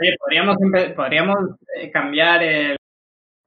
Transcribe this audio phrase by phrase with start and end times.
[0.00, 0.56] Oye, podríamos,
[0.94, 1.36] podríamos
[1.76, 2.76] eh, cambiar el,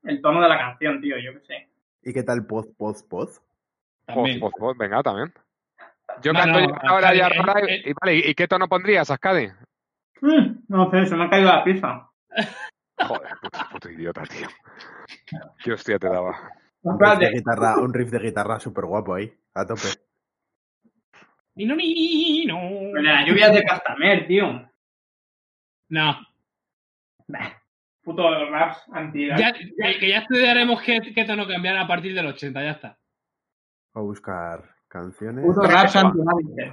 [0.03, 1.69] el tono de la canción, tío, yo qué sé.
[2.03, 3.39] ¿Y qué tal poz, poz, poz?
[4.05, 4.39] Poz, También.
[4.39, 5.33] poz, poz, venga, también.
[6.21, 9.47] Yo No, canto no, ahora ya ahora, eh, y, vale, ¿y qué tono pondrías, Ascadi?
[10.19, 12.09] Mm, no sé, se me ha caído la pizza.
[12.97, 14.47] Joder, puto, puto idiota, tío.
[15.63, 16.51] Qué hostia te daba.
[16.83, 19.87] Un riff de guitarra, un riff de guitarra súper guapo ahí, a tope.
[21.55, 22.59] Ni no, ni no.
[23.01, 24.69] La lluvia de Castamer, tío.
[25.89, 26.15] No.
[28.03, 32.25] Puto raps anti Ya, que, que ya estudiaremos qué, qué tono cambiar a partir del
[32.27, 32.97] 80, ya está.
[33.93, 35.45] A buscar canciones.
[35.45, 36.19] Puto raps anti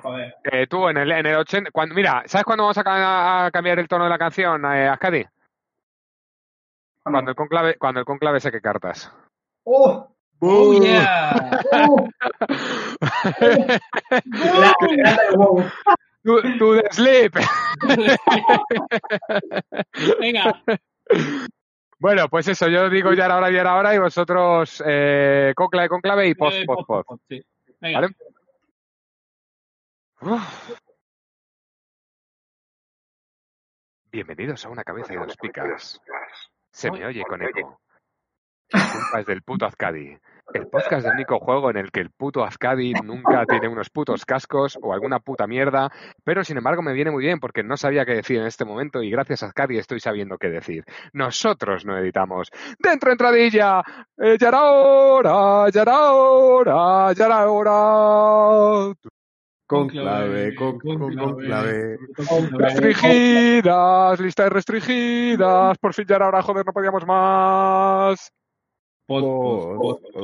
[0.03, 0.35] joder.
[0.51, 1.71] Eh, tú, en el, en el 80...
[1.71, 4.89] Cuando, mira, ¿sabes cuándo vamos a, ca- a cambiar el tono de la canción, eh,
[4.89, 5.25] Ascadi?
[7.03, 9.15] Cuando el conclave, cuando el conclave saque cartas.
[9.65, 10.15] ¡Oh!
[10.41, 11.33] Oh, yeah.
[11.89, 12.09] ¡Oh!
[16.25, 17.33] To, to the sleep.
[20.21, 20.63] Venga,
[22.01, 25.89] Bueno, pues eso, yo digo ya era hora, ya era hora y vosotros eh, conclave,
[25.89, 27.09] conclave y post, eh, post, post.
[27.09, 27.43] pop, sí.
[27.81, 28.01] Venga.
[28.01, 28.15] ¿Vale?
[30.21, 30.79] Uf.
[34.11, 36.01] Bienvenidos a una cabeza y dos picas.
[36.73, 37.81] Se me oye con eco.
[38.71, 40.17] Culpa es del puto Azcadi.
[40.55, 44.25] El podcast del único juego en el que el puto Azcadi nunca tiene unos putos
[44.25, 45.91] cascos o alguna puta mierda,
[46.25, 49.03] pero sin embargo me viene muy bien porque no sabía qué decir en este momento
[49.03, 50.85] y gracias a Azcadi estoy sabiendo qué decir.
[51.13, 52.51] Nosotros no editamos.
[52.79, 53.83] ¡Dentro entradilla!
[54.17, 55.71] Eh, ¡Ya era hora!
[55.71, 57.13] ¡Ya era hora!
[57.13, 58.95] ¡Ya era hora!
[59.67, 61.99] Con clave, con, con, con clave.
[62.53, 65.77] Restringidas, lista de restringidas.
[65.77, 68.33] Por fin ya era hora, joder, no podíamos más.
[69.09, 70.21] Bárbol,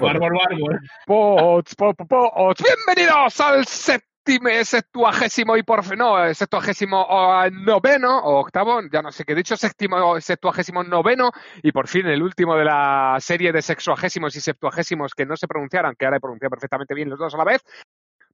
[0.00, 0.80] bárbol.
[1.06, 2.60] Pots, po, po, pots.
[2.60, 7.06] Bienvenidos al séptimo, septuagésimo y por fin, no, eh, septuagésimo
[7.52, 11.30] noveno o octavo, ya no sé qué he dicho, séptimo, septuagésimo noveno
[11.62, 15.46] y por fin el último de la serie de sexuagésimos y septuagésimos que no se
[15.46, 17.62] pronunciaran, que ahora he pronunciado perfectamente bien los dos a la vez.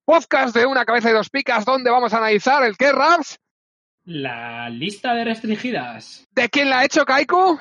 [0.07, 3.39] Podcast de una cabeza y dos picas donde vamos a analizar el que Raps.
[4.05, 6.27] La lista de restringidas.
[6.31, 7.61] ¿De quién la ha hecho Kaiku?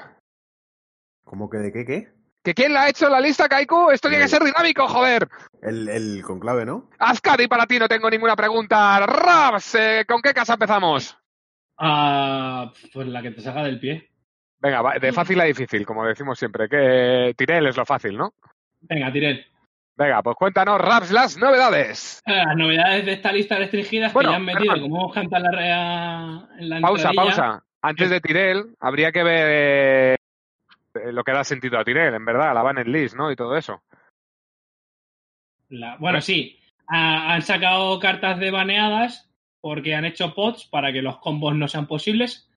[1.29, 2.07] ¿Cómo que de qué, qué?
[2.43, 3.91] ¿Que quién la ha hecho la lista, Kaiku?
[3.91, 5.27] Esto tiene que ser dinámico, joder.
[5.61, 6.89] El, el conclave, ¿no?
[6.97, 9.05] Azcadi, para ti no tengo ninguna pregunta.
[9.05, 11.15] Raps, eh, ¿con qué casa empezamos?
[11.77, 14.09] Ah, pues la que te salga del pie.
[14.59, 16.67] Venga, va, de fácil a difícil, como decimos siempre.
[16.67, 18.33] Que Tirel es lo fácil, ¿no?
[18.81, 19.45] Venga, Tirel.
[19.95, 22.23] Venga, pues cuéntanos, Raps, las novedades.
[22.25, 23.59] Las novedades de esta lista
[24.13, 24.89] Bueno, que ya han metido, perdón.
[24.89, 27.63] como hemos cantado en la, en la Pausa, pausa.
[27.83, 30.15] Antes de Tirel, habría que ver eh,
[30.93, 33.31] lo que da sentido a Tirel, en verdad, la Banned List, ¿no?
[33.31, 33.81] Y todo eso.
[35.69, 36.57] La- bueno, sí.
[36.87, 39.29] Ha- han sacado cartas de baneadas
[39.61, 42.49] porque han hecho pods para que los combos no sean posibles.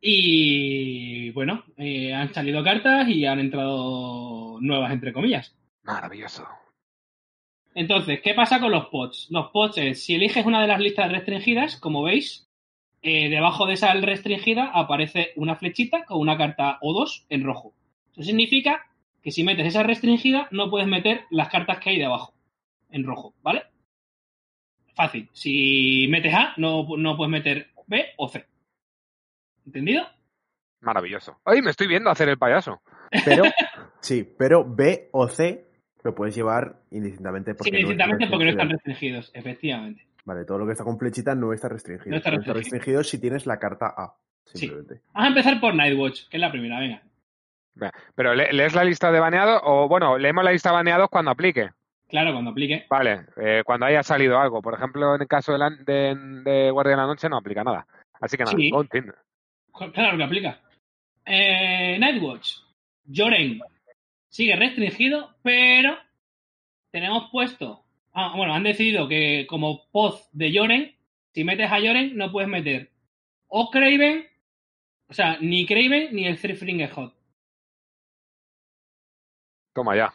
[0.00, 5.56] Y bueno, eh, han salido cartas y han entrado nuevas, entre comillas.
[5.82, 6.46] Maravilloso.
[7.74, 9.28] Entonces, ¿qué pasa con los pods?
[9.30, 12.47] Los pods es, si eliges una de las listas restringidas, como veis,
[13.02, 17.74] eh, debajo de esa restringida aparece una flechita con una carta o dos en rojo.
[18.12, 18.86] Eso significa
[19.22, 22.34] que si metes esa restringida, no puedes meter las cartas que hay debajo
[22.90, 23.62] en rojo, ¿vale?
[24.94, 25.28] Fácil.
[25.32, 28.44] Si metes A, no, no puedes meter B o C.
[29.66, 30.04] ¿Entendido?
[30.80, 31.38] Maravilloso.
[31.44, 32.80] Hoy me estoy viendo hacer el payaso.
[33.24, 33.44] Pero,
[34.00, 35.66] sí, pero B o C
[36.02, 39.18] lo puedes llevar indistintamente porque, Sí, indistintamente no porque no están restringido.
[39.18, 40.07] restringidos, efectivamente.
[40.28, 42.10] Vale, todo lo que está con flechita no está restringido.
[42.10, 42.54] No está restringido.
[42.54, 44.58] restringido si tienes la carta A, Sí.
[44.58, 45.00] simplemente.
[45.14, 47.02] Vamos a empezar por Nightwatch, que es la primera, venga.
[48.14, 49.62] Pero ¿le- ¿lees la lista de baneados?
[49.64, 51.70] O bueno, leemos la lista de baneados cuando aplique.
[52.08, 52.84] Claro, cuando aplique.
[52.90, 54.60] Vale, eh, cuando haya salido algo.
[54.60, 57.64] Por ejemplo, en el caso de, la- de, de Guardia de la Noche no aplica
[57.64, 57.86] nada.
[58.20, 58.68] Así que nada, Sí.
[58.70, 59.14] continúa.
[59.94, 60.60] Claro que aplica.
[61.24, 62.50] Eh, Nightwatch.
[63.10, 63.60] Joren.
[64.28, 65.96] Sigue restringido, pero
[66.90, 67.84] tenemos puesto.
[68.18, 70.96] Ah, bueno, han decidido que como poz de Joren,
[71.32, 72.90] si metes a Joren, no puedes meter
[73.48, 74.26] o Craven,
[75.08, 77.14] o sea, ni Craven ni el Three Finger Hot.
[79.74, 80.12] Toma ya.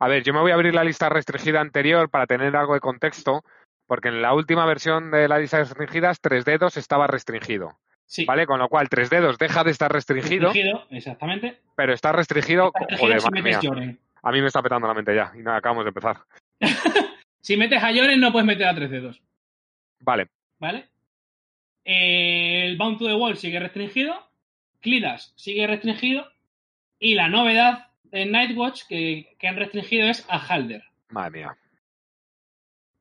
[0.00, 2.80] A ver, yo me voy a abrir la lista restringida anterior para tener algo de
[2.80, 3.42] contexto,
[3.86, 7.78] porque en la última versión de la lista de restringidas, tres dedos estaba restringido.
[8.06, 8.24] Sí.
[8.24, 8.46] ¿Vale?
[8.46, 11.60] Con lo cual, tres dedos deja de estar restringido, Restringido, exactamente.
[11.74, 12.66] pero está restringido.
[12.66, 13.70] Está restringido Joder, si madre metes mía.
[13.70, 14.00] Joren.
[14.22, 15.32] A mí me está petando la mente ya.
[15.34, 16.18] Y nada, acabamos de empezar.
[17.40, 19.22] Si metes a Joren, no puedes meter a tres dedos.
[20.00, 20.28] Vale.
[20.58, 20.88] ¿Vale?
[21.84, 24.14] El Bound to the Wall sigue restringido.
[24.80, 26.26] Clidas sigue restringido.
[26.98, 30.82] Y la novedad de Nightwatch que, que han restringido es a Halder.
[31.10, 31.56] Madre mía.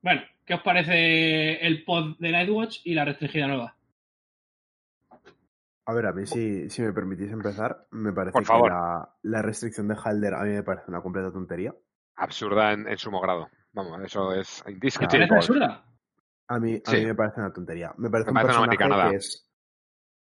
[0.01, 3.75] Bueno, ¿qué os parece el pod de Nightwatch y la restringida nueva?
[5.85, 8.71] A ver, a mí si, si me permitís empezar, me parece Por que favor.
[8.71, 11.73] la, la restricción de Halder a mí me parece una completa tontería.
[12.15, 13.49] Absurda en, en sumo grado.
[13.73, 15.27] Vamos, eso es ¿Te indiscutible.
[15.31, 15.85] absurda?
[16.49, 16.97] A mí, a Sí.
[16.97, 17.93] mí me parece una tontería.
[17.97, 19.49] Me parece Me un parece una personaje que es...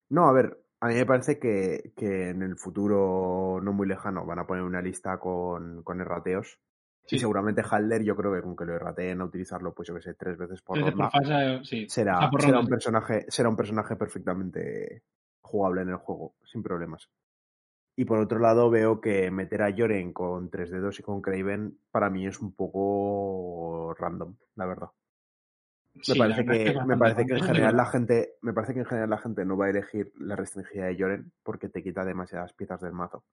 [0.09, 4.25] No, a ver, a mí me parece que, que en el futuro no muy lejano
[4.25, 6.59] van a poner una lista con, con errateos.
[7.07, 7.17] Sí.
[7.17, 10.01] Y seguramente Halder, yo creo que con que lo errateen a utilizarlo, pues yo que
[10.01, 11.87] sé, tres veces por Tres ronda, por fase, sí.
[11.87, 12.71] será, O sea, por será ronda, un sí.
[12.71, 15.03] personaje, será un personaje perfectamente
[15.41, 17.07] jugable en el juego, sin problemas.
[17.95, 21.79] Y por otro lado, veo que meter a Joren con tres dedos y con Craven,
[21.91, 24.89] para mí es un poco random, la verdad.
[26.07, 27.47] Me Sí, parece que, es me parece que en random.
[27.55, 30.35] general la gente, me parece que en general la gente no va a elegir la
[30.35, 33.23] restringida de Joren porque te quita demasiadas piezas del mazo.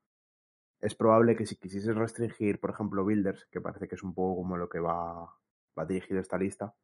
[0.81, 4.37] Es probable que si quisieses restringir, por ejemplo, Builders, que parece que es un poco
[4.43, 5.35] como lo que va,
[5.79, 6.75] va dirigido esta lista,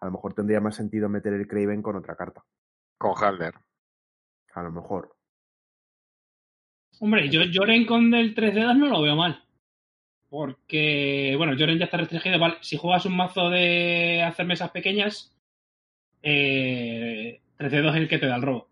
[0.00, 2.44] a lo mejor tendría más sentido meter el Craven con otra carta.
[2.98, 3.54] Con Halder.
[4.54, 5.17] A lo mejor.
[7.00, 9.42] Hombre, yo Joren con del 3 dedos no lo veo mal.
[10.28, 12.38] Porque, bueno, Joren ya está restringido.
[12.38, 15.34] Vale, si juegas un mazo de hacer mesas pequeñas,
[16.22, 18.68] eh, 3 dedos es el que te da el robo.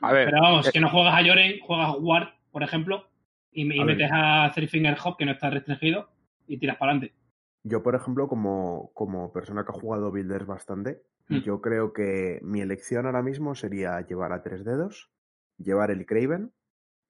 [0.00, 3.08] A ver, Pero vamos, eh, que no juegas a Joren, juegas a Ward, por ejemplo,
[3.52, 3.96] y, y A ver.
[3.96, 6.10] metes a Three Finger Hop, que no está restringido,
[6.46, 7.14] y tiras para adelante.
[7.62, 11.38] Yo, por ejemplo, como, como persona que ha jugado Builders bastante, Mm.
[11.38, 15.10] yo creo que mi elección ahora mismo sería llevar a tres dedos,
[15.58, 16.52] llevar el Craven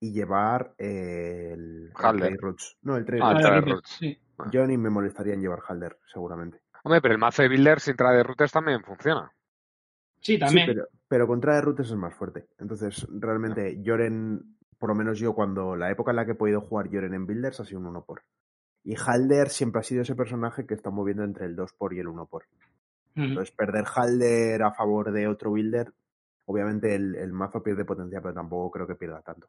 [0.01, 2.37] y llevar el, el Halder.
[2.39, 2.77] Roots.
[2.83, 3.43] No, el Trade Ah, el Roots.
[3.47, 3.91] Trade Roots, Roots.
[3.99, 4.19] sí.
[4.51, 6.61] Yo ni me molestaría en llevar Halder, seguramente.
[6.85, 9.33] hombre, pero el mazo de Builder sin traer de routers también funciona.
[10.21, 10.67] Sí, también.
[10.67, 12.47] Sí, pero, pero contra de Roots es más fuerte.
[12.59, 16.61] Entonces, realmente, Joren, por lo menos yo, cuando la época en la que he podido
[16.61, 18.23] jugar Joren en Builders ha sido un 1 por.
[18.85, 22.01] Y Halder siempre ha sido ese personaje que está moviendo entre el 2 por y
[22.01, 22.45] el 1 por.
[23.15, 25.93] Entonces, perder Halder a favor de otro builder,
[26.45, 29.49] obviamente el, el mazo pierde potencia, pero tampoco creo que pierda tanto.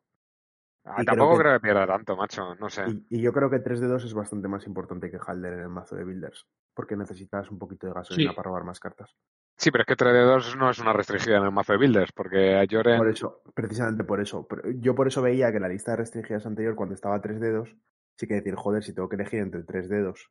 [0.89, 2.55] Ah, tampoco creo que- creo que pierda tanto, macho.
[2.55, 2.83] No sé.
[2.87, 5.59] Y, y yo creo que 3 de 2 es bastante más importante que Halder en
[5.61, 8.35] el mazo de builders, porque necesitas un poquito de gasolina Sí.
[8.35, 9.15] para robar más cartas.
[9.57, 11.79] Sí, pero es que 3 de 2 no es una restringida en el mazo de
[11.79, 12.99] Builders, porque a Joren.
[12.99, 14.47] Por eso, precisamente por eso.
[14.75, 17.75] Yo por eso veía que la lista de restringidas anterior, cuando estaba 3 dedos,
[18.17, 20.29] sí que decir, joder, si tengo que elegir entre 3 dedos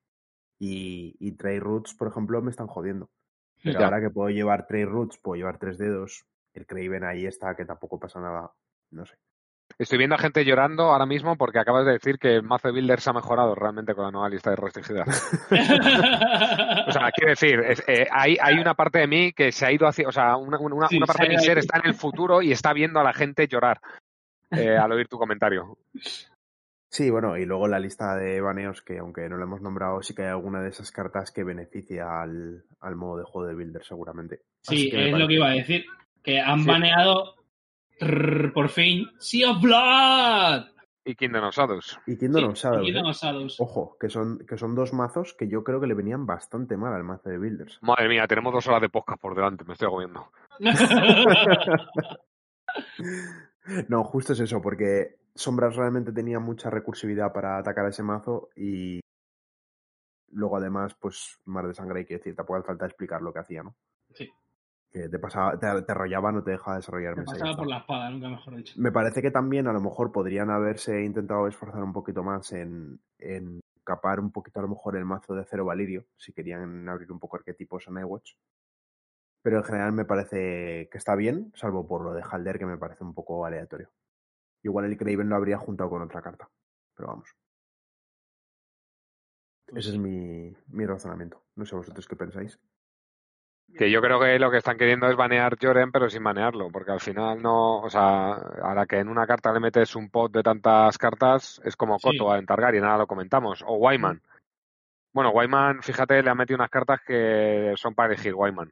[0.59, 3.11] y, y Trade Roots, por ejemplo, me están jodiendo.
[3.65, 3.87] Pero Ya.
[3.87, 6.25] ahora que puedo llevar Trade Roots, puedo llevar 3 dedos,
[6.55, 8.53] el Craven ahí está, que tampoco pasa nada.
[8.93, 9.17] No sé.
[9.79, 12.73] Estoy viendo a gente llorando ahora mismo porque acabas de decir que el mazo de
[12.75, 15.39] Builders ha mejorado realmente con la nueva lista de restringidas.
[16.89, 19.73] O sea, quiero decir, es- eh, hay, hay una parte de mí que se ha
[19.73, 20.09] ido hacia.
[20.09, 22.43] O sea, una, una- Sí, una parte se de mi ser está en el futuro
[22.43, 23.81] y está viendo a la gente llorar
[24.51, 25.77] eh, al oír tu comentario.
[26.89, 30.15] Sí, bueno, y luego la lista de baneos, que aunque no lo hemos nombrado, sí
[30.15, 33.85] que hay alguna de esas cartas que beneficia al, al modo de juego de Builder,
[33.85, 34.41] seguramente.
[34.63, 35.85] Sí, es lo que iba a decir.
[36.23, 36.67] Que han Sí.
[36.69, 37.35] baneado
[37.99, 40.67] trrr, por fin Sea of Blood.
[41.05, 41.99] Y Kingdom of Shadows.
[42.07, 42.85] Y Kingdom Sí, of Shadows, ¿eh?
[42.87, 43.61] Kingdom of Shadows.
[43.61, 46.93] Ojo, que son, que son dos mazos que yo creo que le venían bastante mal
[46.95, 47.79] al mazo de Builders.
[47.83, 50.31] Madre mía, tenemos dos horas de podcast por delante, me estoy agobiando.
[53.89, 58.51] No, justo es eso, porque Sombras realmente tenía mucha recursividad para atacar a ese mazo
[58.55, 59.01] y
[60.31, 63.41] luego además, pues, Mar de Sangre, hay que decir, tampoco hace falta explicar lo que
[63.41, 63.75] hacía, ¿no?
[64.93, 67.51] Que te pasaba, te, te arrollaba, no te dejaba desarrollar Me mesa y ya pasaba
[67.51, 67.61] está.
[67.63, 68.75] por la espada, nunca mejor dicho.
[68.77, 73.01] Me parece que también a lo mejor podrían haberse intentado esforzar un poquito más en,
[73.19, 77.13] en capar un poquito a lo mejor el mazo de Cero Valirio, si querían abrir
[77.13, 78.35] un poco arquetipos en iWatch.
[79.43, 82.79] Pero en general me parece que está bien, salvo por lo de Halder, que me
[82.79, 83.91] parece un poco aleatorio.
[84.63, 86.49] Igual el Craven lo habría juntado con otra carta.
[86.97, 87.29] Pero vamos,
[89.67, 91.45] Pues ese es mi, mi razonamiento.
[91.55, 92.59] No sé vosotros qué pensáis.
[93.75, 96.93] Que yo creo que lo que están queriendo es banear Joren, pero sin banearlo, porque
[96.93, 98.33] al final no, o sea,
[98.63, 102.17] ahora que en una carta le metes un pot de tantas cartas, es como Sí.
[102.17, 104.23] Koto en Targaryen, ahora lo comentamos, o Wyman.
[105.13, 108.71] Bueno, Wyman, fíjate, le ha metido unas cartas que son para elegir Wyman.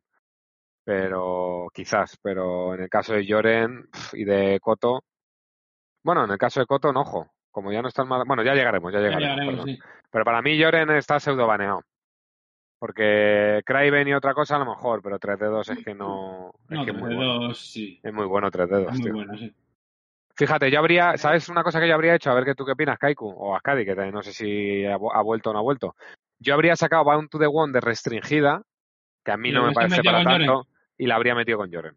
[0.84, 5.02] Pero quizás, pero en el caso de Joren y de Koto,
[6.02, 8.54] bueno, en el caso de Koto, no, ojo, como ya no están mal, bueno, ya
[8.54, 9.64] llegaremos, ya Ya llegaremos.
[9.64, 9.78] sí.
[10.10, 11.82] Pero para mí Joren está pseudo baneado.
[12.84, 16.52] Porque Craven y otra cosa a lo mejor, pero 3 dedos es que no.
[16.68, 17.54] Es No, que es muy bueno.
[17.54, 17.98] sí.
[18.02, 19.14] Es muy bueno 3 dedos, Es muy tío.
[19.14, 19.54] bueno, sí.
[20.36, 22.30] Fíjate, yo habría, ¿sabes una cosa que yo habría hecho?
[22.30, 25.10] A ver qué tú qué opinas, Kaiku, o Ascadi, que no sé si ha, vu-
[25.14, 25.96] ha vuelto o no ha vuelto.
[26.38, 28.60] Yo habría sacado Bound to the One de restringida,
[29.24, 30.66] que a mí no me parece para tanto,
[30.98, 31.96] y la habría metido con Joren.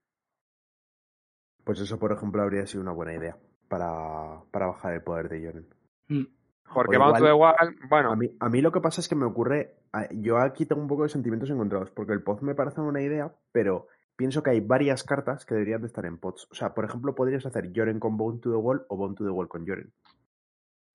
[1.65, 3.35] Pues eso, por ejemplo, habría sido una buena idea
[3.67, 5.67] para, para bajar el poder de Joren.
[6.07, 6.36] Mm.
[6.73, 9.01] Porque O Bound to the igual- One, bueno, A mí, a mí lo que pasa
[9.01, 9.75] es que me ocurre.
[9.93, 13.01] a- Yo aquí tengo un poco de sentimientos encontrados, porque el Poz me parece una
[13.01, 16.47] idea, pero pienso que hay varias cartas que deberían de estar en pots.
[16.51, 19.23] O sea, por ejemplo, podrías hacer Joren con Bone to the Wall o Bone to
[19.23, 19.93] the Wall con Joren.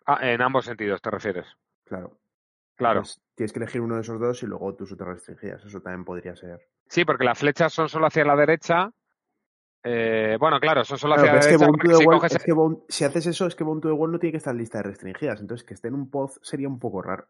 [0.06, 1.46] Ah, en ambos sentidos te refieres.
[1.84, 2.18] Claro.
[2.76, 3.00] Claro.
[3.00, 5.64] Entonces, tienes que elegir uno de esos dos y luego tus otras restringidas.
[5.64, 6.60] Eso también podría ser.
[6.88, 8.90] Sí, porque las flechas son solo hacia la derecha.
[9.84, 12.78] Eh, bueno, claro, son solo Claro, hacia la que si Wall- coges- es que Bone-
[12.88, 14.78] si haces eso, es que Bone to the Wall no tiene que estar en lista
[14.78, 15.40] de restringidas.
[15.40, 17.26] Entonces, que esté en un pod sería un poco raro.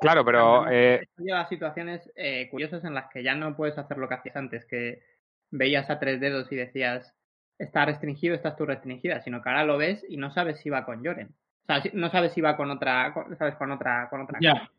[0.00, 3.78] Claro, pero eh, esto lleva a situaciones eh, curiosas en las que ya no puedes
[3.78, 5.02] hacer lo que hacías antes, que
[5.50, 7.14] veías a tres dedos y decías,
[7.58, 10.84] está restringido, estás tú restringida, sino que ahora lo ves y no sabes si va
[10.84, 11.28] con Joren.
[11.62, 14.38] O sea, si- no sabes si va con otra, con- sabes, con otra, con otra
[14.40, 14.70] Ya.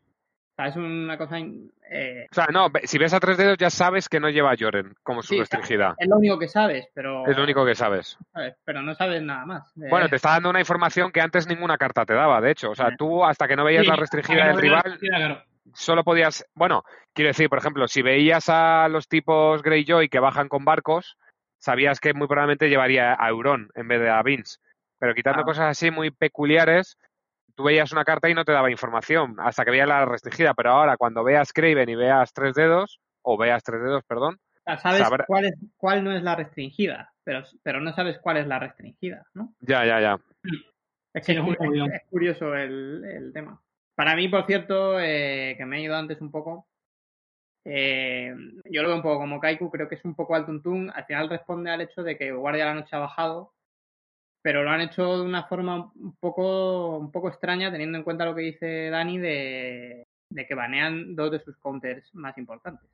[0.62, 4.08] Sea, es una cosa, eh, o sea, no, si ves a tres dedos ya sabes
[4.08, 5.94] que no lleva a Joren como su Sí, restringida.
[5.98, 8.18] es lo único que sabes, pero, Es lo único que sabes.
[8.32, 8.56] ¿sabes?
[8.64, 9.68] pero no sabes nada más.
[9.76, 12.70] Eh, Bueno, te está dando una información que antes ninguna carta te daba, de hecho.
[12.70, 12.96] O sea, Sí.
[12.98, 15.42] tú hasta que no veías Sí, la restringida del rival, claro.
[15.74, 16.44] solo podías.
[16.54, 16.82] Bueno,
[17.14, 21.16] quiero decir, por ejemplo, si veías a los tipos Greyjoy que bajan con barcos,
[21.58, 24.58] sabías que muy probablemente llevaría a Euron en vez de a Vince.
[25.00, 25.44] Pero quitando Ah.
[25.44, 26.98] cosas así muy peculiares,
[27.58, 30.54] tú veías una carta y no te daba información hasta que veías la restringida.
[30.54, 34.78] Pero ahora, cuando veas Craven y veas tres dedos, o veas tres dedos, perdón, sea,
[34.78, 38.46] sabes sabrá- cuál, es, cuál no es la restringida, pero, pero no sabes cuál es
[38.46, 39.54] la restringida, ¿no?
[39.58, 40.20] ya, ya, ya.
[41.12, 43.60] Es que es curioso el, el tema.
[43.96, 46.68] Para mí, por cierto, eh, que me he ido antes un poco,
[47.64, 48.32] eh,
[48.70, 50.92] yo lo veo un poco como Kaiku, creo que es un poco al tuntún.
[50.94, 53.52] Al final responde al hecho de que Guardia de la Noche ha bajado,
[54.42, 58.24] pero lo han hecho de una forma un poco, un poco extraña, teniendo en cuenta
[58.24, 62.88] lo que dice Dani de, de que banean dos de sus counters más importantes.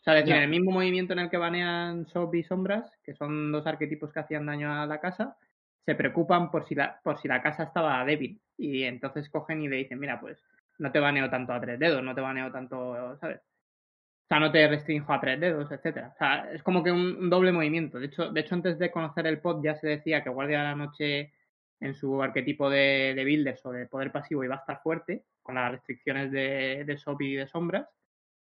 [0.00, 2.90] O sea, es decir, en el mismo movimiento en el que banean Sob y Sombras,
[3.02, 5.38] que son dos arquetipos que hacían daño a la casa,
[5.86, 8.38] se preocupan por si la, por si la casa estaba débil.
[8.58, 10.38] Y entonces cogen y le dicen, mira, pues
[10.78, 13.40] no te baneo tanto a tres dedos, no te baneo tanto, ¿sabes?
[14.24, 16.12] O sea, no te restrinjo a tres dedos, etcétera.
[16.14, 17.98] O sea, es como que un, un doble movimiento.
[17.98, 20.64] De hecho, de hecho, antes de conocer el pod ya se decía que Guardia de
[20.64, 21.32] la Noche
[21.80, 25.56] en su arquetipo de, de builders o de poder pasivo iba a estar fuerte, con
[25.56, 27.86] las restricciones de, de y de sombras.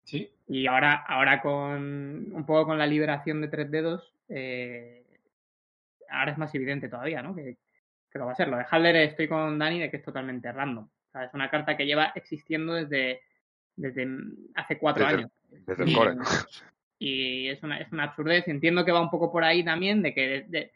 [0.03, 0.29] Sí.
[0.47, 5.05] Y ahora, ahora con un poco con la liberación de tres dedos, eh,
[6.09, 7.33] ahora es más evidente todavía, ¿no?
[7.33, 7.57] Que,
[8.11, 8.49] que lo va a ser.
[8.49, 10.85] Lo de Haller estoy con Dani de que es totalmente random.
[10.85, 13.21] O sea, es una carta que lleva existiendo desde,
[13.75, 14.07] desde
[14.55, 15.31] hace cuatro Desde años.
[15.65, 16.15] Desde el core.
[16.99, 18.47] Y es una, es una absurdez.
[18.47, 20.71] Entiendo que va un poco por ahí también, de que de, de-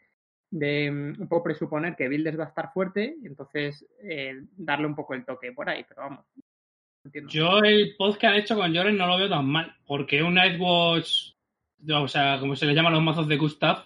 [0.48, 4.86] de, mm, un poco presuponer que Builders va a estar fuerte, y entonces eh, darle
[4.86, 6.24] un poco el toque por ahí, pero vamos.
[7.04, 7.30] Entiendo.
[7.30, 10.34] Yo el pod que han hecho con Joren no lo veo tan mal, porque un
[10.34, 11.32] Nightwatch,
[11.92, 13.84] o sea, como se le llaman los mazos de Gustav,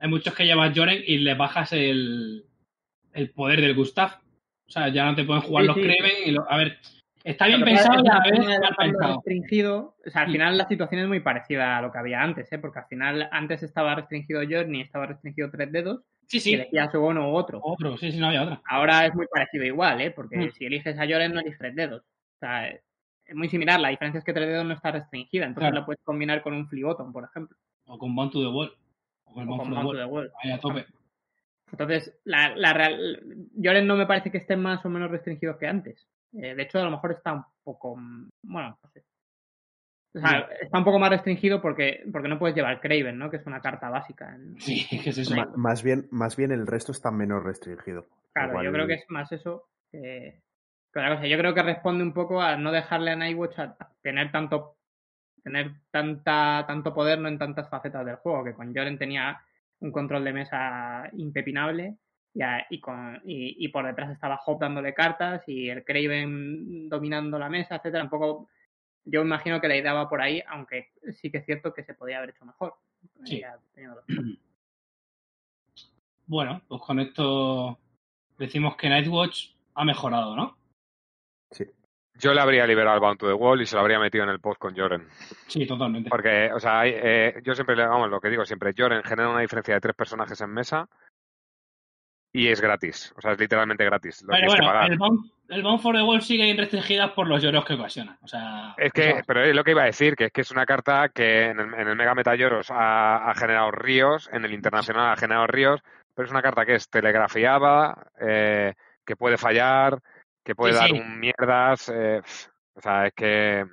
[0.00, 2.44] hay muchos que llevan Joren y le bajas el,
[3.12, 4.20] el poder del Gustav.
[4.66, 5.82] O sea, ya no te pueden jugar Sí, los sí.
[5.82, 6.12] Kraven.
[6.26, 6.78] Y lo- a ver,
[7.30, 10.66] está bien pensado y a la vez de mal restringido, o sea, al final la
[10.68, 12.58] situación es muy parecida a lo que había antes, ¿eh?
[12.58, 16.54] porque al final antes estaba restringido Journey, estaba restringido tres dedos, Sí, y sí.
[16.54, 17.60] elegías o uno u otro.
[17.62, 18.60] Otro, sí, sí, no había otra.
[18.68, 20.10] Ahora es muy parecido igual, ¿eh?
[20.10, 20.50] porque Mm.
[20.52, 22.02] si eliges a Joren no eliges tres dedos.
[22.02, 25.70] O sea, es muy similar, la diferencia es que tres dedos no está restringida, entonces
[25.70, 25.80] Claro.
[25.80, 27.56] lo puedes combinar con un Fliboton, por ejemplo,
[27.86, 28.72] O con to the Wall.
[29.24, 29.96] O con o con Bound to Wall.
[29.98, 30.30] the Wall.
[30.42, 30.84] Ahí a tope.
[31.70, 33.20] Entonces, la, la real,
[33.62, 36.06] Joren no me parece que estén más o menos restringidos que antes.
[36.32, 39.04] Eh, de hecho, a lo mejor está un poco, mm, bueno, no sé.
[40.14, 43.30] O sea, está un poco más restringido porque, porque no puedes llevar Craven, ¿no?
[43.30, 44.34] Que es una carta básica.
[44.34, 45.36] en- Sí, ¿qué es eso?
[45.36, 48.06] Ma- más, bien, más bien el resto está menos restringido.
[48.32, 50.40] Claro, Igual- yo creo que es más eso que,
[50.92, 51.26] que otra cosa.
[51.26, 54.74] Yo creo que responde un poco a no dejarle a Nightwatch a tener tanto
[55.44, 59.40] tener tanta tanto poder no en tantas facetas del juego, que con Joren tenía
[59.80, 61.96] un control de mesa impepinable
[62.70, 67.48] y, con, y, y por detrás estaba Hop dándole cartas y el Craven dominando la
[67.48, 68.04] mesa, etcétera.
[68.04, 68.48] Un poco,
[69.04, 71.94] yo imagino que la idea va por ahí, aunque sí que es cierto que se
[71.94, 72.74] podía haber hecho mejor.
[73.24, 73.42] Sí.
[73.74, 74.06] Teniendo los-
[76.26, 77.78] Bueno, pues con esto
[78.36, 80.56] decimos que Nightwatch ha mejorado, ¿no?
[81.50, 81.64] Sí.
[82.20, 84.30] Yo le habría liberado al Bound to the Wall y se lo habría metido en
[84.30, 85.06] el post con Joren.
[85.46, 86.10] Sí, totalmente.
[86.10, 89.30] Porque, o sea, hay, eh, yo siempre, le- vamos, lo que digo siempre, Joren genera
[89.30, 90.88] una diferencia de tres personajes en mesa
[92.32, 93.12] y es gratis.
[93.16, 94.22] O sea, es literalmente gratis.
[94.22, 94.90] Lo Pero que bueno, pagar.
[94.92, 98.18] el Bound, el Bound for the Wall sigue restringidas por los lloros que ocasiona.
[98.22, 100.50] O sea, Es que, pero es lo que iba a decir, que es que es
[100.50, 104.44] una carta que en el, en el Mega Meta Lloros ha, ha generado ríos, en
[104.44, 105.80] el Internacional ha generado ríos,
[106.14, 108.74] pero es una carta que es telegrafiada, eh,
[109.06, 109.98] que puede fallar,
[110.44, 110.92] que puede Sí, dar sí.
[110.98, 111.88] un mierdas.
[111.94, 112.20] eh,
[112.74, 113.64] o sea, es que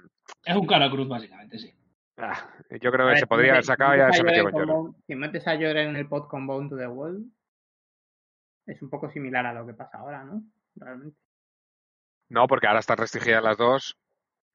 [0.46, 1.72] es un cara cruz, básicamente, sí.
[2.18, 2.40] ah,
[2.72, 5.46] yo creo que ver, se podría haber sacado y haberse metido con como- Si metes
[5.48, 7.24] a Joren en el pod con Bound to the Wall,
[8.66, 10.44] es un poco similar a lo que pasa ahora, ¿no?
[10.76, 11.18] Realmente.
[12.30, 13.98] No, porque ahora están restringidas las dos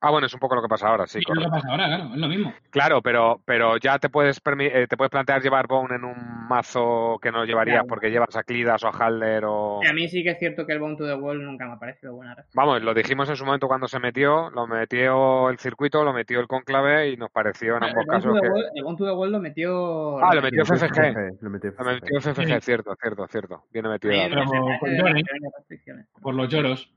[0.03, 1.19] Ah, bueno, es un poco lo que pasa ahora, sí.
[1.19, 1.51] Es lo que correcto.
[1.57, 2.55] pasa ahora, claro, es lo mismo.
[2.71, 7.19] Claro, pero, pero ya te puedes eh, te puedes plantear llevar Bone en un mazo
[7.21, 7.89] que no llevarías Claro.
[7.89, 9.81] porque llevas a Clidas o a Halder o...
[9.83, 11.73] Y a mí sí que es cierto que el Bone to the Wall nunca me
[11.75, 12.61] ha parecido buena respuesta.
[12.61, 16.41] Vamos, lo dijimos en su momento cuando se metió, lo metió el circuito, lo metió
[16.41, 18.49] el conclave y nos pareció en ambos casos que...
[18.49, 20.19] Wall- el Bone to the Wall lo metió...
[20.19, 21.43] Ah, lo metió FFG.
[21.43, 22.47] Lo metió Lo metió FFG.
[22.55, 22.61] Sí.
[22.63, 23.65] cierto, cierto, cierto.
[23.71, 24.15] Viene metido.
[24.15, 26.23] Se por- por.
[26.23, 26.91] Por los lloros.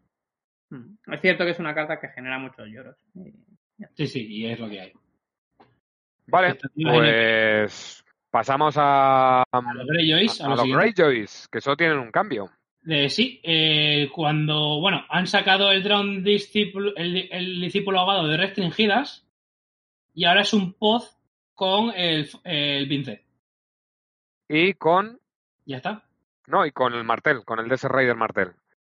[0.74, 1.14] Mm.
[1.14, 2.98] Es cierto que es una carta que genera muchos lloros.
[3.94, 4.94] Sí, sí, y es lo que hay.
[6.26, 10.96] Vale, pues pasamos a, A los Greyjoys, a, a los los siguientes.
[10.96, 12.50] Greyjoys, que solo tienen un cambio.
[12.88, 18.38] Eh, sí, eh, cuando, bueno, han sacado el drone discípulo, el, el discípulo ahogado de
[18.38, 19.28] restringidas
[20.14, 21.18] y ahora es un poz
[21.54, 23.22] con el, el pincel.
[24.50, 25.20] Y con...
[25.66, 26.04] Ya está.
[26.48, 28.54] No, y con el martel, con el DS Raider martel.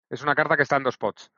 [0.10, 1.32] Es una carta que está en dos spots.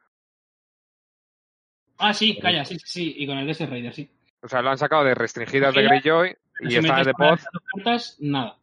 [1.98, 4.10] Ah, sí, calla, sí, sí, sí, y con el DS Raider, sí.
[4.42, 7.40] O sea, lo han sacado de restringidas de Greyjoy y Si está de pod.
[7.74, 8.58] cartas, nada.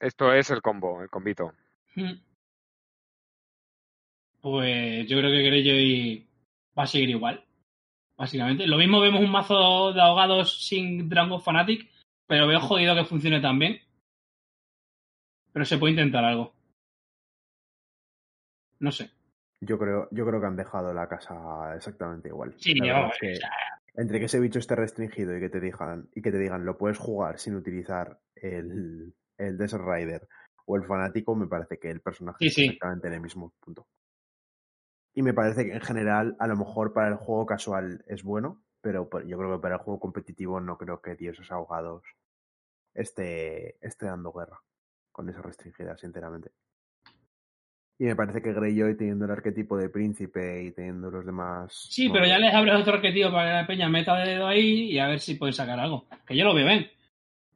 [0.00, 1.52] Esto es el combo, el combito.
[1.94, 2.12] Mm.
[4.40, 6.26] Pues yo creo que Greyjoy
[6.78, 7.44] va a seguir igual,
[8.16, 8.66] básicamente.
[8.66, 11.90] Lo mismo vemos un mazo de ahogados sin Dragon Fanatic,
[12.26, 13.80] pero veo jodido que funcione tan bien.
[15.52, 16.54] Pero se puede intentar algo.
[18.80, 19.10] No sé.
[19.64, 22.54] Yo creo, yo creo que han dejado la casa exactamente igual.
[22.58, 23.50] Sí, La ya, verdad vamos, es que o sea,
[23.94, 26.76] entre que ese bicho esté restringido y que te digan, y que te digan lo
[26.76, 30.26] puedes jugar sin utilizar el, el Desert Rider
[30.66, 32.64] o el fanático, me parece que el personaje Sí, es sí.
[32.64, 33.86] exactamente en el mismo punto.
[35.14, 38.62] Y me parece que en general, a lo mejor para el juego casual es bueno,
[38.80, 42.02] pero yo creo que para el juego competitivo no creo que Dioses Ahogados
[42.94, 44.60] esté, esté dando guerra
[45.12, 46.50] con esa restringida, sinceramente.
[47.98, 51.86] Y me parece que Greyjoy, teniendo el arquetipo de príncipe y teniendo los demás.
[51.90, 54.98] Sí, pero ya les abres otro arquetivo para que la peña meta dedo ahí y
[54.98, 56.06] a ver si pueden sacar algo.
[56.26, 56.88] Que yo lo veo bien.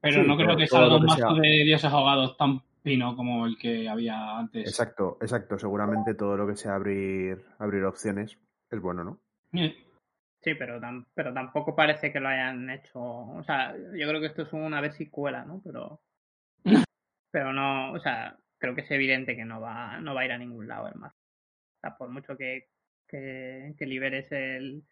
[0.00, 1.92] Pero Sí, no creo todo- que todo salga lo un que mazo sea- de dioses
[1.92, 4.68] ahogados tan pino como el que había antes.
[4.68, 5.58] Exacto, exacto.
[5.58, 8.38] Seguramente todo lo que sea abrir, abrir opciones
[8.70, 9.18] es bueno, ¿no?
[9.52, 13.00] Sí, pero, tam- pero tampoco parece que lo hayan hecho.
[13.00, 15.60] O sea, yo creo que esto es una versicuela, ¿no?
[15.64, 16.00] Pero.
[17.32, 20.32] Pero no, o sea, creo que es evidente que no va, no va a ir
[20.32, 21.16] a ningún lado el mazo.
[21.16, 22.70] O sea, por mucho que,
[23.06, 24.84] que, que liberes el,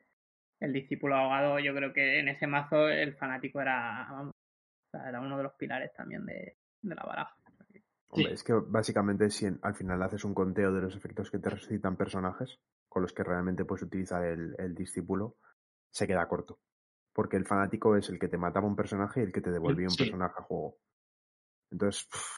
[0.61, 5.09] el discípulo ahogado, yo creo que en ese mazo el fanático era, vamos, o sea,
[5.09, 7.35] era uno de los pilares también de, de la baraja.
[8.09, 8.35] Hombre, Sí.
[8.35, 11.51] es que básicamente si en- al final haces un conteo de los efectos que te
[11.51, 12.57] resucitan personajes
[12.89, 15.37] con los que realmente puedes utilizar el, el discípulo,
[15.91, 16.61] se queda corto.
[17.13, 19.89] Porque el fanático es el que te mataba un personaje y el que te devolvía
[19.89, 20.79] un personaje a juego.
[21.71, 22.37] Entonces, pff,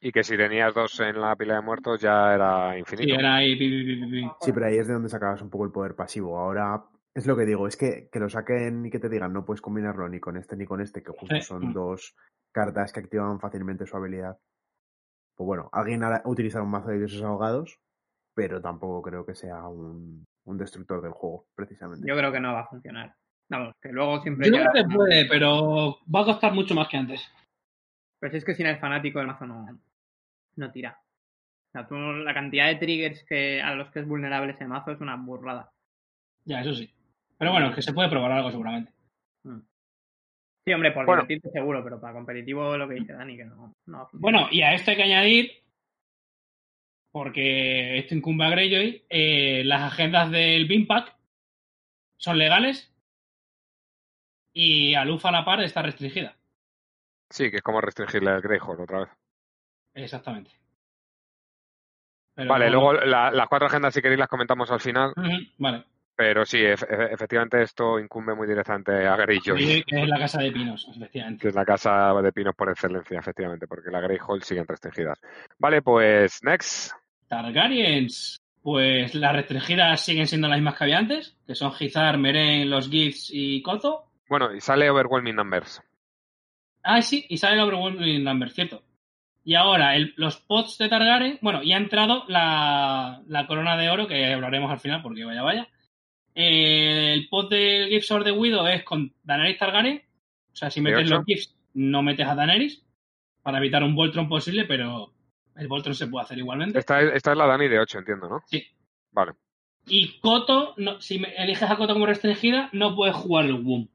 [0.00, 3.14] Y que si tenías dos en la pila de muertos ya era sí, infinito.
[3.18, 3.56] era ahí.
[3.58, 4.30] pi, pi, pi, pi, pi.
[4.40, 6.38] sí, pero ahí es de donde sacabas un poco el poder pasivo.
[6.38, 6.84] Ahora,
[7.14, 9.60] es lo que digo, es que, que lo saquen y que te digan no puedes
[9.60, 11.40] combinarlo ni con este ni con este, que justo Sí.
[11.42, 12.14] son dos
[12.52, 14.38] cartas que activan fácilmente su habilidad.
[15.36, 17.78] Pues bueno, alguien ha utilizado un mazo de dioses ahogados,
[18.34, 22.06] pero tampoco creo que sea un, un destructor del juego, precisamente.
[22.08, 23.14] Yo creo que no va a funcionar.
[23.50, 26.98] Vamos, que luego siempre Yo creo que puede, pero va a costar mucho más que
[26.98, 27.20] antes.
[28.20, 29.64] Pues es que sin el fanático el mazo no,
[30.58, 31.00] no tira.
[31.68, 34.90] O sea, tú, la cantidad de triggers que, a los que es vulnerable ese mazo
[34.90, 35.70] es una burrada.
[36.44, 36.92] Ya, eso sí.
[37.36, 38.92] Pero bueno, que se puede probar algo seguramente.
[39.44, 39.60] Mm.
[40.64, 41.22] Sí, hombre, por Bueno.
[41.22, 43.74] divertirte seguro, pero para competitivo lo que dice Dani, que no.
[44.12, 45.52] Bueno, y a esto hay que añadir,
[47.12, 51.16] porque esto incumbe a Greyjoy, eh, las agendas del Pack
[52.16, 52.92] son legales
[54.52, 56.36] y Alufa a la par está restringida.
[57.30, 59.08] Sí, que es como restringirle el Greyhawk otra vez.
[60.04, 60.50] Exactamente.
[62.34, 65.12] Pero Vale, luego la- las cuatro agendas, si queréis, las comentamos al final.
[65.58, 65.84] Vale.
[66.14, 70.18] Pero sí, ef- efe- efectivamente esto incumbe muy directamente a Greyjoy, Greyjoy, que es la
[70.18, 71.42] casa de pinos, efectivamente.
[71.42, 75.20] que es la casa de pinos por excelencia, efectivamente, porque la Greyhawk siguen restringidas.
[75.58, 76.92] Vale, pues next.
[77.28, 78.40] Targaryens.
[78.62, 82.90] Pues las restringidas siguen siendo las mismas que había antes, que son Gizar, Meren, los
[82.90, 84.10] Gifts y Kozo.
[84.28, 85.80] Bueno, y sale Overwhelming Numbers.
[86.82, 88.82] Ah, sí, y sale el Overwhelming Number, cierto.
[89.48, 93.88] Y ahora, el- los pots de Targaryen, bueno, y ha entrado la, la corona de
[93.88, 95.68] oro, que hablaremos al final, porque vaya, vaya.
[96.34, 100.02] Eh, el pot del Gifts of the Widow es con Daenerys Targaryen.
[100.52, 102.84] O sea, si metes los Gifts, no metes a Daenerys,
[103.42, 105.14] para evitar un Voltron posible, pero
[105.56, 106.78] el Voltron se puede hacer igualmente.
[106.78, 108.42] Esta es, esta es la Dani de 8, entiendo, ¿no?
[108.48, 108.62] Sí.
[109.12, 109.32] Vale.
[109.86, 113.88] Y Koto, no, si me- eliges a Koto como restringida, no puedes jugar el WUM.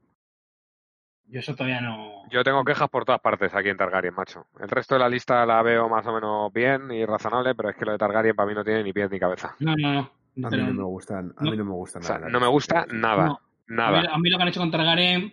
[1.34, 2.22] Yo eso todavía no.
[2.30, 4.46] Yo tengo quejas por todas partes aquí en Targaryen, macho.
[4.60, 7.76] El resto de la lista la veo más o menos bien y razonable, pero es
[7.76, 9.56] que lo de Targaryen para mí no tiene ni pies ni cabeza.
[9.58, 10.46] No, no, no.
[10.46, 11.50] A mí no me gustan, a no.
[11.50, 12.28] mí no me O sea, nada.
[12.28, 13.26] no me gusta nada.
[13.26, 13.40] no.
[13.66, 13.98] Nada.
[13.98, 15.32] A mí, a mí lo que han hecho con Targaryen,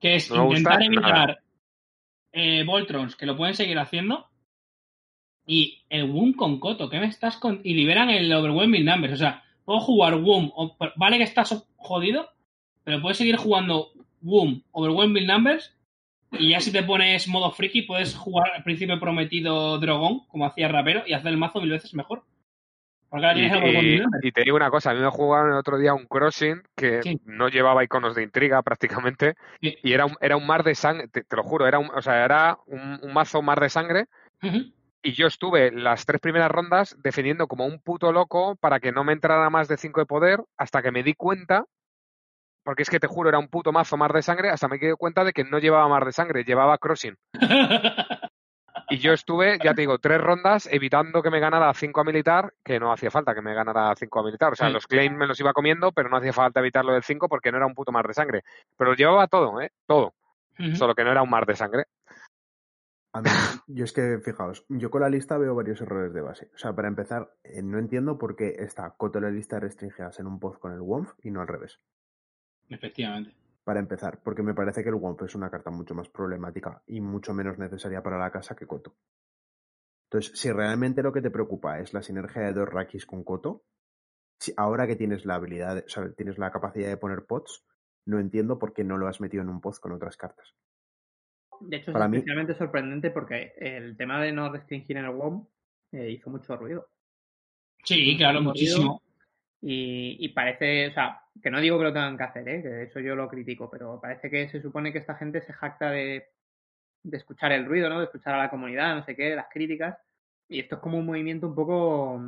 [0.00, 1.22] que es No gusta intentar nada.
[1.24, 1.42] evitar
[2.32, 4.26] eh, Voltrons, que lo pueden seguir haciendo,
[5.46, 7.60] y el Womb con Coto, ¿qué me estás con...?
[7.64, 12.28] Y liberan el Overwhelming Numbers, o sea, puedo jugar Womb, o- vale que estás jodido,
[12.84, 13.88] pero puedes seguir jugando
[14.22, 15.74] Womb, Overwhelming Numbers,
[16.32, 20.68] y ya si te pones modo friki, puedes jugar al príncipe prometido Drogon, como hacía
[20.68, 22.22] Rapero, y hacer el mazo mil veces mejor.
[23.08, 24.24] Porque ahora Y, tienes el Overwhelming y- Numbers.
[24.24, 27.02] y te digo una cosa, a mí me jugaron el otro día un crossing que
[27.02, 27.18] Sí.
[27.24, 29.76] no llevaba iconos de intriga prácticamente Sí.
[29.82, 32.02] y era un, era un mar de sangre, te, te lo juro, era un, o
[32.02, 34.04] sea, era un, un mazo mar de sangre
[35.02, 39.04] y yo estuve las tres primeras rondas defendiendo como un puto loco para que no
[39.04, 41.64] me entrara más de 5 de poder hasta que me di cuenta,
[42.68, 44.92] porque es que te juro, era un puto mazo mar de sangre, hasta me di
[44.92, 47.16] cuenta de que no llevaba mar de sangre, llevaba crossing.
[48.90, 52.52] Y yo estuve, ya te digo, tres rondas evitando que me ganara 5 a militar,
[52.62, 54.52] que no hacía falta que me ganara 5 a militar.
[54.52, 54.72] O sea, Sí.
[54.74, 57.56] los claims me los iba comiendo, pero no hacía falta evitarlo del 5 porque no
[57.56, 58.44] era un puto mar de sangre.
[58.76, 59.72] Pero lo llevaba todo, ¿eh?
[59.86, 60.12] Todo.
[60.74, 61.84] Solo que no era un mar de sangre.
[63.14, 63.30] A mí,
[63.66, 66.50] yo es que, fijaos, yo con la lista veo varios errores de base.
[66.54, 70.26] O sea, para empezar, eh, no entiendo por qué está Coto la lista restringidas en
[70.26, 71.80] un post con el WOMF y no al revés.
[72.68, 73.34] Efectivamente.
[73.64, 77.00] Para empezar, porque me parece que el WOMF es una carta mucho más problemática y
[77.00, 78.96] mucho menos necesaria para la casa que Coto.
[80.10, 83.64] Entonces, si realmente lo que te preocupa es la sinergia de dos Rakis con Coto,
[84.40, 87.66] si ahora que tienes la habilidad, de- o sea, tienes la capacidad de poner pots,
[88.06, 90.54] no entiendo por qué no lo has metido en un post con otras cartas.
[91.60, 95.10] De hecho, Para es mí- especialmente sorprendente porque el tema de no restringir en el
[95.10, 95.46] WOM
[95.92, 96.88] eh, hizo mucho ruido.
[97.84, 99.02] Sí, claro, muchísimo.
[99.60, 102.62] Y, y parece, o sea, que no digo que lo tengan que hacer, ¿eh?
[102.62, 105.90] que eso yo lo critico, pero parece que se supone que esta gente se jacta
[105.90, 106.28] de,
[107.02, 107.98] de escuchar el ruido, ¿no?
[107.98, 109.98] De escuchar a la comunidad, no sé qué, las críticas.
[110.48, 112.22] Y esto es como un movimiento un poco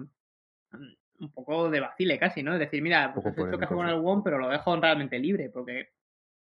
[1.20, 2.54] un poco de vacile casi, ¿no?
[2.54, 5.50] Es decir, mira, pues has hecho caso con el WOM, pero lo dejo realmente libre,
[5.50, 5.90] porque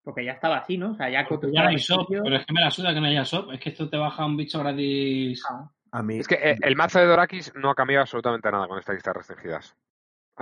[0.03, 0.91] porque ya estaba así, ¿no?
[0.91, 3.07] O sea, ya Ya no hay shop, pero es que me la suda que no
[3.07, 3.51] haya shop.
[3.53, 5.43] Es que esto te baja un bicho gratis.
[5.49, 8.67] Ah, A mí, Es que eh, el mazo de Dorakis no ha cambiado absolutamente nada
[8.67, 9.75] con esta lista de restringidas.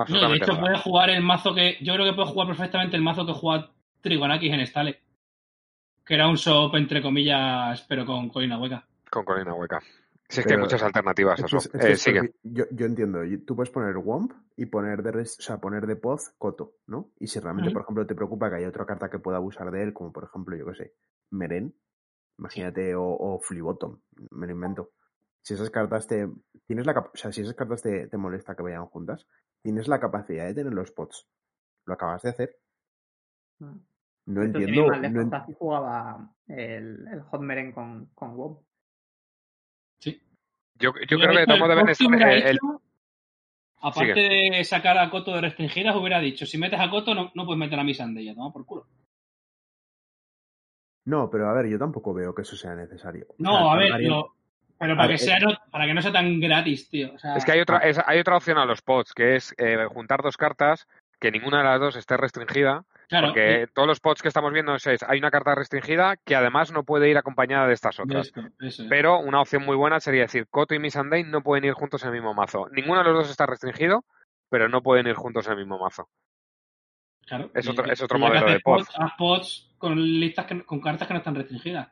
[0.07, 0.61] No, de hecho, nada.
[0.61, 1.77] puedes jugar el mazo que.
[1.81, 4.99] Yo creo que puedes jugar perfectamente el mazo que juega Trigonakis en Stale.
[6.05, 8.85] Que era un shop, entre comillas, pero con colina hueca.
[9.09, 9.79] Con colina hueca.
[10.27, 11.39] Si es que hay muchas alternativas.
[11.39, 12.33] Es que Eh, sigue.
[12.41, 15.95] yo, yo entiendo, tú puedes poner WOMP y poner de res- o sea, poner de
[15.95, 17.11] Poz Coto, ¿no?
[17.19, 19.83] Y si realmente, por ejemplo, te preocupa que haya otra carta que pueda abusar de
[19.83, 20.93] él, como por ejemplo, yo qué sé,
[21.29, 21.75] Meren,
[22.39, 23.99] imagínate, o, o Fleabottom,
[24.31, 24.89] me lo invento.
[25.41, 26.27] Si esas cartas te.
[26.65, 29.27] Tienes la o sea, si esas cartas te, te molesta que vayan juntas,
[29.63, 31.25] tienes la capacidad de tener los pots.
[31.85, 32.59] Lo acabas de hacer.
[33.61, 33.73] ah.
[34.25, 34.87] No Esto entiendo.
[35.09, 38.59] no en- Tazi jugaba el, el Hot Meren con, con.
[39.99, 40.21] Sí.
[40.75, 42.31] Yo, yo creo que el deben estar.
[42.47, 42.59] el-
[43.81, 47.45] Aparte de sacar a Coto de restringidas, hubiera dicho: si metes a Coto, no, no
[47.45, 48.87] puedes meter a mi Sandella, toma por culo.
[51.05, 53.25] No, pero a ver, yo tampoco veo que eso sea necesario.
[53.31, 54.35] O No, sea, a ver, Targaryen- lo-
[54.79, 57.13] pero para A que, ver, sea, no- para que no sea tan gratis, tío.
[57.13, 57.87] O sea, Es que hay otra, Ah.
[57.87, 60.87] es- hay otra opción a los pods, que es eh, juntar dos cartas,
[61.19, 64.75] que ninguna de las dos esté restringida, claro, porque todos los pods que estamos viendo
[64.75, 68.33] es, hay una carta restringida que además no puede ir acompañada de estas otras.
[68.59, 68.83] eso.
[68.89, 72.09] Pero una opción muy buena sería decir, Koto y Missandei no pueden ir juntos en
[72.09, 72.67] el mismo mazo.
[72.71, 74.03] Ninguno de los dos está restringido,
[74.49, 76.09] pero no pueden ir juntos en el mismo mazo.
[77.25, 78.79] Claro, es otro- es otro modelo de pod.
[78.85, 81.87] pods, pods con listas que- con cartas que no están restringidas.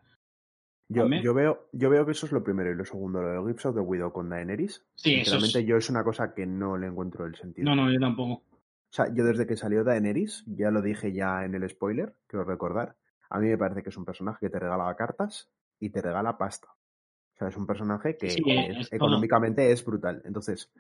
[0.93, 2.71] Yo, yo, veo, yo veo que eso es lo primero.
[2.71, 4.85] Y lo segundo, lo de Gifts of the Widow con Daenerys.
[4.95, 7.69] Sí, eso sinceramente, es- yo es una cosa que no le encuentro el sentido.
[7.69, 8.43] No, no, yo tampoco.
[8.43, 12.43] O sea, yo desde que salió Daenerys, ya lo dije ya en el spoiler, quiero
[12.43, 12.97] recordar,
[13.29, 15.49] a mí me parece que es un personaje que te regala cartas
[15.79, 16.67] y te regala pasta.
[16.71, 20.21] O sea, es un personaje que Sí, es- económicamente es brutal.
[20.25, 20.71] Entonces,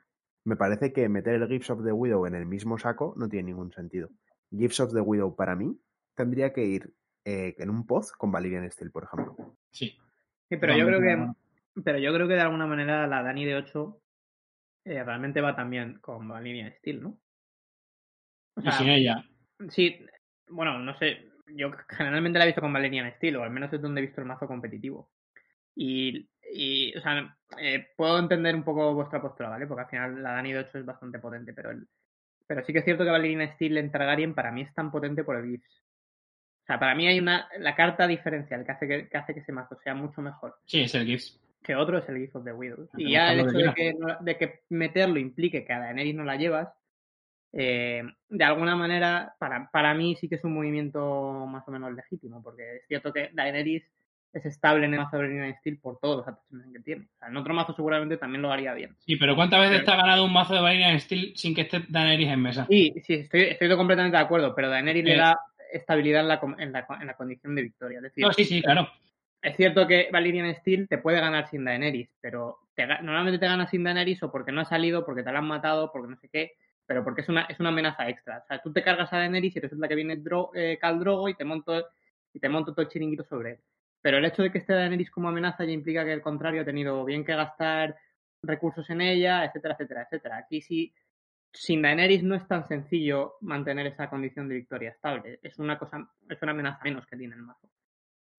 [0.43, 3.47] me parece que meter el Gifts of the Widow en el mismo saco no tiene
[3.51, 4.09] ningún sentido.
[4.51, 5.79] Gifts of the Widow para mí
[6.15, 6.93] tendría que ir
[7.23, 9.35] eh, en un pod con Valerian Steel, por ejemplo.
[9.71, 9.97] Sí.
[10.49, 11.33] Sí, pero yo creo que
[11.83, 14.01] pero yo creo que de alguna manera la Dani de 8
[14.85, 17.19] eh, realmente va también con la línea de Steel, ¿no?
[18.55, 19.23] O Y sea, sin ella.
[19.69, 19.99] sí,
[20.49, 23.81] bueno, no sé, yo generalmente la he visto con Valerian Steel, o al menos es
[23.81, 25.11] donde he visto el mazo competitivo.
[25.75, 29.67] Y, y o sea, eh, puedo entender un poco vuestra postura, ¿vale?
[29.67, 31.87] Porque al final la Dani de 8 es bastante potente, pero el,
[32.47, 35.23] pero sí que es cierto que Valerian Steel en Targaryen para mí es tan potente
[35.23, 35.80] por el GIFs.
[36.71, 39.51] Sea, para mí hay una la carta diferencial que hace que, que hace que ese
[39.51, 41.37] mazo sea mucho mejor Sí, es el GIFs.
[41.63, 42.87] que otro es el GIF of the Widow.
[42.97, 46.35] Y ya el hecho de que, de que meterlo implique que a Daenerys no la
[46.37, 46.69] llevas,
[47.53, 51.93] eh, de alguna manera, para, para mí sí que es un movimiento más o menos
[51.93, 53.83] legítimo, porque es cierto que Daenerys
[54.33, 57.01] es estable en el mazo de Valyrian Steel por todos los attachments que tiene.
[57.15, 58.95] O sea, en otro mazo seguramente también lo haría bien.
[58.99, 61.61] Sí, pero ¿cuántas veces Pero- te ha ganado un mazo de Valerian Steel sin que
[61.61, 62.65] esté Daenerys en mesa?
[62.69, 65.17] Sí, sí, estoy, estoy completamente de acuerdo, pero Daenerys le Eh.
[65.17, 65.37] da
[65.71, 67.97] estabilidad en la, en la, en la condición de victoria.
[67.97, 68.87] Es decir, No, sí, sí, claro.
[69.41, 73.67] es cierto que Valyrian Steel te puede ganar sin Daenerys, pero te normalmente te gana
[73.67, 76.29] sin Daenerys o porque no ha salido, porque te la han matado, porque no sé
[76.29, 76.53] qué,
[76.85, 78.39] pero porque es una, es una amenaza extra.
[78.39, 81.29] O sea, tú te cargas a Daenerys y resulta que viene Dro eh, Khal Drogo
[81.29, 81.87] y te monto
[82.33, 83.59] y te monto todo el chiringuito sobre él.
[84.01, 86.65] Pero el hecho de que esté Daenerys como amenaza ya implica que el contrario ha
[86.65, 87.95] tenido bien que gastar
[88.43, 90.37] recursos en ella, etcétera, etcétera, etcétera.
[90.37, 90.93] Aquí sí,
[91.53, 95.39] sin Daenerys no es tan sencillo mantener esa condición de victoria estable.
[95.43, 97.69] Es una cosa, es una amenaza menos que tiene el mazo.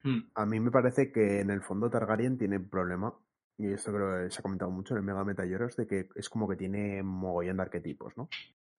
[0.04, 0.20] Mm.
[0.34, 3.14] A mí me parece que en el fondo Targaryen tiene un problema,
[3.58, 6.28] y esto creo que se ha comentado mucho en el Mega Metayoros, de que es
[6.28, 8.28] como que tiene mogollón de arquetipos, ¿no?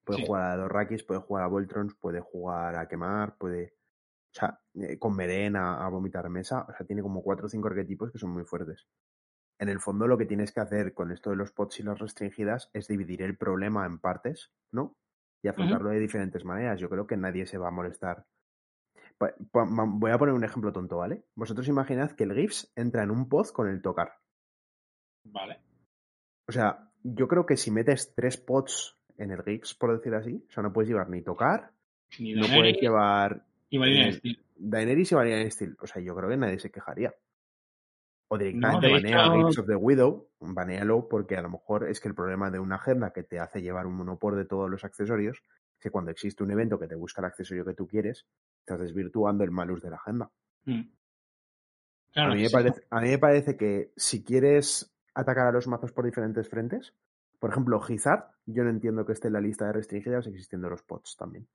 [0.03, 0.25] Puede Sí.
[0.27, 3.75] jugar a Dorrakis, puede jugar a Voltrons, puede jugar a quemar, puede.
[4.31, 6.65] O sea, eh, con Meren a, a vomitar mesa.
[6.67, 8.85] O sea, tiene como cuatro o cinco arquetipos que son muy fuertes.
[9.59, 11.99] En el fondo, lo que tienes que hacer con esto de los pots y las
[11.99, 14.97] restringidas es dividir el problema en partes, ¿no?
[15.41, 16.79] Y afrontarlo de diferentes maneras.
[16.79, 18.25] Yo creo que nadie se va a molestar.
[19.19, 21.23] Voy a poner un ejemplo tonto, ¿vale?
[21.35, 24.13] Vosotros imaginad que el GIFs entra en un pod con el tocar.
[25.25, 25.59] Vale.
[26.47, 30.43] O sea, yo creo que si metes tres pods en el GIFs, por decir así,
[30.49, 31.71] o sea, no puedes llevar ni tocar,
[32.19, 34.39] Ni no puedes llevar y Valyrian eh, Steel.
[34.55, 35.77] Daenerys y Valerian Steel.
[35.81, 37.11] O sea, yo creo que nadie se quejaría.
[38.33, 41.99] O directamente de banea hecho- Gifts of the Widow, banealo porque a lo mejor es
[41.99, 44.83] que el problema de una agenda que te hace llevar un monopor de todos los
[44.83, 48.25] accesorios es que cuando existe un evento que te busca el accesorio que tú quieres,
[48.59, 50.31] estás desvirtuando el malus de la agenda.
[50.65, 50.81] Mm.
[52.11, 52.53] Claro, a, mí me sí.
[52.53, 56.93] parece, a mí me parece que si quieres atacar a los mazos por diferentes frentes,
[57.39, 60.81] por ejemplo, Gizard, yo no entiendo que esté en la lista de restringidas existiendo los
[60.81, 61.47] pots también.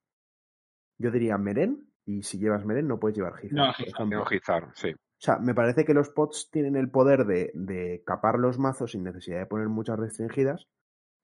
[0.97, 3.57] Yo diría Meren, y si llevas Meren no puedes llevar Gizard.
[3.57, 4.93] No, Gizard, Gizar, sí.
[5.19, 8.91] O sea, me parece que los pots tienen el poder de, de capar los mazos
[8.91, 10.65] sin necesidad de poner muchas restringidas,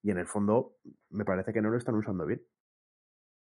[0.03, 0.73] y en el fondo
[1.09, 2.41] me parece que no lo están usando bien.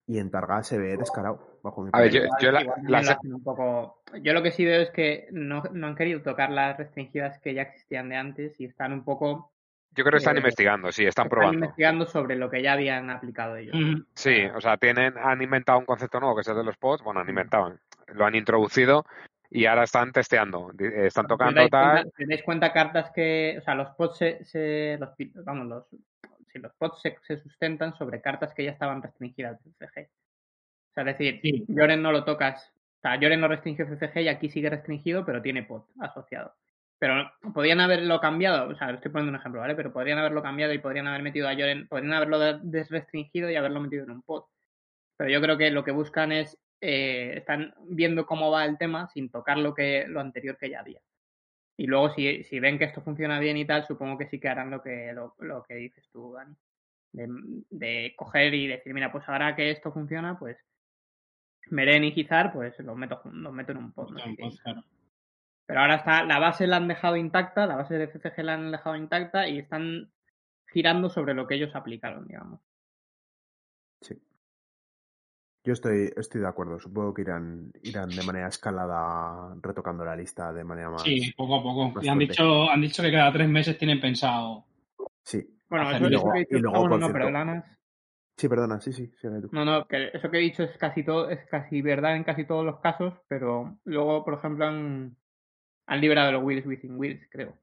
[0.06, 3.42] Y en Targa se ve descarado, bajo mi A ver, punto de yo- la- un
[3.42, 4.02] poco...
[4.22, 7.52] Yo lo que sí veo es que no, no han querido tocar las restringidas que
[7.54, 9.52] ya existían de antes y están un poco
[9.90, 11.54] Yo creo que están eh, investigando, sí, están están probando.
[11.64, 13.74] investigando sobre lo que ya habían aplicado ellos.
[14.14, 17.02] Sí, o sea, tienen, han inventado un concepto nuevo que es el de los pods.
[17.02, 17.76] Bueno, han inventado,
[18.14, 19.04] lo han introducido
[19.50, 20.72] y ahora están testeando.
[20.78, 22.02] Eh, Están tocando tal.
[22.02, 25.10] cuenta- dais cuenta cartas que, o sea, los pods se, se- los,
[25.44, 25.84] vamos, los,
[26.52, 30.08] si los pods se, se sustentan sobre cartas que ya estaban restringidas de CCG.
[30.08, 31.64] O sea, es decir, Sí.
[31.68, 35.42] Lloren no lo tocas, o sea, Lloren no restringe CCG y aquí sigue restringido, pero
[35.42, 36.54] tiene pod asociado.
[36.98, 39.74] Pero podrían haberlo cambiado, o sea, estoy poniendo un ejemplo, ¿vale?
[39.74, 43.56] Pero podrían haberlo cambiado y podrían haber metido a Lloren, podrían haberlo de- desrestringido y
[43.56, 44.44] haberlo metido en un pod.
[45.18, 49.08] Pero yo creo que lo que buscan es, eh, están viendo cómo va el tema
[49.08, 51.00] sin tocar lo que lo anterior que ya había.
[51.78, 54.48] Y luego si, si ven que esto funciona bien y tal, supongo que sí que
[54.48, 56.54] harán lo que, lo, lo que dices tú, Dani.
[57.12, 57.28] De,
[57.70, 60.58] de coger y decir, mira, pues ahora que esto funciona, pues
[61.70, 64.10] Meren y Gizar, pues los meto, los meto en un pod.
[64.10, 64.84] no claro.
[65.66, 68.70] Pero ahora está, la base la han dejado intacta, la base de CCG la han
[68.70, 70.12] dejado intacta y están
[70.68, 72.60] girando sobre lo que ellos aplicaron, digamos.
[74.00, 74.14] Sí.
[75.66, 76.78] Yo estoy, estoy de acuerdo.
[76.78, 81.02] Supongo que irán, irán de manera escalada retocando la lista de manera más.
[81.02, 82.00] Sí, poco a poco.
[82.00, 84.64] Y han dicho, han dicho que cada tres meses tienen pensado.
[85.24, 85.44] Sí.
[85.68, 87.66] Bueno, eso, y eso luego- que he dicho, y luego, bueno, por no, cierto-.
[88.36, 89.48] Sí, perdona, sí, sí, sigue tú.
[89.50, 92.44] No, no, que eso que he dicho es casi todo, es casi verdad en casi
[92.44, 95.16] todos los casos, pero luego, por ejemplo, han,
[95.86, 97.58] han liberado el Wheels Within Wheels, creo,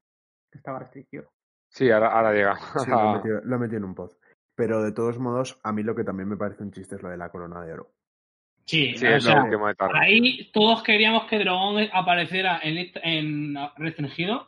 [0.51, 1.31] que estaba restringido.
[1.69, 2.55] Sí, ahora, ahora llega.
[2.83, 4.11] Sí, lo he, metido, lo he metido en un pod.
[4.55, 7.09] Pero de todos modos, a mí lo que también me parece un chiste es lo
[7.09, 7.91] de la corona de oro.
[8.65, 9.93] Sí, Sí, o es sea, lo último de tarde.
[9.99, 14.47] ahí todos queríamos que Dragón apareciera en, en restringido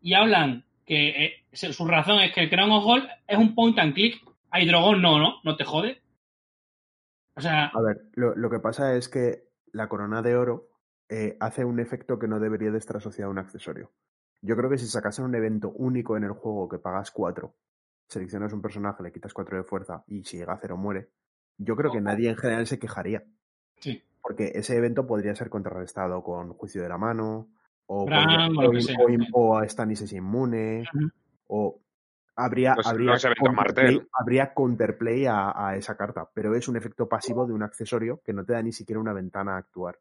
[0.00, 3.78] y hablan que eh, su razón es que el Crown of Gold es un point
[3.78, 4.22] and click.
[4.50, 5.34] Hay Dragón no, ¿no?
[5.42, 6.00] No te jode.
[7.36, 10.68] O sea, A ver, lo, lo que pasa es que la corona de oro
[11.08, 13.90] eh, hace un efecto que no debería de estar asociado a un accesorio.
[14.40, 17.52] Yo creo que si sacasen un evento único en el juego que pagas 4,
[18.08, 21.08] seleccionas un personaje, le quitas 4 de fuerza y si llega a 0 muere,
[21.58, 23.22] yo creo que nadie en general se quejaría.
[23.78, 24.02] sí.
[24.22, 27.48] Porque ese evento podría ser contrarrestado con juicio de la mano,
[27.84, 28.96] o, Bran, podría-
[29.34, 30.84] o o o Stannis es inmune,
[31.46, 31.78] o
[32.34, 37.06] habría, Los- habría, los counterplay, habría counterplay a, a esa carta, pero es un efecto
[37.06, 39.98] pasivo de un accesorio que no te da ni siquiera una ventana a actuar.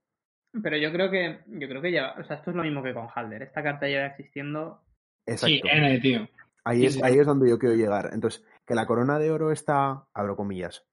[0.62, 2.94] Pero yo creo que, yo creo que ya, o sea, esto es lo mismo que
[2.94, 3.42] con Halder.
[3.44, 4.80] Esta carta lleva existiendo.
[5.26, 5.48] Exacto.
[5.54, 6.30] Sí, N, tío.
[6.66, 8.12] Ahí, es, ahí es donde yo quiero llegar.
[8.14, 10.86] Entonces, que la corona de oro está, abro comillas,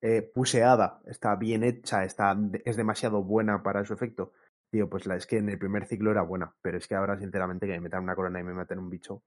[0.00, 4.32] eh, puseada, está bien hecha, está, es demasiado buena para su efecto.
[4.70, 7.18] Tío, pues la es que en el primer ciclo era buena, pero es que ahora,
[7.18, 9.22] sinceramente, que me metan una corona y me maten un bicho,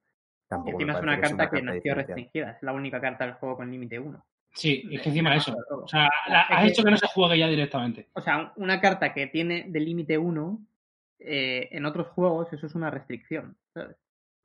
[0.46, 2.16] Y tampoco me encima es una que carta que carta nació diferencial.
[2.18, 2.52] restringida.
[2.52, 4.26] Es la única carta del juego con límite 1.
[4.54, 5.54] Sí, es que encima de eso.
[5.70, 8.08] O sea, la- has que- hecho que no se juegue ya directamente.
[8.14, 10.66] O sea, una carta que tiene de límite 1,
[11.20, 13.58] eh, en otros juegos eso es una restricción.
[13.74, 13.98] ¿sabes?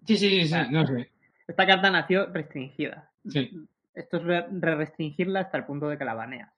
[0.05, 1.11] Sí, sí, sí, sí, no sé.
[1.50, 3.10] Esta carta nació restringida.
[3.28, 3.50] Sí.
[3.92, 6.50] Esto es re- re-restringirla hasta el punto de que la baneas.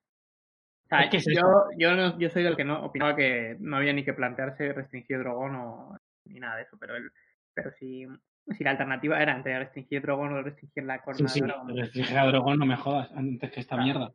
[0.85, 3.57] O sea, Es que es yo, yo, no- yo soy del que no opinaba que
[3.59, 7.11] no había ni que plantearse restringir Drogon o ni nada de eso, pero el,
[7.55, 8.07] pero si,
[8.51, 11.41] si la alternativa era entre restringir Drogon o restringir la Sí, corona sí.
[11.41, 11.77] de Drogon.
[11.79, 13.85] Restringir a Drogon, no me jodas, antes que esta Claro.
[13.85, 14.13] mierda.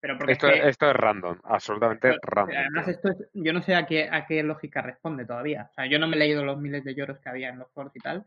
[0.00, 2.56] Pero porque Esto, es que- esto es random, absolutamente Pero, random.
[2.56, 5.68] Además, esto es, yo no sé a qué, a qué lógica responde todavía.
[5.70, 7.70] O sea, yo no me he leído los miles de lloros que había en los
[7.72, 8.24] foros y tal.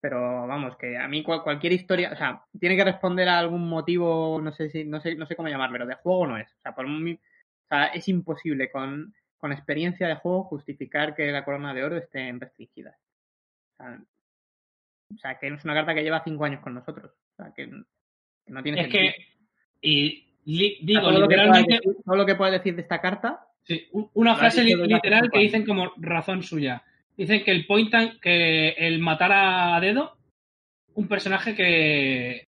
[0.00, 3.68] Pero vamos, que a mí cual- cualquier historia, o sea, tiene que responder a algún
[3.68, 6.48] motivo, no sé si, no sé, no sé cómo llamarlo, pero de juego no es.
[6.52, 11.32] O sea, por muy- o sea, es imposible con, con experiencia de juego justificar que
[11.32, 12.96] la corona de oro esté en restringidas.
[12.96, 14.00] O sea,
[15.14, 17.10] o sea, que es una carta que lleva cinco años con nosotros.
[17.36, 19.26] O sea, que, que no tiene Es que, sentido.
[19.80, 22.52] y li- O sea, digo, todo, lo que puedas literalmente, decir, todo lo que puedes
[22.54, 26.82] decir de esta carta sí, un- una frase literal que dicen como razón suya.
[27.18, 30.16] Dicen que el point and- que el matar a dedo,
[30.94, 32.44] un personaje que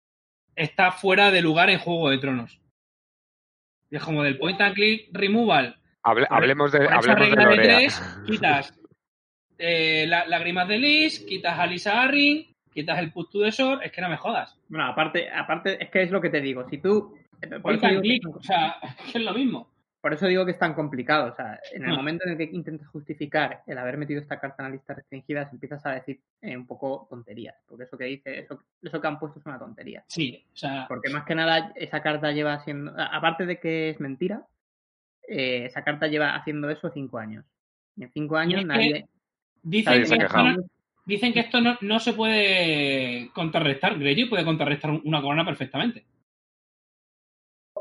[0.54, 2.60] está fuera de lugar en Juego de Tronos.
[3.90, 5.74] Y es como del point and click removal.
[6.04, 8.74] Hable- hablemos de, hablemos de regla de tres, quitas
[9.58, 13.82] eh, la- lágrimas de Lis, quitas a Lisa Arryn, quitas el Put to the Sword,
[13.82, 14.56] es que no me jodas.
[14.68, 16.68] Bueno, aparte, aparte, es que es lo que te digo.
[16.68, 17.16] Si tú.
[17.40, 18.76] Por Point and click, o sea,
[19.14, 19.70] es lo mismo.
[20.00, 21.32] Por eso digo que es tan complicado.
[21.32, 21.96] O sea, en el Ah.
[21.96, 25.48] momento en el que intentas justificar el haber metido esta carta en la lista restringida,
[25.52, 27.56] empiezas a decir eh, un poco tonterías.
[27.66, 30.04] Porque eso que dice, eso, eso que han puesto es una tontería.
[30.06, 32.92] Sí, o sea, Porque más que nada, esa carta lleva siendo.
[32.96, 34.42] Aparte de que es mentira,
[35.26, 37.44] eh, esa carta lleva haciendo eso cinco años.
[37.96, 39.06] Y en cinco años nadie.
[39.62, 40.56] dicen Nadie que, esto no,
[41.04, 43.98] dicen que esto no, no se puede contrarrestar.
[43.98, 46.04] Greyjoy puede contrarrestar una corona perfectamente.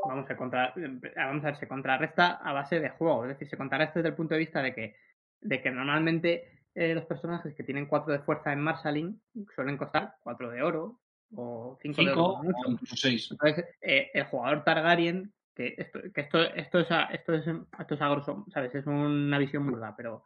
[0.08, 0.74] Vamos a, contra,
[1.16, 3.24] vamos a ver, se contrarresta a base de juego.
[3.24, 4.96] Es decir, se contrarresta desde el punto de vista de que,
[5.40, 9.20] de que normalmente eh, los personajes que tienen 4 de fuerza en Marshalling
[9.54, 11.00] suelen costar 4 de oro
[11.34, 12.24] o 5 de oro.
[12.24, 13.28] O incluso seis.
[13.30, 17.94] Entonces, eh, el jugador Targaryen, que esto, que esto, esto es a, esto es esto
[17.94, 18.74] es a grosso, ¿sabes?
[18.74, 20.24] Es una visión burda, pero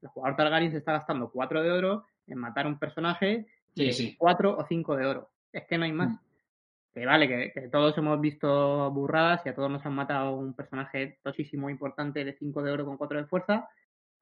[0.00, 3.86] el jugador Targaryen se está gastando 4 de oro en matar a un personaje Sí,
[3.86, 4.16] de sí.
[4.16, 5.30] 4 o 5 de oro.
[5.52, 6.18] Es que no hay más.
[6.94, 10.54] Que vale, que, que todos hemos visto burradas y a todos nos han matado un
[10.54, 13.68] personaje tosísimo importante de 5 de oro con 4 de fuerza,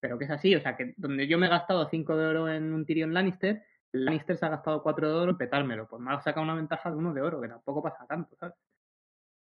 [0.01, 2.49] pero que es así, o sea, que donde yo me he gastado 5 de oro
[2.49, 6.13] en un Tyrion Lannister, Lannister se ha gastado 4 de oro en petármelo, pues me
[6.13, 8.55] ha sacado una ventaja de 1 de oro, que tampoco pasa tanto, ¿sabes?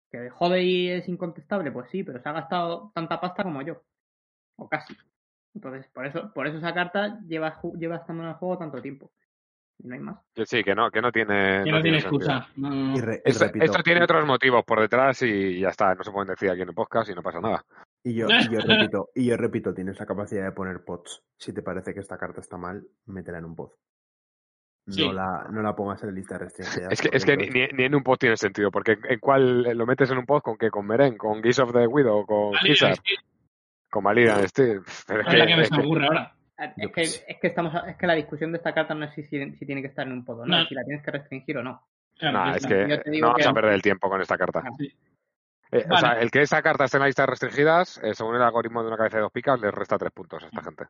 [0.10, 3.84] Que de y es incontestable, pues sí, pero se ha gastado tanta pasta como yo,
[4.56, 4.96] o casi.
[5.54, 9.12] Entonces, por eso, por eso esa carta lleva, lleva estando en el juego tanto tiempo.
[9.80, 10.18] Y no hay más.
[10.34, 12.48] Que sí, que no, que no tiene, Que no tiene excusa.
[12.56, 12.98] No, no, no.
[12.98, 16.04] Y, re- y Esto, repito, esto tiene otros motivos por detrás y ya está, no
[16.04, 17.64] se pueden decir aquí en el podcast y no pasa nada.
[18.04, 21.22] y yo, y yo repito, y yo repito, tienes la capacidad de poner pods.
[21.38, 23.72] Si te parece que esta carta está mal, métela en un pod.
[24.88, 26.88] No, la, no la pongas en lista restringida.
[26.90, 29.86] Es que, es que ni, en un pod tiene sentido, porque ¿en- ¿en cuál lo
[29.86, 30.42] metes en un pod?
[30.42, 30.70] ¿Con qué?
[30.70, 31.18] ¿Con Meren?
[31.18, 32.26] ¿Con Geese of the Widow?
[32.26, 32.74] ¿Con que-
[33.92, 34.82] ¿Con Maliran Steel?
[35.06, 36.34] Pero es es la que me es ahora.
[36.78, 39.24] Es que, es que estamos es que la discusión de esta carta no es si,
[39.24, 40.62] si, si tiene que estar en un podo, no, No.
[40.64, 41.82] es si la tienes que restringir o no.
[42.18, 42.70] Claro, Nah, ya es está.
[42.70, 44.64] que Yo te digo no vamos que- a perder el tiempo con esta carta.
[44.66, 44.92] Ah, Sí.
[45.72, 48.36] Eh, O sea, el que esa carta esté en la lista de restringidas, eh, según
[48.38, 50.86] el algoritmo de una cabeza de dos picas, le resta tres puntos a esta gente.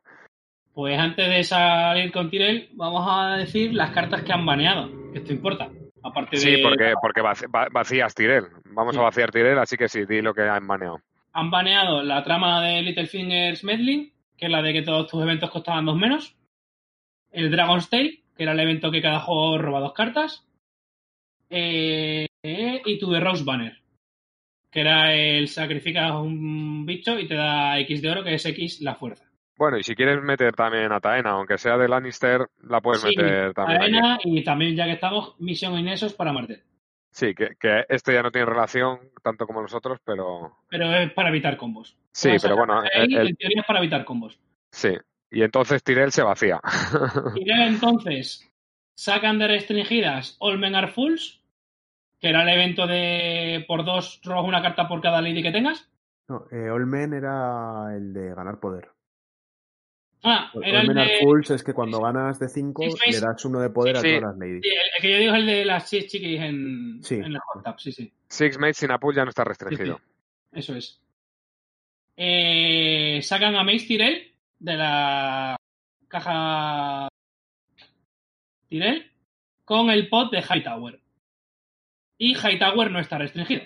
[0.72, 4.88] Pues antes de salir con Tyrell, vamos a decir las cartas que han baneado.
[5.12, 5.68] que Esto importa.
[6.04, 6.42] Aparte de.
[6.42, 8.46] Sí, porque, porque vac- va- vacías Tirel.
[8.66, 9.00] Vamos Sí.
[9.00, 11.00] a vaciar Tirel, así que sí, di lo que han maneado.
[11.32, 15.50] Han baneado la trama de Littlefingers Medley, que es la de que todos tus eventos
[15.50, 16.36] costaban dos menos.
[17.30, 20.46] El Dragon's Tale, que era el evento que cada juego roba dos cartas.
[21.50, 23.76] Eh, eh, y tu The Rose Banner,
[24.70, 28.80] que era el sacrificas un bicho y te da X de oro, que es X
[28.80, 29.24] la fuerza.
[29.56, 33.08] Bueno, y si quieres meter también a Taena, aunque sea de Lannister, la puedes Sí,
[33.08, 33.82] meter también.
[33.82, 36.62] Arena y también, ya que estamos, Misión Inesos para Marte.
[37.18, 40.58] Sí, que, que este ya no tiene relación tanto como los otros, pero...
[40.68, 41.96] Pero es para evitar combos.
[42.12, 44.38] Sí, pero bueno, el- el- en teoría es para evitar combos.
[44.70, 44.90] sí.
[45.30, 46.60] Y entonces Tirel se vacía.
[47.34, 48.48] Luego entonces
[48.94, 51.42] sacan de restringidas Olmen Are Fools,
[52.20, 55.90] que era el evento de por dos robas una carta por cada lady que tengas.
[56.28, 58.88] No, eh, Olmen era el de ganar poder.
[60.24, 61.18] Ah, era el de.
[61.22, 63.98] Fools es que cuando ganas de 5 Six Face- le das uno de poder Sí,
[63.98, 64.08] a sí.
[64.18, 64.60] todas las ladies.
[64.64, 67.14] sí, el, que yo digo es el de las chis chiquis en, Sí.
[67.14, 68.12] en la hot tub, sí, sí.
[68.28, 69.98] Six Mates sin Apul ya no está restringido.
[69.98, 70.02] sí.
[70.58, 71.00] Eso es.
[72.16, 75.56] Eh, sacan a Mace Tyrell de la
[76.08, 77.08] caja
[78.68, 79.10] Tyrell
[79.64, 81.00] con el pot de Hightower.
[82.18, 83.62] Y Hightower no está restringido.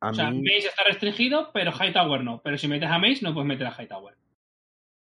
[0.00, 2.40] A O sea, mí, Mace está restringido, pero Hightower no.
[2.42, 4.14] Pero si metes a Mace, no puedes meter a Hightower.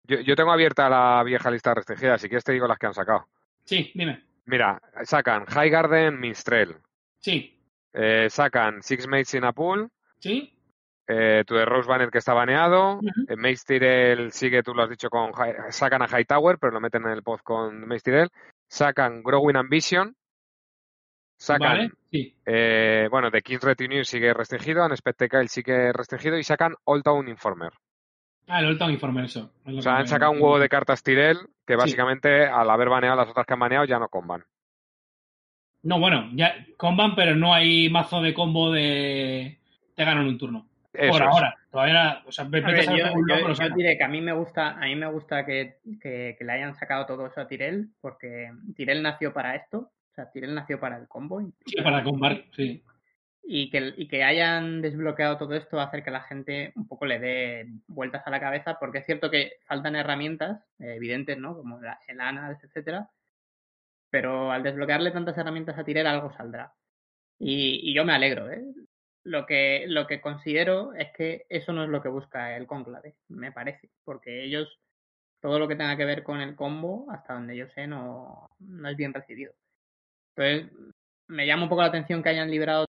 [0.04, 2.94] Yo, yo tengo abierta la vieja lista restringida, si quieres te digo las que han
[2.94, 3.26] sacado.
[3.64, 4.24] Sí, dime.
[4.46, 6.76] Mira, sacan High Garden Minstrel,
[7.18, 7.56] Sí,
[7.92, 10.52] eh, sacan Six Mates in a Pool, sí.
[11.06, 13.08] eh, tu de Rose Banner que está baneado, Ujú.
[13.28, 15.30] eh, Mace Tyrell sigue, tú lo has dicho, con
[15.70, 18.30] sacan a Hightower, pero lo meten en el pod con Mace Tyrell,
[18.66, 20.16] sacan Growing Ambition,
[21.40, 22.34] sacan, Vale, sí.
[22.44, 27.72] eh, bueno, The King's Retinue sigue restringido, Unspectacle sigue restringido y sacan Old Town Informer.
[28.46, 29.52] Ah, el Old Town Informer, eso.
[29.64, 31.78] Es O sea, han sacado un huevo de cartas Tyrell que Sí.
[31.78, 34.44] básicamente al haber baneado las otras que han baneado ya no comban.
[35.82, 39.58] No, bueno, ya comban, pero no hay mazo de combo de.
[39.94, 40.66] Te ganan un turno.
[40.92, 41.28] Eso Por es.
[41.28, 41.56] ahora.
[41.70, 42.22] Todavía.
[42.26, 45.46] O sea, ver, yo, yo- diré que a mí me gusta, a mí me gusta
[45.46, 49.90] que, que- que le hayan sacado todo eso a Tirel, porque Tirel nació para esto,
[50.10, 52.82] o sea, Tirel nació para el combo y, Sí, para combar, sí.
[53.42, 56.86] y que, y que hayan desbloqueado todo esto va a hacer que la gente un
[56.88, 61.38] poco le dé vueltas a la cabeza, porque es cierto que faltan herramientas eh, evidentes,
[61.38, 61.56] ¿no?
[61.56, 63.08] Como la- el ANALS, etcétera,
[64.10, 66.72] pero al desbloquearle tantas herramientas a Tirel algo saldrá.
[67.38, 68.62] Y, y yo me alegro, ¿eh?
[69.22, 73.14] Lo que, lo que considero es que eso no es lo que busca el conclave,
[73.28, 74.80] me parece, porque ellos,
[75.40, 78.88] todo lo que tenga que ver con el combo, hasta donde yo sé, no, no
[78.88, 79.52] es bien recibido.
[80.36, 80.72] Entonces,
[81.28, 82.86] me llama un poco la atención que hayan liberado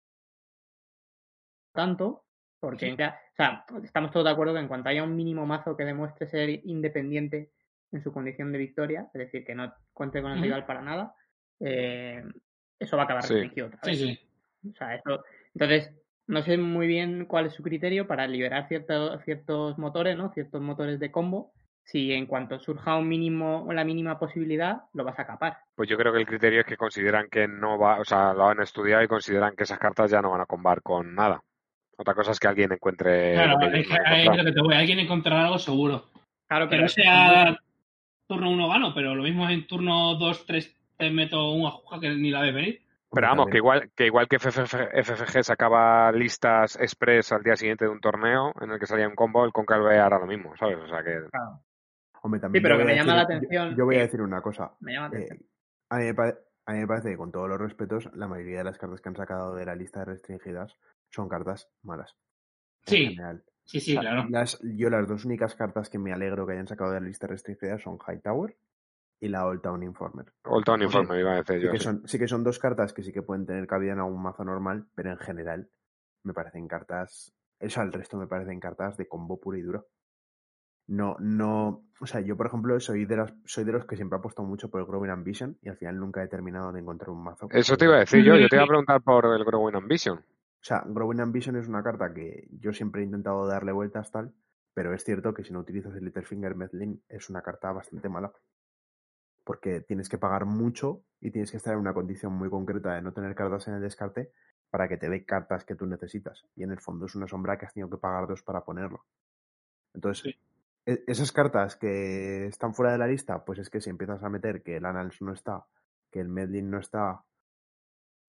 [1.75, 2.25] tanto,
[2.61, 5.77] porque ya, o sea, estamos todos de acuerdo que en cuanto haya un mínimo mazo
[5.77, 7.53] que demuestre ser independiente
[7.93, 11.15] en su condición de victoria, es decir, que no cuente con el rival para nada,
[11.61, 12.25] eh,
[12.79, 13.35] eso va a acabar Sí.
[13.35, 13.99] restringido otra vez.
[13.99, 14.21] sí.
[14.69, 15.23] O sea, eso.
[15.55, 15.93] Entonces,
[16.27, 20.33] no sé muy bien cuál es su criterio para liberar cierto- ciertos motores, ¿no?
[20.33, 21.53] Ciertos motores de combo.
[21.87, 25.59] Si en cuanto surja un mínimo o la mínima posibilidad, lo vas a capar.
[25.77, 28.49] Pues yo creo que el criterio es que consideran que no va, o sea, lo
[28.49, 31.41] han estudiado y consideran que esas cartas ya no van a combar con nada.
[31.97, 34.53] Otra cosa es que alguien encuentre Claro, lo que es que ahí es lo que
[34.53, 34.75] te voy.
[34.75, 36.11] Alguien encontrará algo seguro.
[36.49, 37.59] Claro, Que pero no sea
[38.27, 42.11] turno 1 gano, pero lo mismo en turno 2, 3 te meto un ajuja que
[42.11, 42.83] ni la ves venir.
[43.13, 47.85] Pero vamos, que igual, que igual que FFG, FFG sacaba listas express al día siguiente
[47.85, 50.77] de un torneo en el que salía un combo, el Concalve hará lo mismo, ¿sabes?
[50.79, 51.61] O sea que claro,
[52.27, 54.01] Hombre, también pero yo que voy me a llama la decir- atención Yo, voy a
[54.01, 54.77] decir una cosa.
[54.81, 55.49] me llama la Eh, atención.
[55.91, 58.59] a, mí me pare- a mí me parece que con todos los respetos, la mayoría
[58.59, 60.77] de las cartas que han sacado de la lista de restringidas
[61.11, 62.17] son cartas malas.
[62.89, 63.07] en Sí.
[63.09, 63.45] general.
[63.65, 64.29] Sí, sí, O sea, claro.
[64.31, 67.27] las- yo las dos únicas cartas que me alegro que hayan sacado de la lista
[67.27, 68.57] restringida son Hightower
[69.21, 70.27] y la Old Town Informer.
[70.45, 71.73] Old Town Oye, Informe iba a decir Sí yo.
[71.73, 71.85] que, sí.
[71.85, 74.45] son, sí que son dos cartas que sí que pueden tener cabida en algún mazo
[74.45, 75.69] normal, pero en general
[76.25, 77.33] me parecen cartas.
[77.59, 79.89] Eso al resto me parecen cartas de combo puro y duro.
[80.89, 81.85] No, no.
[82.01, 84.47] O sea, yo por ejemplo soy de las, soy de los que siempre he apostado
[84.47, 87.49] mucho por el Growing Ambition y al final nunca he terminado de encontrar un mazo.
[87.51, 90.19] Eso te iba a decir yo, yo te iba a preguntar por el Growing Ambition.
[90.19, 94.33] O sea, Growing Ambition es una carta que yo siempre he intentado darle vueltas tal,
[94.75, 98.33] pero es cierto que si no utilizas el Littlefinger Medlin es una carta bastante mala.
[99.45, 103.03] Porque tienes que pagar mucho y tienes que estar en una condición muy concreta de
[103.03, 104.33] no tener cartas en el descarte
[104.71, 106.45] para que te dé cartas que tú necesitas.
[106.57, 109.05] Y en el fondo es una sombra que has tenido que pagar dos para ponerlo.
[109.95, 110.39] Entonces, Sí.
[110.87, 114.29] E- esas cartas que están fuera de la lista, pues es que si empiezas a
[114.29, 115.67] meter que el Annals no está,
[116.11, 117.25] que el Medlin no está,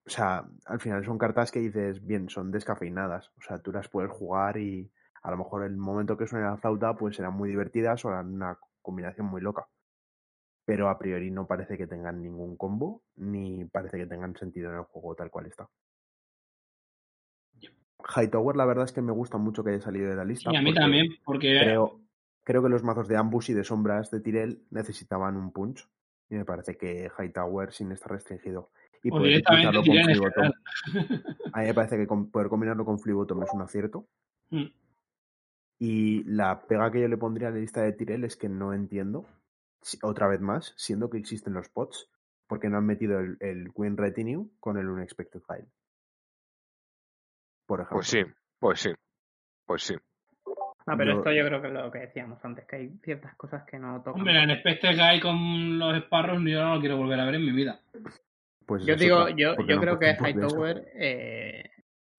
[0.06, 3.30] o sea, al final son cartas que dices, bien, son descafeinadas.
[3.38, 4.90] O sea, tú las puedes jugar y
[5.22, 8.34] a lo mejor el momento que suene la flauta, pues serán muy divertidas o harán
[8.34, 9.68] una combinación muy loca.
[10.64, 14.78] Pero a priori no parece que tengan ningún combo, ni parece que tengan sentido en
[14.78, 15.68] el juego tal cual está.
[18.16, 20.52] Hightower, la verdad es que me gusta mucho que haya salido de la lista.
[20.52, 22.00] Sí, a mí también, porque Creo,
[22.48, 25.86] creo que los mazos de ambush y de sombras de Tyrell necesitaban un punch.
[26.30, 28.72] Y me parece que Hightower sin estar restringido.
[29.04, 30.56] Y o poder utilizarlo con general.
[31.52, 34.08] A mí me parece que con- poder combinarlo con Fleabottom es un acierto.
[34.52, 34.68] Mm.
[35.80, 38.74] Y la pega que yo le pondría a la lista de Tyrell es que no
[38.74, 39.28] entiendo,
[40.02, 42.10] otra vez más, siendo que existen los pots,
[42.48, 45.68] porque no han metido el, el Queen Retinue con el Unexpected File.
[47.66, 47.98] Por ejemplo.
[47.98, 48.24] Pues sí,
[48.58, 48.94] pues sí,
[49.66, 49.96] pues sí.
[50.88, 53.36] Ah, pero Yo- esto yo creo que es lo que decíamos antes, que hay ciertas
[53.36, 54.22] cosas que no tocan.
[54.22, 57.46] Hombre, en Spectre Guy con los esparros yo no lo quiero volver a ver en
[57.46, 57.80] mi vida.
[58.66, 60.18] Pues Yo digo, yo, yo no creo que.
[60.20, 61.70] Hightower eh,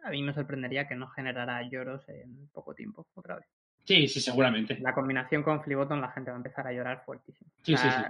[0.02, 3.46] a mí me sorprendería que no generara lloros en poco tiempo, otra vez.
[3.84, 4.78] Sí, sí, seguramente.
[4.80, 7.50] La combinación con Fliboton la gente va a empezar a llorar fuertísimo.
[7.62, 8.02] Sí, O sí, sí.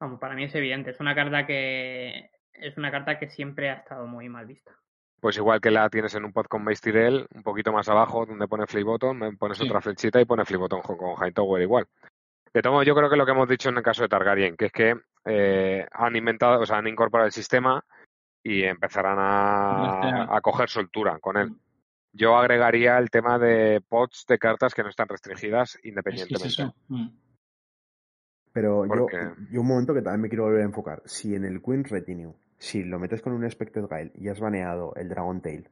[0.00, 3.74] Vamos, para mí es evidente, es una carta que es una carta que siempre ha
[3.74, 4.72] estado muy mal vista.
[5.20, 8.24] Pues igual que la tienes en un pod con Mace Tyrell, un poquito más abajo,
[8.24, 9.64] donde pone Flip Button, pones Sí.
[9.64, 11.86] otra flechita y pone Flip Button con, con Hightower igual.
[12.52, 14.56] De todo modo, yo creo que lo que hemos dicho en el caso de Targaryen,
[14.56, 14.94] que es que
[15.24, 17.84] eh, han inventado, o sea, han incorporado el sistema
[18.42, 21.52] y empezarán a, coger soltura con él.
[22.12, 25.90] yo agregaría el tema de pots de cartas que no están restringidas Es que es
[25.90, 26.48] independientemente.
[26.48, 26.74] eso.
[26.88, 27.08] Mm.
[28.52, 29.06] Pero yo,
[29.50, 31.02] yo un momento que también me quiero volver a enfocar.
[31.04, 34.94] Si en el Queen Retinue, si lo metes con un Expected Guile y has baneado
[34.96, 35.68] el Dragon Tail,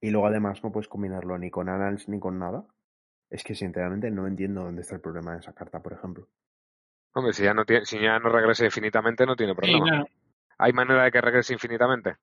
[0.00, 2.64] y luego además no puedes combinarlo ni con Annals ni con nada,
[3.30, 6.28] es que sinceramente no entiendo dónde está el problema de esa carta, por ejemplo.
[7.14, 9.84] Hombre, si ya no tiene, si ya no regresa infinitamente, no tiene Sí, problema.
[9.86, 10.08] claro.
[10.58, 12.16] ¿Hay manera de que regrese infinitamente?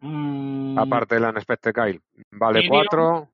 [0.00, 2.00] Mm, Aparte del Unexpected Kyle.
[2.30, 2.84] Vale Tyrion.
[2.86, 3.28] 4,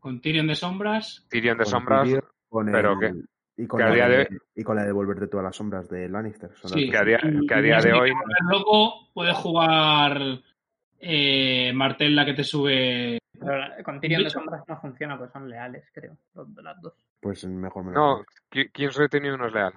[0.00, 1.26] Con Tyrion de sombras.
[1.28, 4.38] Tyrion de Con sombras, Tyrion, con pero el- que- y con que la de, de-
[4.56, 6.50] y con la de devolverte todas las sombras de Lannister.
[6.56, 6.86] Son Sí.
[6.86, 10.18] las que a día, que a día de si hoy vuelves loco, puedes jugar
[11.00, 13.18] eh, Martel, la que te sube.
[13.38, 16.16] Pero la- con Tyrion de sombras no funciona, pues son leales, creo.
[16.62, 16.94] las dos.
[17.20, 19.72] Pues mejor me No, King's Retinue no es leal.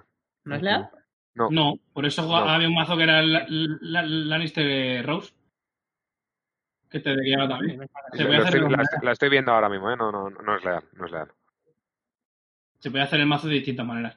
[0.46, 0.90] ¿No es leal?
[1.34, 1.50] No.
[1.50, 2.36] No, por eso No.
[2.38, 5.34] había un mazo que era la, la- Lannister Rose.
[6.90, 7.82] Que te guiaba también.
[8.14, 9.98] Hacer estoy- la estoy viendo ahora mismo, ¿eh?
[9.98, 11.28] No, no, no es leal, no es leal.
[12.86, 14.16] Se puede hacer el mazo de distintas maneras.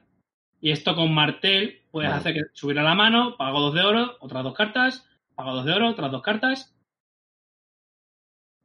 [0.61, 2.19] Y esto con Martel puedes Vale.
[2.19, 5.65] hacer que subir a la mano, pago dos de oro, otras dos cartas, pago dos
[5.65, 6.75] de oro, otras dos cartas.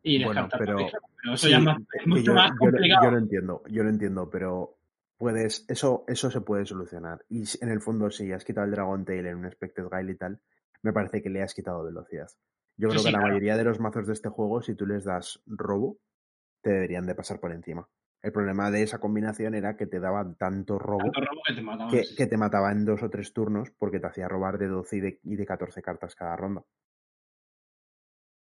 [0.02, 0.58] Y Bueno, descartar.
[0.76, 3.04] pero- eso Sí, ya es, más- mucho yo, más complicado.
[3.04, 4.76] yo lo entiendo, yo lo entiendo, pero
[5.16, 7.24] puedes, eso, eso se puede solucionar.
[7.30, 10.16] Y en el fondo, si has quitado el Dragon Tail en un Expected Guile y
[10.18, 10.38] tal,
[10.82, 12.28] me parece que le has quitado velocidad.
[12.76, 13.28] Yo Sí, creo sí, que la claro.
[13.32, 15.96] mayoría de los mazos de este juego, si tú les das robo,
[16.60, 17.88] te deberían de pasar por encima.
[18.24, 21.60] El problema de esa combinación era que te daban tanto robo Tanto robo que te
[21.62, 21.90] mataban.
[21.92, 22.16] que, sí.
[22.16, 25.00] que te mataba en dos o tres turnos porque te hacía robar de 12 y
[25.00, 26.64] de, y de 14 cartas cada ronda.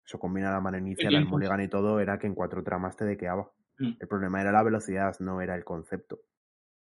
[0.06, 3.06] Eso combina la mano inicial, el mulligan y todo, era que en cuatro tramas te
[3.06, 3.52] dequeaba.
[3.78, 3.92] Mm.
[4.00, 6.22] El problema era la velocidad, no era el concepto.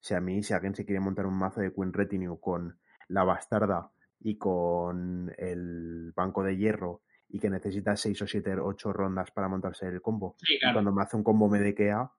[0.01, 3.25] Si a mí, si alguien se quiere montar un mazo de Queen Retinue con la
[3.25, 8.93] bastarda y con el banco de hierro y que necesita 6 o 7 o 8
[8.95, 10.77] rondas para montarse el combo, Sí, y claro.
[10.77, 12.11] cuando me hace un combo me dequea,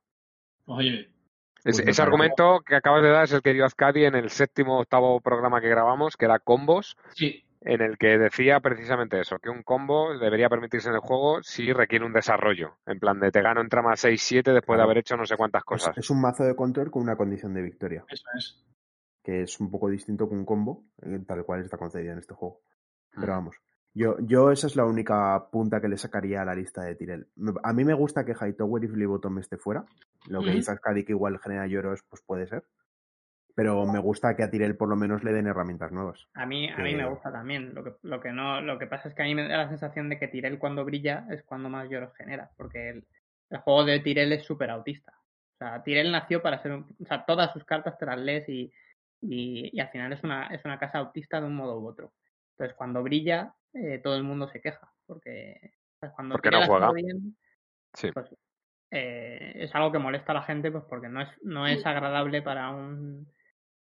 [0.66, 1.10] oye,
[1.64, 4.30] Ese, Pues ese argumento que acabas de dar es el que dio Azcadi en el
[4.30, 9.40] séptimo octavo programa que grabamos, que era combos, sí, en el que decía precisamente eso,
[9.40, 12.76] que un combo debería permitirse en el juego si requiere un desarrollo.
[12.86, 15.62] En plan de te gano en trama 6-7 después de haber hecho no sé cuántas
[15.62, 15.98] es, cosas.
[15.98, 18.62] es un mazo de control con una condición de victoria, eso es.
[19.24, 22.34] que es un poco distinto que un combo, eh, tal cual está concedido en este
[22.34, 22.60] juego.
[23.16, 23.36] Pero Mm.
[23.38, 23.56] vamos,
[23.94, 27.28] yo, yo esa es la única punta que le sacaría a la lista de Tyrell.
[27.64, 29.86] A mí me gusta que Hightower y Flibottom esté fuera.
[30.28, 32.64] Lo que dice Azcadi que igual genera lloros, pues puede ser.
[33.56, 36.28] Pero me gusta que a Tyrell por lo menos le den herramientas nuevas.
[36.34, 37.76] A mí, a Que- mí me gusta también.
[37.76, 39.70] Lo que, lo que no, lo que pasa es que a mí me da la
[39.70, 43.06] sensación de que Tyrell cuando brilla es cuando más lloros genera, porque el,
[43.52, 45.14] el juego de Tyrell es súper autista.
[45.54, 48.50] O sea, Tyrell nació para ser un, o sea, todas sus cartas te las lees
[48.50, 48.74] y,
[49.22, 52.12] y, y al final es una, es una casa autista de un modo u otro.
[52.54, 56.92] Entonces cuando brilla, eh, todo el mundo se queja, porque sea, cuando Porque no juega.
[56.92, 57.36] bien,
[57.94, 58.12] Sí.
[58.12, 58.28] pues
[58.92, 62.42] eh, es algo que molesta a la gente, pues porque no es, no es agradable
[62.42, 63.28] para un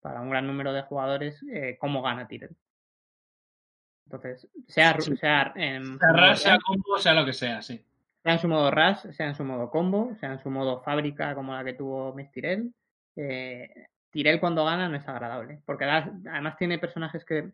[0.01, 2.55] para un gran número de jugadores eh, cómo gana Tyrell.
[4.05, 5.15] Entonces, sea, Sí.
[5.17, 7.83] sea en Sea rush, sea combo, sea lo que sea, sí.
[8.23, 11.35] sea en su modo rush, sea en su modo combo, sea en su modo fábrica
[11.35, 12.73] como la que tuvo Miss Tyrell,
[13.15, 17.51] eh, Tyrell cuando gana no es agradable, porque además tiene personajes que,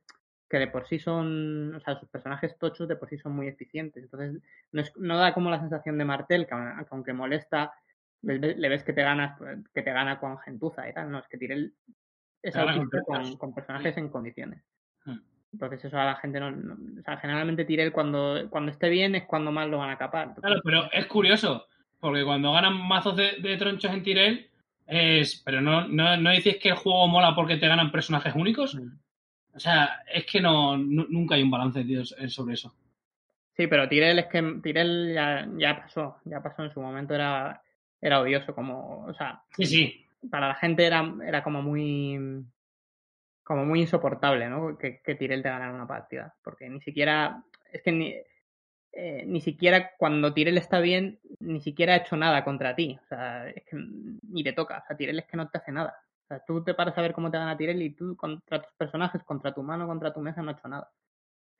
[0.50, 3.48] que de por sí son, o sea, sus personajes tochos de por sí son muy
[3.48, 4.42] eficientes, entonces
[4.72, 7.74] no, es- no da como la sensación de Martel, que aun- aunque molesta,
[8.22, 11.12] le, ve- le ves que te ganas, pues, que te gana con gentuza y tal,
[11.12, 11.74] no, es que Tyrell
[12.42, 13.00] es autista
[13.38, 14.62] con, personajes en condiciones.
[15.06, 15.18] Hmm.
[15.54, 19.16] Entonces eso a la gente no, no- o sea, generalmente Tyrell cuando, cuando esté bien
[19.16, 20.28] es cuando más lo van a capar.
[20.28, 21.66] Entonces, Claro, pero es curioso,
[22.00, 24.50] porque cuando ganan mazos de, de tronchos en Tirel,
[24.86, 25.42] es.
[25.44, 28.76] Pero no, no, no dices que el juego mola porque te ganan personajes únicos.
[28.76, 29.00] Mm.
[29.56, 32.76] O sea, es que no, nu- nunca hay un balance, tío, sobre eso.
[33.56, 37.62] Sí, pero Tyrell es que Tyrell ya, ya pasó, ya pasó en su momento, era,
[38.02, 40.06] era odioso, como, o sea, Sí, sí.
[40.30, 42.44] para la gente era, era como muy
[43.44, 44.78] como muy insoportable, ¿no?
[44.78, 46.34] Que, que Tyrell te ganara una partida.
[46.44, 48.16] Porque ni siquiera, es que ni,
[48.92, 52.98] eh, ni siquiera cuando Tyrell está bien, ni siquiera ha hecho nada contra ti.
[53.04, 54.80] O sea, es que ni te toca.
[54.80, 55.96] O sea, Tyrell es que no te hace nada.
[56.26, 58.74] O sea, tú te paras a ver cómo te gana Tyrell y tú contra tus
[58.76, 60.90] personajes, contra tu mano, contra tu mesa, no ha hecho nada.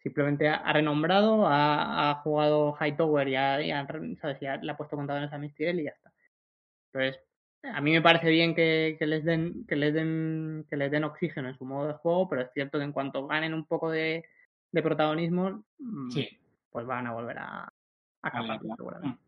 [0.02, 3.86] Simplemente ha, ha renombrado, ha, ha jugado Hightower y, ha, y ha,
[4.22, 4.42] ¿sabes?
[4.42, 6.12] Y ha- le ha puesto contadores a Miss Tyrell y ya está.
[6.92, 7.22] Entonces,
[7.64, 11.04] a mí me parece bien que, que les den que les den que les den
[11.04, 13.90] oxígeno en su modo de juego, pero es cierto que en cuanto ganen un poco
[13.92, 14.24] de,
[14.72, 16.28] de protagonismo, mm, Sí.
[16.72, 17.72] pues van a volver a,
[18.24, 18.60] a claro.
[18.78, 19.20] seguramente.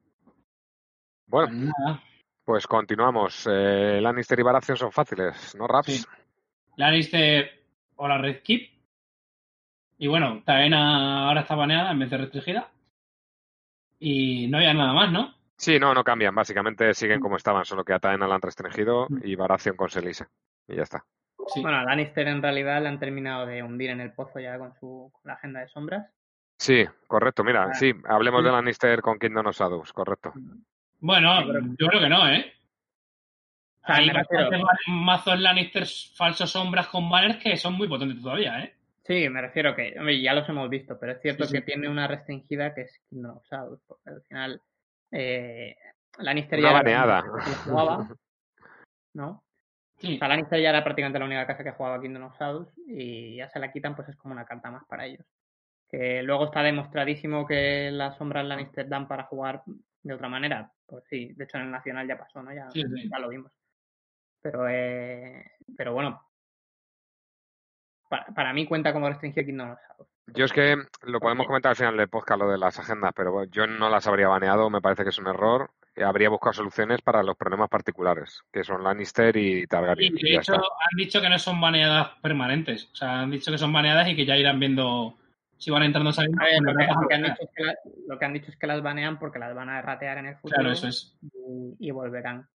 [1.27, 2.01] Bueno, Pues nada.
[2.47, 3.45] Pues continuamos.
[3.51, 5.87] Eh, Lannister y Baratheon son fáciles, ¿no, Raps?
[6.01, 6.05] Sí.
[6.77, 7.51] Lannister
[7.97, 8.71] o la Red Keep.
[9.97, 12.71] Y bueno, Taena ahora está baneada en vez de restringida.
[13.99, 15.33] Y no había nada más, ¿no?
[15.57, 16.33] Sí, no, no cambian.
[16.33, 16.93] Básicamente Mm.
[16.93, 20.27] siguen como estaban, solo que Ataena la han restringido y Baratheon con Selise.
[20.69, 21.03] Y ya está.
[21.47, 21.61] Sí.
[21.61, 24.73] Bueno, a Lannister en realidad le han terminado de hundir en el pozo ya con
[24.79, 26.05] su con la agenda de sombras.
[26.59, 27.43] Sí, correcto.
[27.43, 27.73] Mira, Ah.
[27.73, 28.45] sí, hablemos Sí.
[28.45, 30.31] de Lannister con Kingdom of Shadows, correcto.
[30.99, 32.53] Bueno, Yo creo- yo creo que no, ¿eh?
[33.83, 35.85] O sea, Hay me refiero- bastantes ma- mazos Lannister
[36.15, 38.73] falsos sombras con banners que son muy potentes todavía, ¿eh?
[39.05, 41.55] Sí, me refiero que, hombre, ya los hemos visto, pero es cierto Sí, sí.
[41.57, 44.61] que tiene una restringida que es Kingdom of Shadows, porque al final
[45.11, 45.77] eh,
[46.17, 47.23] Lannister Una ya era baneada.
[47.45, 48.09] que jugaba,
[49.13, 49.43] ¿no?
[49.99, 50.15] Sí.
[50.15, 53.37] O sea, Lannister ya era prácticamente la única casa que jugaba Kingdom of Shadows y
[53.37, 55.25] ya se la quitan, pues es como una carta más para ellos.
[55.89, 59.63] Que luego está demostradísimo que las sombras Lannister dan para jugar
[60.08, 60.72] de otra manera.
[60.86, 62.53] Pues sí, de hecho en el Nacional ya pasó, ¿no?
[62.53, 63.10] Ya, Sí, sí.
[63.10, 63.51] ya lo vimos.
[64.41, 66.22] Pero, eh, pero bueno,
[68.10, 70.10] para, para mí cuenta como restringido Kingdom of Shadows.
[70.28, 73.32] Yo es que lo podemos comentar al final del podcast, lo de las agendas, pero
[73.32, 75.72] bueno, yo no las habría baneado, me parece que es un error.
[75.95, 80.18] y Habría buscado soluciones para los problemas particulares, que son Lannister y Targaryen.
[80.18, 80.66] y de ya hecho, está.
[80.66, 82.89] han dicho que no son baneadas permanentes.
[82.91, 85.16] O sea, han dicho que son baneadas y que ya irán viendo
[85.58, 86.41] si van entrando saliendo.
[86.41, 87.76] A ver, lo, que, lo que han dicho es que la-
[88.08, 90.36] lo que han dicho es que las banean porque las van a ratear en el
[90.36, 91.18] futuro Claro, eso es.
[91.22, 92.47] y, y volverán.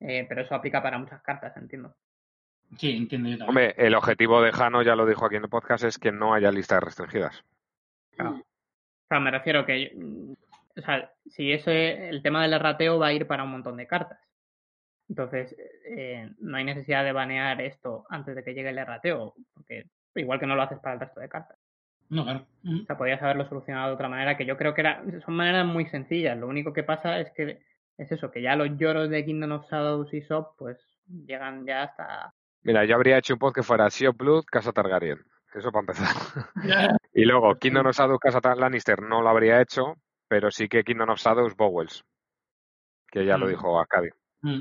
[0.00, 1.94] Eh, pero eso aplica para muchas cartas, entiendo.
[2.76, 3.48] Sí, entiendo yo también.
[3.48, 6.34] Hombre, el objetivo de Jano, ya lo dijo aquí en el podcast, es que no
[6.34, 7.44] haya listas restringidas.
[8.12, 8.36] Claro.
[8.36, 8.44] O
[9.08, 9.92] sea, me refiero que.
[9.94, 10.32] mm,
[10.78, 13.86] O sea, si ese, el tema del rateo va a ir para un montón de
[13.86, 14.18] cartas.
[15.08, 19.86] Entonces, eh, no hay necesidad de banear esto antes de que llegue el rateo, porque
[20.14, 21.58] igual que no lo haces para el resto de cartas.
[22.10, 22.46] No, claro.
[22.64, 25.64] O sea, podías haberlo solucionado de otra manera, que yo creo que era, son maneras
[25.64, 26.36] muy sencillas.
[26.36, 27.60] Lo único que pasa es que
[27.96, 31.84] es eso, que ya los lloros de Kingdom of Shadows y Sop, pues llegan ya
[31.84, 32.34] hasta.
[32.62, 35.18] Mira, yo habría hecho un pod que fuera Sea of Blood, Casa Targaryen.
[35.54, 36.08] Eso para empezar.
[37.12, 39.94] Y luego, Kingdom of Shadows, Casa Lannister no lo habría hecho,
[40.28, 42.04] pero sí que Kingdom of Shadows, Bowells.
[43.10, 43.50] Que ya lo Mm.
[43.50, 44.08] dijo Arcadi
[44.42, 44.60] Mm.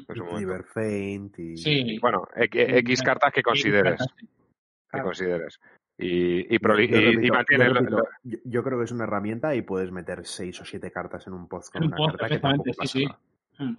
[1.38, 1.58] y...
[1.58, 2.00] Sí.
[2.00, 4.00] Bueno, X, X cartas que consideres.
[4.18, 4.28] Que
[4.90, 5.06] Claro.
[5.06, 5.60] consideres.
[6.02, 9.54] Y, y, y- y mantiene yo el- repito, yo- yo creo que es una herramienta
[9.54, 12.30] y puedes meter seis o siete cartas en un post con un una post, carta
[12.36, 13.06] que tampoco pasa sí.
[13.58, 13.76] Mm.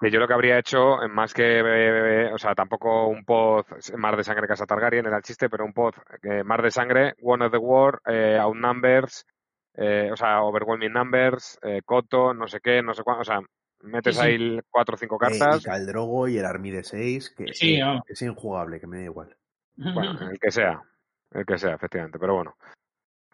[0.00, 3.66] Que yo lo que habría hecho, en más que, eh, o sea, tampoco un pod
[3.98, 7.14] Mar de Sangre Casa Targaryen era el chiste, pero un pod eh, Mar de Sangre,
[7.20, 9.26] One of the War, eh, Outnumbers,
[9.74, 13.40] eh, o sea, Overwhelming Numbers, eh, Coto, no sé qué, no sé cuánto, o sea,
[13.82, 14.26] metes Sí, sí.
[14.26, 18.00] ahí cuatro o cinco Eh, cartas, Caldrogo y el Army de 6, que, Sí, eh,
[18.06, 19.36] que es injugable, que me da igual.
[20.16, 20.82] bueno, el que sea,
[21.32, 22.56] el que sea, efectivamente, pero bueno.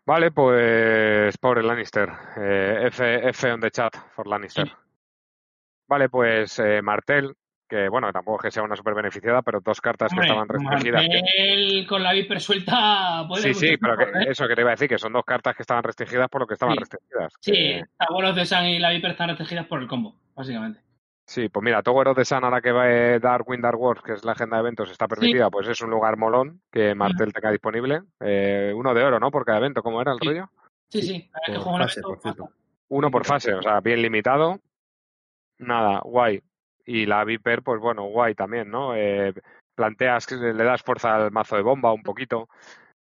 [0.06, 4.66] Vale, pues pobre Lannister, eh, F, F on the chat for Lannister.
[4.68, 4.72] Sí.
[5.88, 7.34] Vale, pues eh, Martel,
[7.68, 10.48] que bueno, tampoco es que sea una super beneficiada, pero dos cartas Hombre, que estaban
[10.48, 11.02] restringidas.
[11.02, 14.26] que- Martel con la viper suelta puede Sí, sí, pero que, ¿eh?
[14.28, 16.46] eso que te iba a decir, que son dos cartas que estaban restringidas por lo
[16.46, 16.80] que estaban Sí.
[16.80, 17.32] restringidas.
[17.40, 20.80] Sí, que- Taboros de San y la viper están restringidas por el combo, básicamente.
[21.26, 24.12] Sí, pues mira, Tower of the Sun, ahora que va a Dark Dark Wars, que
[24.14, 27.50] es la agenda de eventos, está permitida, pues es un lugar molón que Martel tenga
[27.50, 28.02] disponible.
[28.20, 29.30] Eh, uno de oro, ¿no?
[29.30, 30.26] Por cada evento, ¿cómo era el Sí.
[30.28, 30.48] rollo?
[30.88, 31.30] Sí, Sí, sí,
[31.64, 32.48] por fase, por cierto.
[32.88, 34.60] Uno por fase, o sea, bien limitado.
[35.58, 36.40] Nada, guay.
[36.84, 38.94] Y la Viper, pues bueno, guay también, ¿no?
[38.94, 39.34] Eh,
[39.74, 42.48] planteas, que le das fuerza al mazo de bomba un poquito.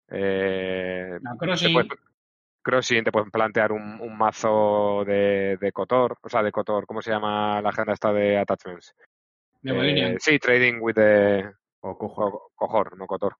[0.10, 1.90] Eh, La te crossing, puedes-
[2.62, 7.02] Crossing, te pueden plantear un, un mazo de, de Cotor, o sea, de Cotor, ¿cómo
[7.02, 8.94] se llama la agenda esta de attachments?
[9.62, 10.14] de.
[10.14, 11.52] Eh, sí, Trading with the
[11.82, 12.32] O cojo.
[12.32, 13.36] Co- Cojor, no Cotor.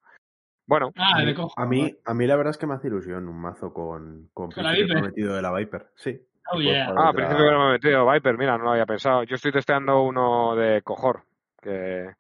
[0.68, 1.54] Bueno, ah, a, de mí, cojo.
[1.56, 4.52] a, mí, a mí la verdad es que me hace ilusión un mazo con, con,
[4.52, 4.98] ¿Con la Viper?
[4.98, 5.92] prometido de la Viper.
[5.96, 6.20] Sí.
[6.52, 6.96] Oh, que puedes yeah.
[6.98, 9.24] ah, principio que no me he metido, Viper, mira, no lo había pensado.
[9.24, 11.24] Yo estoy testeando uno de Cojor,
[11.62, 12.12] que,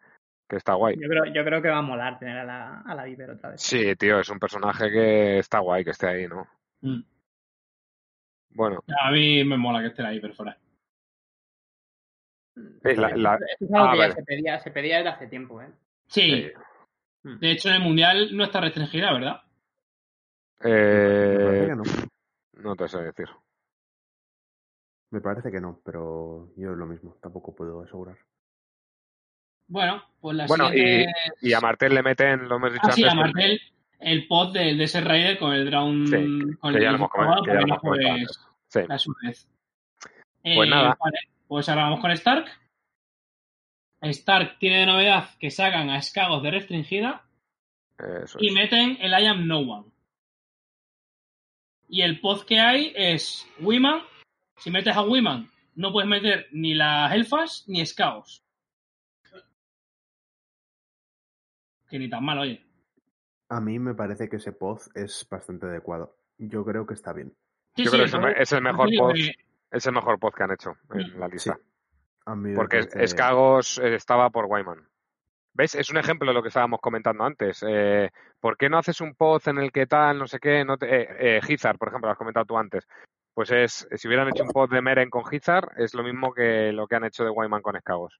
[0.47, 0.95] que está guay.
[0.99, 3.49] Yo creo, yo creo que va a molar tener a la, a la Viper otra
[3.51, 3.61] vez.
[3.61, 6.47] Sí, tío, es un personaje que está guay que esté ahí, ¿no?
[6.81, 7.01] Mm.
[8.53, 10.57] Bueno, A mí me mola que esté fuera.
[12.83, 14.09] eh, la- la- Esto es algo Ah, que vale.
[14.09, 15.69] ya se pedía, se pedía desde hace tiempo, ¿eh?
[16.07, 16.53] Sí, eh,
[17.23, 19.41] de hecho en el mundial no está restringida, ¿verdad?
[20.59, 21.83] Me parece eh, que no.
[22.63, 23.27] no te sé decir.
[25.11, 27.17] Me parece que no, pero yo es lo mismo.
[27.21, 28.17] Tampoco puedo asegurar.
[29.67, 32.91] Bueno, pues la Bueno, siguiente es- Y a Martel le meten, lo hemos dicho Ah,
[32.91, 33.61] sí, antes, a Martel,
[34.01, 36.07] el pod del de ese Raider con el Drown.
[36.07, 38.79] Sí, con el hemos comentado juegues Sí.
[38.89, 39.47] a su vez.
[40.43, 40.97] Pues nada.
[40.99, 42.45] Vale, pues ahora vamos con Stark.
[44.01, 47.23] Stark tiene de novedad que sacan a Skagos de restringida
[48.23, 48.53] Eso y es.
[48.53, 49.91] meten el I am no one.
[51.87, 54.01] Y el pod que hay es Wiman.
[54.57, 58.41] Si metes a Wiman, no puedes meter ni las elfas ni Skagos.
[61.89, 62.63] Que ni tan mal, oye.
[63.51, 66.15] A mí me parece que ese poz es bastante adecuado.
[66.37, 67.33] Yo creo que está bien.
[67.75, 69.13] Sí, Yo sí, creo que es el, es mejor pod.
[69.13, 69.31] que
[69.71, 71.19] Es el mejor pod que han hecho en Mm.
[71.19, 71.57] la lista.
[72.25, 74.87] A mí Porque parece- Escagos eh, estaba por Wyman.
[75.53, 75.75] ¿Ves?
[75.75, 77.61] Es un ejemplo de lo que estábamos comentando antes.
[77.67, 80.63] Eh, ¿Por qué no haces un pod en el que tal, no sé qué?
[80.63, 82.87] No te, eh, eh, Gizar, por ejemplo, lo has comentado tú antes.
[83.33, 86.71] Pues es, si hubieran hecho un pod de Meren con Gizar, es lo mismo que
[86.71, 88.17] lo que han hecho de Wyman con Escagos.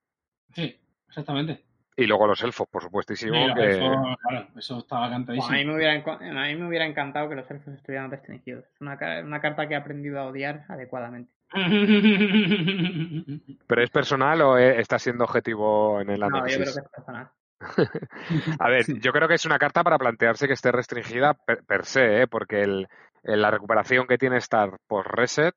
[0.54, 0.78] Sí,
[1.08, 1.64] exactamente.
[1.96, 3.48] Y luego los elfos, por Sí, supuestísimo.
[3.48, 3.70] lo- que...
[3.70, 5.54] eso, claro, eso estaba Bueno, cantadísimo.
[5.54, 8.64] a, mí me hubiera, enco- a mí me hubiera encantado que los elfos estuvieran restringidos.
[8.66, 11.32] Es una, una carta que he aprendido a odiar adecuadamente.
[13.68, 16.74] ¿Pero es personal o eh, está siendo objetivo en el No, yo creo análisis?
[16.74, 17.30] que es personal.
[18.60, 21.86] A ver, yo creo que es una carta para plantearse que esté restringida per, per
[21.86, 22.28] se, ¿eh?
[22.28, 22.88] porque el,
[23.24, 25.54] el- la recuperación que tiene Star post reset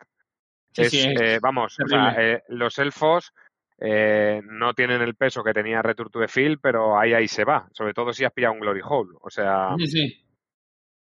[0.72, 3.32] Sí, es, sí, es eh, vamos, o sea, eh, los elfos
[3.78, 7.44] eh, no tienen el peso que tenía Return to the Field, pero ahí ahí se
[7.44, 10.26] va, sobre todo si has pillado un Glory Hole, o sea, Sí, sí.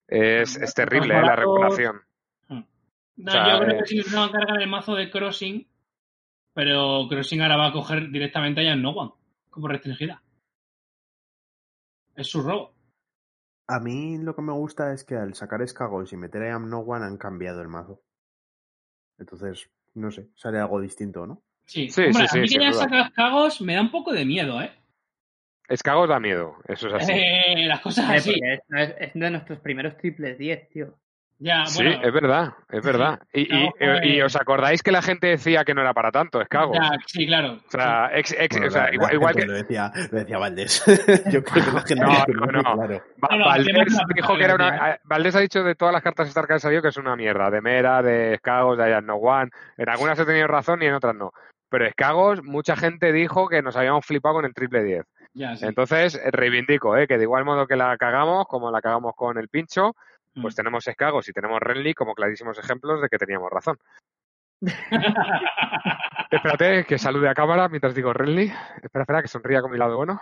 [0.07, 1.21] es, es terrible ¿eh?
[1.21, 1.35] la.
[1.35, 5.67] No, O sea, yo creo que sí no cargan el mazo de Crossing,
[6.53, 9.11] pero Crossing ahora va a coger directamente a Jan No One
[9.49, 10.21] como restringida.
[12.15, 12.73] Es su robo.
[13.67, 16.79] A mí lo que me gusta es que al sacar Escagos y meter a No
[16.79, 18.01] One han cambiado el mazo.
[19.17, 21.43] Entonces, no sé, sale algo distinto, ¿no?
[21.69, 24.11] Sí, Sí, Hombre, sí, a mí sí, que ya sacas cagos me da un poco
[24.11, 24.71] de miedo, ¿eh?
[25.67, 27.11] Escagos da miedo, eso es así.
[27.13, 28.33] Eh, las cosas así.
[28.43, 30.95] es, es- es de nuestros primeros triples 10, tío.
[31.41, 33.17] Ya, Sí, es verdad, es verdad.
[33.33, 33.47] Y,
[34.03, 36.75] y- os acordáis que la gente decía que no era para tanto, Escagos.
[36.77, 37.53] ya, sí, claro.
[37.65, 40.19] O sea, ex- ex- Bueno, o sea, la- la igual, igual que Lo decía, lo
[40.19, 40.83] decía Valdés.
[41.31, 42.61] Yo creo que la gente No, lo tiene no, muy no.
[42.75, 43.03] claro.
[43.23, 44.91] Va- No, no, Valdés dijo que era una.
[44.91, 47.15] eh, Valdés ha dicho de todas las cartas Star que han salido que es una
[47.15, 47.49] mierda.
[47.51, 49.49] De Mera, de Escagos, de Ayan No One.
[49.77, 51.31] En algunas he tenido razón y en otras no.
[51.69, 55.05] Pero Escagos, mucha gente dijo que nos habíamos flipado con el triple 10.
[55.33, 55.65] Ya, sí.
[55.65, 57.07] Entonces, reivindico, ¿eh?
[57.07, 59.95] que de igual modo que la cagamos, como la cagamos con el pincho,
[60.41, 60.57] pues Mm.
[60.57, 63.77] tenemos Escagos y tenemos Renly como clarísimos ejemplos de que teníamos razón.
[66.31, 68.51] Espérate, que salude a cámara mientras digo Renly.
[68.81, 70.21] Espera, espera, que sonría con mi lado bueno.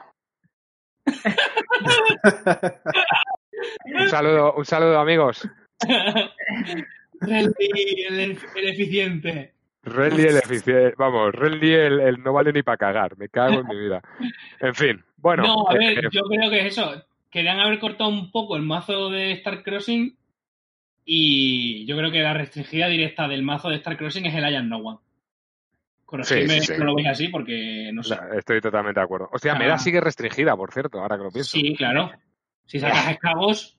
[3.86, 5.48] Un saludo, un saludo, amigos.
[7.22, 9.54] Renly, el, el eficiente.
[9.94, 10.94] Renly el eficiente.
[10.98, 13.18] Vamos, Renly el, el no vale ni para cagar.
[13.18, 14.02] Me cago en mi vida.
[14.60, 15.44] En fin, bueno.
[15.44, 17.04] no, a eh, ver, eh, yo creo que es eso.
[17.30, 20.18] Querían haber cortado un poco el mazo de Star Crossing
[21.06, 24.70] y yo creo que la restringida directa del mazo de Star Crossing es el Ayan
[24.70, 25.00] No One.
[26.06, 28.16] Corregidme Sí, sí, no lo veis así porque no sé.
[28.16, 29.30] la- estoy totalmente de acuerdo.
[29.32, 29.60] Hostia, Ah.
[29.60, 31.52] Mera sigue restringida, por cierto, ahora que lo pienso.
[31.58, 32.12] Sí, claro.
[32.66, 33.74] Si sacas escagos,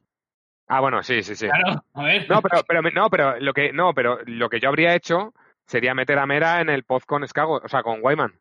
[0.70, 1.46] Ah, bueno, sí, sí, sí.
[1.46, 2.28] claro, a ver.
[2.28, 5.32] No, pero, pero, no, pero lo que, no, pero lo que yo habría hecho
[5.68, 8.32] sería meter a Mera en el pod con Escago, o sea, con Wyman.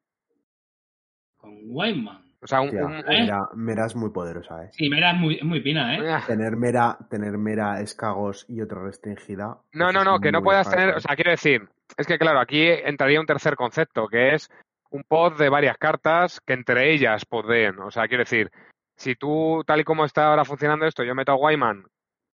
[1.37, 2.25] Con Wyman.
[2.41, 4.69] O sea, un, un- Mera, Mera es muy poderosa, ¿eh?
[4.71, 6.21] Sí, Mera es muy, es muy pina, ¿eh?
[6.27, 9.57] Tener Mera, tener Mera, Escagos y otra restringida.
[9.73, 11.67] No, no, no, que no puedas tener, o sea, quiero decir,
[11.97, 14.49] es que claro, aquí entraría un tercer concepto, que es
[14.91, 17.79] un pod de varias cartas que entre ellas podeen.
[17.79, 18.51] O sea, quiero decir,
[18.95, 21.83] si tú, tal y como está ahora funcionando esto, yo meto a Wyman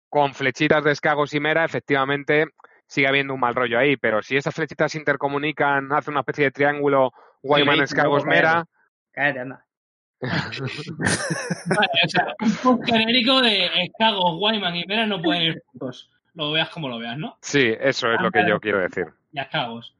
[0.09, 2.47] con flechitas de escagos y mera, efectivamente
[2.91, 6.47] sigue habiendo un mal rollo ahí, pero si esas flechitas se intercomunican, hace una especie
[6.47, 7.13] de triángulo
[7.43, 8.65] escagos, luego, mera,
[9.13, 9.65] Cállate, anda.
[10.21, 16.11] Vale, o sea, un post genérico de escagos, Wyman y Mera no pueden ir juntos.
[16.35, 17.39] Lo veas como lo veas, ¿no?
[17.41, 19.07] sí, eso es lo que yo quiero decir.
[19.33, 19.97] Y escagos.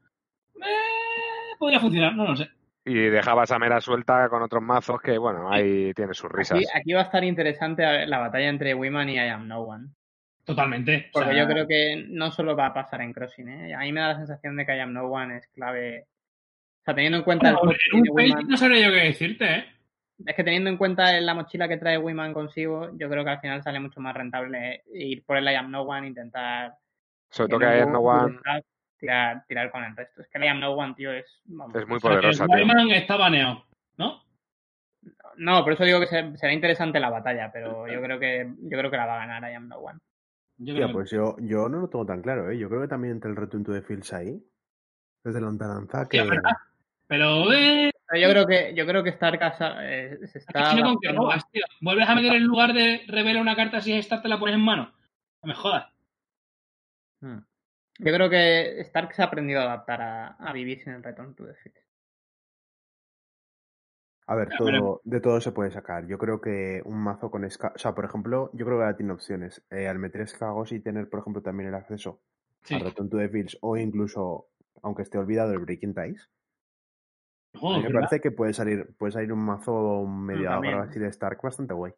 [0.57, 2.49] Eh, podría funcionar, no lo sé.
[2.83, 6.57] Y dejabas a mera suelta con otros mazos que, bueno, ahí tiene sus risas.
[6.57, 9.47] Aquí, aquí va a estar interesante a ver, la batalla entre Wiman y I Am
[9.47, 9.87] No One.
[10.55, 11.07] Totalmente.
[11.09, 13.73] O Porque sea, yo creo que no solo va a pasar en Crossing, ¿eh?
[13.73, 16.07] A mí me da la sensación de que I Am No One es clave.
[16.81, 19.55] O sea, teniendo en cuenta bueno, el en un Wiman- no sabría yo qué decirte,
[19.55, 19.65] ¿eh?
[20.25, 23.39] es que teniendo en cuenta la mochila que trae Wiman consigo, yo creo que al
[23.39, 26.73] final sale mucho más rentable ir por el I Am No One, intentar
[27.29, 28.37] Sobre todo que hay no one,
[28.99, 30.21] tirar, tirar con el resto.
[30.21, 31.41] Es que el I Am No One, tío, es.
[31.45, 31.75] vamos.
[31.75, 32.55] es muy O sea, poderosa, tío.
[32.55, 33.65] Wyman está baneado,
[33.97, 34.21] ¿no?
[35.37, 38.77] No, por eso digo que se- será interesante la batalla, pero yo creo que yo
[38.77, 39.99] creo que la va a ganar I Am No One.
[40.63, 42.57] Yo pues yo, yo no lo tengo tan claro, ¿eh?
[42.57, 44.39] Yo creo que también entre el Return to the Fields ahí,
[45.23, 46.19] desde la lontananza, que...
[46.19, 46.27] Eh,
[47.07, 47.45] Pero
[48.19, 51.63] yo creo que yo creo que Stark casa- eh, se es está que robas, tío.
[51.81, 54.61] Vuelves a meter en lugar de revela una carta si esta te la pones en
[54.61, 54.93] mano.
[55.41, 55.91] No me jodas.
[57.21, 57.39] Hmm.
[57.99, 61.35] Yo creo que Stark se ha aprendido a adaptar a, a vivir sin el Return
[61.35, 61.77] to the Field.
[64.27, 66.05] A ver, todo, de todo se puede sacar.
[66.07, 67.75] Yo creo que un mazo con escagos...
[67.75, 69.61] O sea, por ejemplo, yo creo que ahora tiene opciones.
[69.69, 72.21] Eh, al meter escagos y tener, por ejemplo, también el acceso
[72.63, 72.75] Sí.
[72.75, 74.47] a Return to the Fields o incluso,
[74.83, 76.29] aunque esté olvidado, el Breaking Ties.
[77.55, 77.93] A mí me ¿verdad?
[78.01, 80.75] parece que puede salir, puede salir un mazo medio también.
[80.77, 81.91] Galaxy de Stark bastante guay.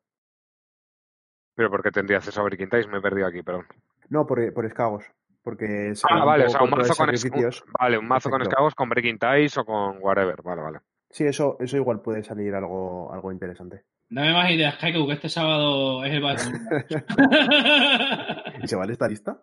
[1.55, 3.65] Pero porque tendría acceso a Breaking Ties, me he perdido aquí, perdón.
[4.09, 5.03] No, por, por escagos.
[5.43, 7.63] Porque Ah, vale, o poco sea, un mazo con es- sacrificios.
[7.79, 10.41] Vale, un mazo con esclavos con Breaking Ties o con whatever.
[10.41, 10.79] Vale, vale.
[11.13, 13.83] Sí, eso, eso igual puede salir algo, algo interesante.
[14.09, 16.23] Dame más ideas, Kaiku, que este sábado es el.
[18.63, 19.39] ¿Y se vale esta lista?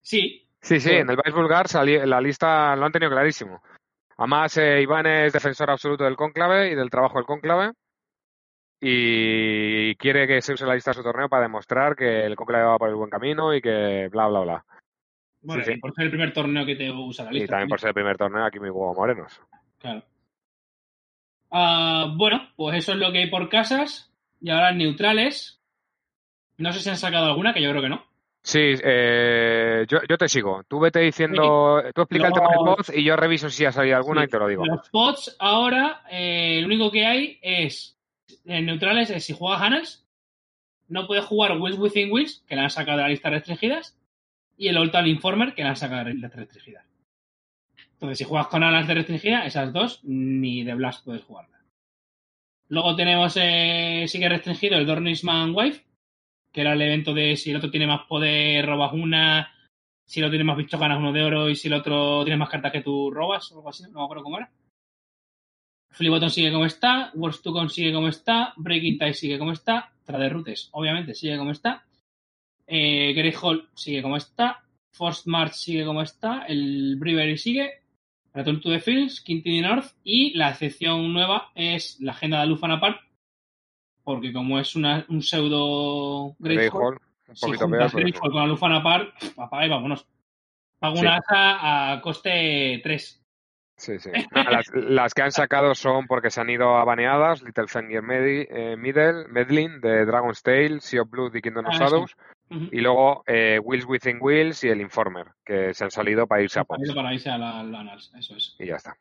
[0.00, 3.62] sí, Sí, sí, en el Vice Vulgar sali- la lista lo han tenido clarísimo.
[4.16, 7.72] Además, eh, Iván es defensor absoluto del cónclave y del trabajo del cónclave.
[8.80, 12.64] Y quiere que se use la lista de su torneo para demostrar que el cónclave
[12.64, 14.64] va por el buen camino y que bla, bla, bla.
[15.42, 15.76] bueno, Sí, sí.
[15.76, 17.52] y por ser el primer torneo que te usa la Y lista.
[17.52, 19.40] también por ser el primer torneo aquí mi huevo morenos.
[19.78, 20.02] Claro.
[21.50, 24.12] Ah, bueno, pues eso es lo que hay por casas.
[24.40, 25.60] Y ahora en neutrales.
[26.58, 28.04] No sé si han sacado alguna, que yo creo que no.
[28.42, 30.62] Sí, eh, yo, yo te sigo.
[30.68, 33.72] Tú vete diciendo, tú explica el tema del Los- pod y yo reviso si ha
[33.72, 34.26] salido alguna Sí.
[34.26, 34.64] y te lo digo.
[34.66, 37.96] Los pots ahora, eh, lo único que hay es.
[38.44, 40.06] En neutrales, es si juegas Annals,
[40.88, 43.96] no puedes jugar Wheels Within Wheels, que la han sacado de la lista de restringidas,
[44.56, 46.84] y el Old Town Informer, que la han sacado de la lista restringida.
[47.98, 51.58] Entonces, si juegas con Annals de restringida, esas dos, ni de Blast puedes jugarla.
[52.68, 55.84] Luego tenemos, eh, sigue restringido el Dornisman Wife,
[56.52, 59.52] que era el evento de si el otro tiene más poder, robas una,
[60.04, 62.36] si el otro tiene más bichos, ganas uno de oro, y si el otro tiene
[62.36, 64.52] más cartas que tú robas, o algo así, no me acuerdo cómo era.
[65.90, 70.32] Fliboton sigue como está, Wars 2 sigue como está, Breaking Tie sigue como está, Trader
[70.32, 71.84] Rutes obviamente sigue como está,
[72.64, 77.77] eh, Grey Hall sigue como está, Forced March sigue como está, el Brewery sigue,
[78.38, 82.78] Return to the Fields, Quintini North y la excepción nueva es la agenda de Lufan
[82.80, 83.00] Park,
[84.04, 88.04] porque como es una, un pseudo Grey Hall, un si juntas peor.
[88.04, 90.06] Hall con la Lufan Park, apaga y vámonos.
[90.78, 91.02] Pago Sí.
[91.02, 93.24] una asa a coste 3.
[93.76, 94.10] Sí, sí.
[94.32, 98.76] Las, las que han sacado son porque se han ido a baneadas, Littlefinger Medi, eh,
[98.76, 102.16] Middle, Medlin, de Dragon's Tale, Sea of Blood y Kingdom of Ah, Shadows,
[102.50, 106.58] Y luego eh, Wheels Within Wheels y el Informer, que se han salido para irse
[106.60, 106.92] a Pops.
[106.94, 108.56] para irse a la, la Annals, eso es.
[108.58, 108.96] Y ya está.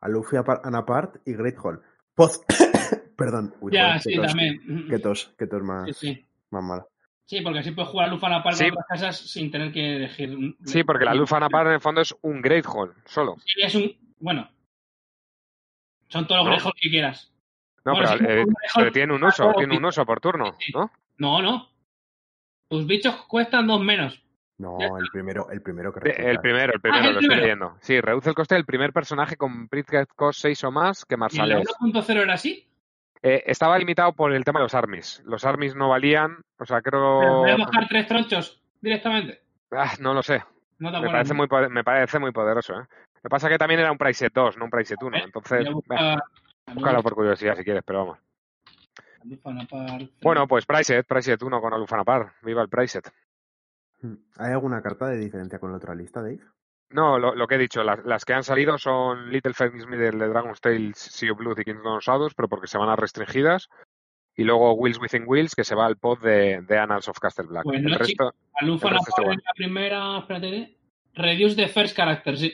[0.00, 1.80] A Luffy Apar- Anapart y Great Hall.
[2.14, 2.40] Poz.
[3.16, 3.54] Perdón.
[3.60, 4.86] Uy, ya, joder, sí, tos, también.
[4.88, 6.26] Qué tos, qué tos más, Sí, sí.
[6.50, 6.86] más mala.
[7.26, 8.64] Sí, porque así puedes jugar a Lufan Park Sí.
[8.64, 10.34] en otras casas sin tener que elegir.
[10.34, 13.36] un- Sí, porque la Lufan Apart en el fondo es un Great Hall, solo.
[13.44, 13.92] Sí, es un.
[14.18, 14.48] Bueno.
[16.08, 16.50] Son todos los ¿No?
[16.56, 17.32] Grey Hall que quieras.
[17.84, 20.72] No, Bueno, pero, sí, eh, pero tiene un uso, tiene un uso por turno, Sí.
[20.74, 20.90] ¿no?
[21.18, 21.69] No, no.
[22.70, 24.22] Tus bichos cuestan dos menos.
[24.56, 27.76] No, el primero, el primero que El primero, el Ah, primero, el lo estoy leyendo.
[27.80, 31.16] Sí, reduce el coste del primer personaje con Pritzker Cost 6 o más que ¿Y
[31.16, 31.68] en la Marsales.
[31.80, 32.68] 1.0 era así?
[33.22, 35.20] Eh, estaba limitado por el tema de los armies.
[35.24, 37.40] Los armies no valían, o sea, ¿Pero creo...
[37.42, 39.40] ¿Puedes bajar tres tronchos directamente?
[39.72, 40.44] Ah, no lo sé.
[40.78, 42.84] No Me parece, muy, me parece muy poderoso, ¿eh?
[43.22, 45.02] Lo que pasa es que también era un price set 2, no un price set
[45.02, 45.16] 1.
[45.16, 46.14] Eh, Entonces, a
[46.66, 48.18] a búscalo por curiosidad si quieres, pero vamos.
[50.22, 52.32] Bueno, pues price set, price set 1 con Alufanapar.
[52.42, 53.12] Viva el price set.
[54.02, 54.14] Hmm.
[54.36, 56.40] ¿Hay alguna carta de diferencia con la otra lista, Dave?
[56.90, 60.18] No, lo, lo que he dicho, las, las que han salido son Little Phoenix Middle
[60.18, 62.96] de Dragon's Tale, Sea of Blood y Kingdom of Shadows, pero porque se van a
[62.96, 63.68] restringidas.
[64.34, 67.46] Y luego Wheels Within Wheels, que se va al pod de, de Annals of Castle
[67.46, 67.64] Black.
[67.64, 70.18] Pues el no, el resto está en la primera.
[70.18, 70.76] Espérate.
[71.14, 72.52] Reduce the first character, sí.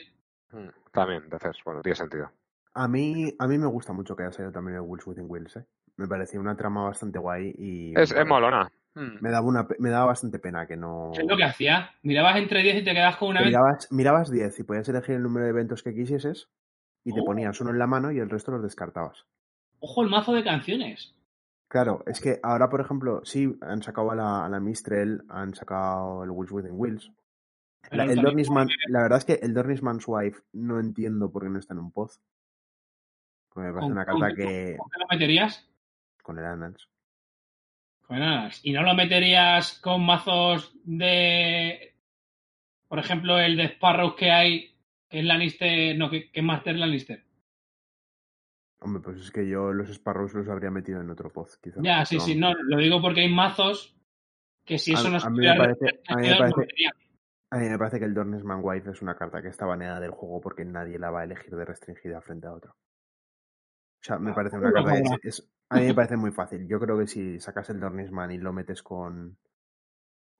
[0.51, 2.31] mm, también, de hacer, bueno, tiene sentido.
[2.73, 5.55] A mí, a mí me gusta mucho que haya salido también el Wheels Within Wheels,
[5.55, 5.65] ¿eh?
[5.97, 7.99] Me parecía una trama bastante guay y...
[7.99, 8.71] Es, es molona.
[8.95, 9.17] Mm.
[9.21, 11.11] Me daba, una, me daba bastante pena que no...
[11.13, 11.91] Es lo que hacía.
[12.03, 13.47] Mirabas entre 10 y te quedas con una vez.
[13.49, 16.49] Mirabas, mirabas 10 y podías elegir el número de eventos que quisieses
[17.03, 17.25] y te Oh.
[17.25, 19.25] ponías uno en la mano y el resto los descartabas.
[19.79, 21.13] Ojo el mazo de canciones.
[21.67, 25.53] Claro, es que ahora, por ejemplo, sí, han sacado a la, a la Mistrel, han
[25.53, 27.11] sacado el Wheels Within Wheels.
[27.91, 31.59] La, el Dornisman, la verdad es que el Dornisman's Wife no entiendo por qué no
[31.59, 32.19] está en un poz.
[33.49, 34.75] Porque me parece ¿Con- una carta qué- que...
[34.77, 35.67] ¿Con qué lo meterías?
[36.27, 36.89] Con el Annals.
[38.01, 38.59] Con Annals.
[38.65, 41.95] ¿Y no lo meterías con mazos de.
[42.89, 44.77] Por ejemplo, el de Sparrows que hay,
[45.09, 45.97] es Lannister.
[45.97, 47.23] No, que, que es Master Lannister.
[48.81, 51.79] Hombre, pues es que yo los Sparrows los habría metido en otro poz, quizá.
[51.81, 53.95] Ya, sí, Pero sí, no, lo digo porque hay mazos
[54.65, 56.93] que si eso A- no a mí me parece- a mí me parece- meterían.
[57.51, 60.11] A mí me parece que el Dornisman Wife es una carta que está baneada del
[60.11, 62.73] juego porque nadie la va a elegir de restringida frente a otra.
[64.07, 65.19] O sea, me parece una bueno, carta que bueno.
[65.21, 66.65] es, es- a mí me parece muy fácil.
[66.65, 69.37] Yo creo que si sacas el Dornisman y lo metes con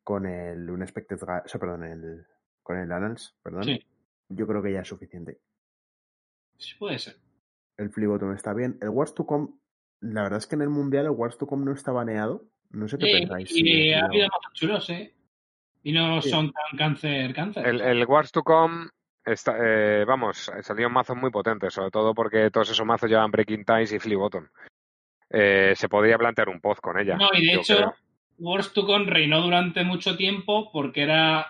[0.05, 2.25] con el Unexpected Ga- o sea, perdón, el
[2.63, 3.85] con el Annals, perdón, Sí,
[4.29, 5.41] yo creo que ya es suficiente.
[6.57, 7.17] sí puede ser.
[7.75, 8.77] El Flibotom está bien.
[8.81, 9.49] El Wars to Come,
[9.99, 12.45] la verdad es que en el Mundial el Wars to Come no está baneado.
[12.69, 13.51] No sé qué Sí, pensáis.
[13.51, 15.13] y si ha habido mazos chulos, ¿eh?
[15.83, 16.29] Y no Sí.
[16.29, 17.67] son tan cáncer, cáncer.
[17.67, 18.87] El, el Wars to Come,
[19.27, 23.65] está, eh, vamos, salieron mazos muy potentes, sobre todo porque todos esos mazos llevan Breaking
[23.65, 24.47] Ties y Flea Bottom.
[25.29, 27.17] Eh, se podría plantear un pod con ella.
[27.17, 27.95] No, y de hecho, creo.
[28.39, 31.47] Wars to Con reinó durante mucho tiempo porque era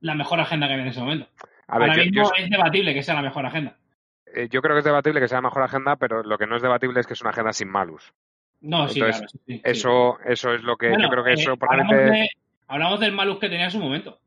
[0.00, 1.28] la mejor agenda que había en ese momento.
[1.68, 3.76] A ver, Ahora yo, mismo yo- es debatible que sea la mejor agenda.
[4.34, 6.56] eh, yo creo que es debatible que sea la mejor agenda, pero lo que no
[6.56, 8.12] es debatible es que es una agenda sin malus.
[8.60, 9.28] No, sí, Entonces, claro.
[9.30, 9.60] sí, sí, sí.
[9.70, 12.10] Eso, eso es lo que Bueno, yo creo que eh, eso hablamos, probablemente.
[12.20, 12.28] de-
[12.66, 14.18] hablamos del malus que tenía en su momento.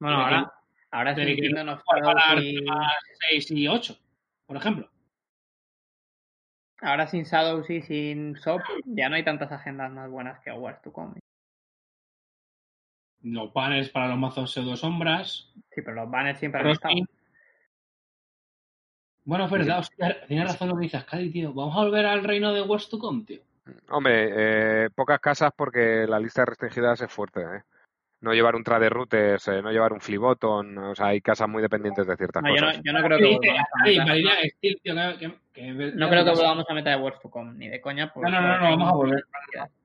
[0.00, 0.52] Bueno, ahora,
[0.90, 1.80] ahora que entiendo no
[2.40, 2.92] y- temas
[3.30, 3.98] 6 y 8,
[4.46, 4.88] por ejemplo.
[6.80, 10.80] ahora sin Shadows y sin SOP ya no hay tantas agendas más buenas que Wars
[10.82, 11.18] to Come.
[13.22, 15.50] Los banners para los mazos pseudo sombras.
[15.70, 16.94] Sí, pero los banners siempre han estado.
[19.24, 21.52] Bueno, es verdad, hostia, tienes razón lo que dices, Cadi, tío.
[21.52, 23.40] Vamos a volver al reino de Wars to Come, tío.
[23.88, 27.40] Hombre, eh, pocas casas porque la lista de restringidas es fuerte.
[27.40, 27.62] ¿eh?
[28.20, 31.60] No llevar un trade routers, eh, no llevar un fliboton, o sea, hay casas muy
[31.62, 32.82] dependientes de ciertas No, yo, no, cosas.
[32.82, 33.38] yo no creo ¿Qué que dice?
[33.38, 34.14] volvamos a meta-
[35.96, 38.12] no creo que volvamos a meta de Wars to Come, ni de coña.
[38.16, 39.24] No, no, no, no, vamos a volver.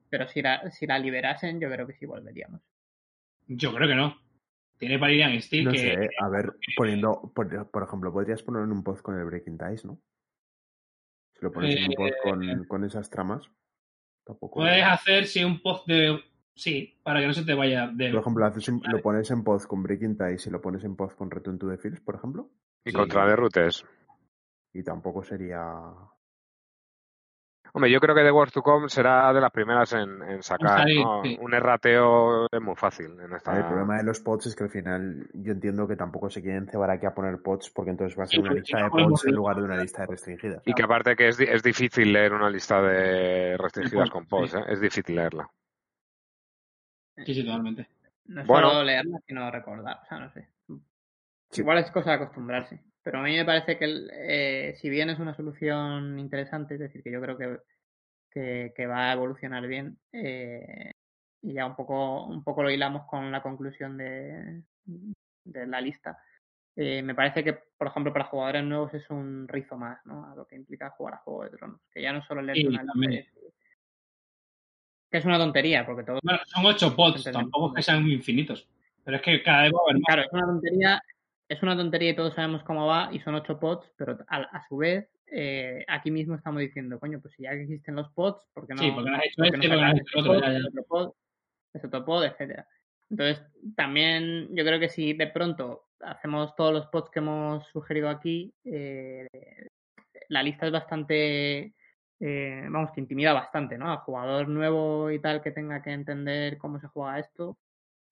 [0.08, 2.60] Pero si la, si la liberasen, yo creo que sí volveríamos.
[3.46, 4.16] Yo creo que no.
[4.78, 5.78] Tiene Valerian Steel No que...
[5.78, 9.56] sé, a ver, poniendo, por, por ejemplo, podrías poner en un post con el Breaking
[9.58, 9.98] Ties, ¿no?
[11.34, 13.48] Si lo pones en un post Eh, con, con esas tramas,
[14.24, 14.60] tampoco.
[14.60, 16.18] Puedes hacer, sí, un post de...
[16.54, 18.10] Sí, para que no se te vaya de...
[18.10, 20.96] Por ejemplo, haces un- lo pones en post con Breaking Ties y lo pones en
[20.96, 22.50] post con Return to the Fields, por ejemplo,
[22.84, 22.96] Y Sí.
[22.96, 23.84] con trade routers.
[24.74, 25.62] y tampoco sería.
[27.74, 30.80] Hombre, yo creo que The Wars to Come será de las primeras en, en sacar.
[30.80, 31.22] salir, ¿no?
[31.22, 31.38] sí.
[31.40, 33.56] Un errateo es muy fácil en esta.
[33.56, 36.66] El problema de los pods es que al final yo entiendo que tampoco se quieren
[36.68, 38.90] cebar aquí a poner pods porque entonces va a ser Sí, una lista no de
[38.90, 40.62] pods en lugar de una lista de restringidas.
[40.66, 44.50] Y que aparte que es, di- es difícil leer una lista de restringidas con pods,
[44.50, 44.58] sí.
[44.58, 44.64] ¿eh?
[44.68, 45.48] Es difícil leerla.
[47.24, 47.86] Sí, sí, totalmente.
[48.26, 48.70] No es Bueno.
[48.70, 50.00] solo leerla, sino recordar.
[50.02, 50.48] O sea, no sé.
[51.50, 51.60] Sí.
[51.60, 52.82] Igual es cosa de acostumbrarse.
[53.02, 56.80] Pero a mí me parece que, el- eh, si bien es una solución interesante, es
[56.80, 57.58] decir, que yo creo que,
[58.30, 60.92] que, que va a evolucionar bien, eh,
[61.42, 64.62] y ya un poco, un poco lo hilamos con la conclusión de,
[65.44, 66.16] de la lista.
[66.76, 70.30] eh, me parece que, por ejemplo, para jugadores nuevos es un rizo más, ¿no?
[70.30, 71.80] A lo que implica jugar a Juego de Tronos.
[71.90, 72.82] Que ya no solo leer Sí, una
[75.12, 78.66] que es una tontería, porque todo Bueno, son ocho pods, tampoco es que sean infinitos.
[79.04, 80.06] Pero es que cada vez va a haber más.
[80.06, 81.02] Claro, es una tontería,
[81.48, 84.66] es una tontería y todos sabemos cómo va y son ocho pods, pero a, a
[84.68, 88.66] su vez eh, aquí mismo estamos diciendo, coño, pues si ya existen los pods, ¿por
[88.66, 88.82] qué no?
[88.82, 90.66] Sí, porque no has hecho este, porque no has hecho el otro, pod, ya, ya.
[90.66, 91.12] otro pod,
[91.74, 92.68] ese otro pod, etcétera.
[93.10, 93.42] Entonces,
[93.76, 98.54] también yo creo que si de pronto hacemos todos los pods que hemos sugerido aquí,
[98.64, 99.28] eh,
[100.28, 101.74] la lista es bastante,
[102.24, 103.90] eh, vamos, que intimida bastante, ¿no?
[103.90, 107.56] Al jugador nuevo y tal que tenga que entender cómo se juega esto,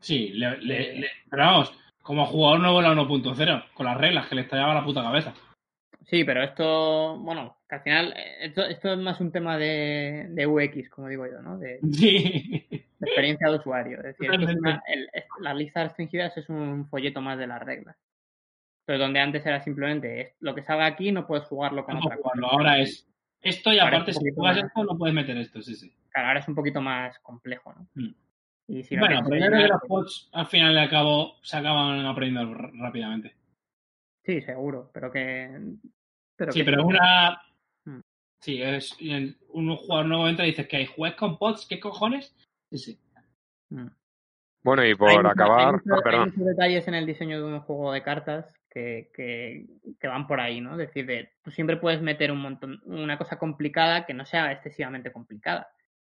[0.01, 4.27] Sí, le, le- le- pero vamos, como jugador nuevo en la 1.0, con las reglas
[4.29, 5.35] que le estallaba la puta cabeza.
[6.07, 10.27] Sí, pero esto, bueno, que al final, eh, esto, esto es más un tema de,
[10.31, 11.59] de UX, como digo yo, ¿no?
[11.59, 12.67] De, Sí.
[12.71, 13.99] de experiencia de usuario.
[13.99, 15.09] Es decir, es una- el-
[15.41, 17.97] las listas restringidas es un folleto más de las reglas.
[18.87, 22.17] Entonces, donde antes era simplemente lo que salga aquí no puedes jugarlo con No otra
[22.17, 22.35] puedo cosa.
[22.41, 23.07] jugarlo, ahora es
[23.43, 25.93] esto y Ahora aparte si juegas más- esto no puedes meter esto, sí, sí.
[26.11, 27.89] Claro, ahora es un poquito más complejo, ¿no?
[27.95, 28.15] Mm.
[28.69, 31.57] Y si no bueno, pero yo creo que los pods al final de cabo se
[31.57, 33.35] acaban aprendiendo rápidamente.
[34.25, 35.51] Sí, seguro, pero que...
[36.37, 37.43] Pero Sí, que pero es una...
[37.85, 38.01] Mm.
[38.41, 38.97] Sí, es
[39.49, 42.35] un jugador nuevo entra y dices que hay juez con pods, ¿qué cojones?
[42.71, 43.01] Sí, sí.
[43.71, 43.89] Mm.
[44.63, 45.73] Bueno, y Hay por hay acabar.
[45.73, 46.29] mucho- ah, hay perdón.
[46.29, 49.67] muchos detalles en el diseño de un juego de cartas que, que,
[49.99, 50.73] que van por ahí, ¿no?
[50.73, 54.53] Es decir, de- tú siempre puedes meter un montón, una cosa complicada que no sea
[54.53, 55.73] excesivamente complicada,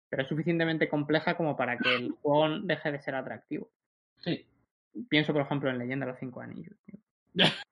[0.09, 3.69] pero es suficientemente compleja como para que el juego deje de ser atractivo.
[4.17, 4.45] Sí.
[5.09, 6.75] Pienso, por ejemplo, en Leyenda de los Cinco Anillos.
[6.85, 6.99] tío.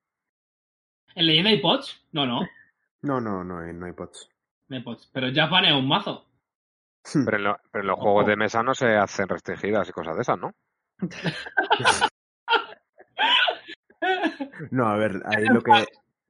[1.14, 2.06] ¿En leyenda hay pods?
[2.12, 2.40] No, no,
[3.02, 4.28] No, no, no hay, no hay pods.
[4.68, 5.08] no hay pods.
[5.12, 6.28] Pero ya es un mazo.
[7.24, 10.14] Pero en, lo- pero en los juegos de mesa no se hacen restringidas y cosas
[10.16, 10.52] de esas, ¿no?
[14.70, 15.72] No, a ver, ahí lo que.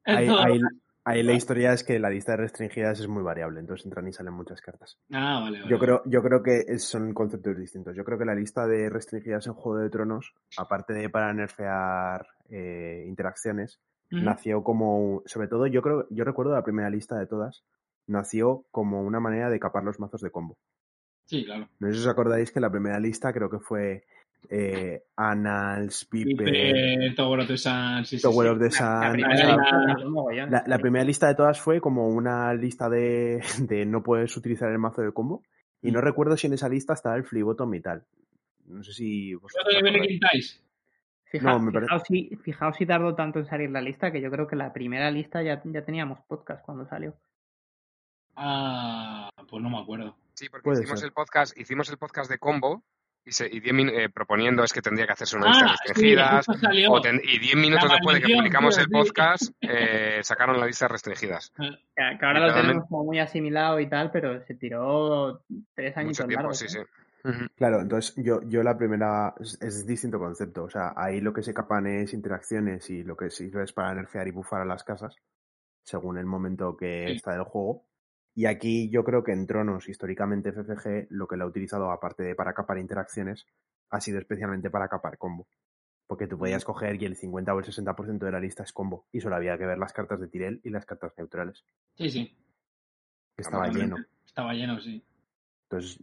[0.04, 0.60] Ahí, Todo- ahí-
[1.04, 4.12] ahí la historia es que la lista de restringidas es muy variable, entonces entran y
[4.12, 4.98] salen muchas cartas.
[5.12, 5.70] Ah, vale, vale.
[5.70, 7.96] Yo creo, yo creo que son conceptos distintos.
[7.96, 12.26] Yo creo que la lista de restringidas en Juego de Tronos, aparte de para nerfear
[12.50, 13.80] eh, interacciones,
[14.10, 17.64] nació como, sobre todo, yo creo, yo recuerdo la primera lista de todas,
[18.06, 20.56] nació como una manera de capar los mazos de combo.
[21.24, 21.68] Sí, claro.
[21.80, 24.04] No sé si os acordáis que la primera lista creo que fue
[24.50, 28.52] eh, Annals, Piper, Piper, Tower of the Sun, sí, sí, Tower sí.
[28.52, 30.50] of the La primera lista tardó un mogollón.
[30.50, 34.70] la, la primera lista de todas fue como una lista de, de no puedes utilizar
[34.70, 35.42] el mazo de combo.
[35.82, 38.04] Y no recuerdo si en esa lista estaba el Flibotom y tal.
[38.66, 39.34] No sé si.
[41.30, 44.20] Fija- No, me parece- fijaos, si, fijaos si tardó tanto en salir la lista, que
[44.20, 47.14] yo creo que la primera lista ya, ya teníamos podcast cuando salió.
[48.36, 50.16] Ah, pues no me acuerdo.
[50.34, 51.08] Sí, porque hicimos ser.
[51.08, 52.82] el podcast, hicimos el podcast de combo
[53.28, 55.64] Y, se- y 10 min- eh, proponiendo es que tendría que hacerse una Ah, lista
[55.64, 56.46] de sí, restringidas.
[56.88, 60.60] o ten- y 10 minutos La después de que publicamos tío, el podcast, eh, sacaron
[60.60, 61.50] la lista restringidas.
[61.58, 65.42] Que, que ahora lo tenemos como muy asimilado y tal, pero se tiró
[65.74, 66.58] tres años Mucho tiempo, largos.
[66.58, 66.70] sí, ¿eh?
[66.70, 67.32] sí.
[67.56, 70.62] Claro, entonces yo, yo la primera es, es distinto concepto.
[70.62, 73.92] O sea, ahí lo que se capan es interacciones y lo que sirve es para
[73.94, 75.16] nerfear y bufar a las casas,
[75.82, 77.12] según el momento que Sí.
[77.14, 77.82] está del juego.
[78.36, 82.22] Y aquí yo creo que en Tronos, históricamente FFG, lo que lo ha utilizado, aparte
[82.22, 83.46] de para capar interacciones,
[83.88, 85.48] ha sido especialmente para capar combo.
[86.06, 89.06] Porque tú podías coger y el 50 o el 60% de la lista es combo.
[89.10, 91.64] Y solo había que ver las cartas de Tirel y las cartas neutrales.
[91.96, 92.36] Sí, sí.
[93.34, 93.96] Que estaba lleno.
[94.26, 95.02] Estaba lleno, sí.
[95.70, 95.98] Entonces,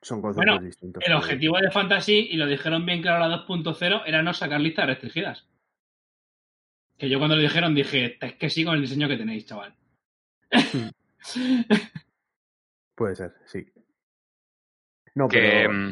[0.00, 1.02] son conceptos Bueno, distintos.
[1.04, 4.86] El objetivo de Fantasy, y lo dijeron bien claro la 2.0, era no sacar listas
[4.86, 5.48] restringidas.
[6.96, 9.74] Que yo cuando lo dijeron dije, es que sí con el diseño que tenéis, chaval.
[12.94, 13.66] Puede ser, sí.
[15.14, 15.72] No, Que, pero...
[15.72, 15.90] mm,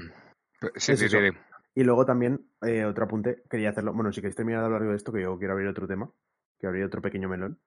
[0.76, 1.38] sí, es sí, sí, sí.
[1.74, 3.92] Y luego también, eh, otro apunte, quería hacerlo.
[3.92, 6.10] Bueno, si queréis terminar de hablar de esto, que yo quiero abrir otro tema,
[6.58, 7.58] que abrir otro pequeño melón.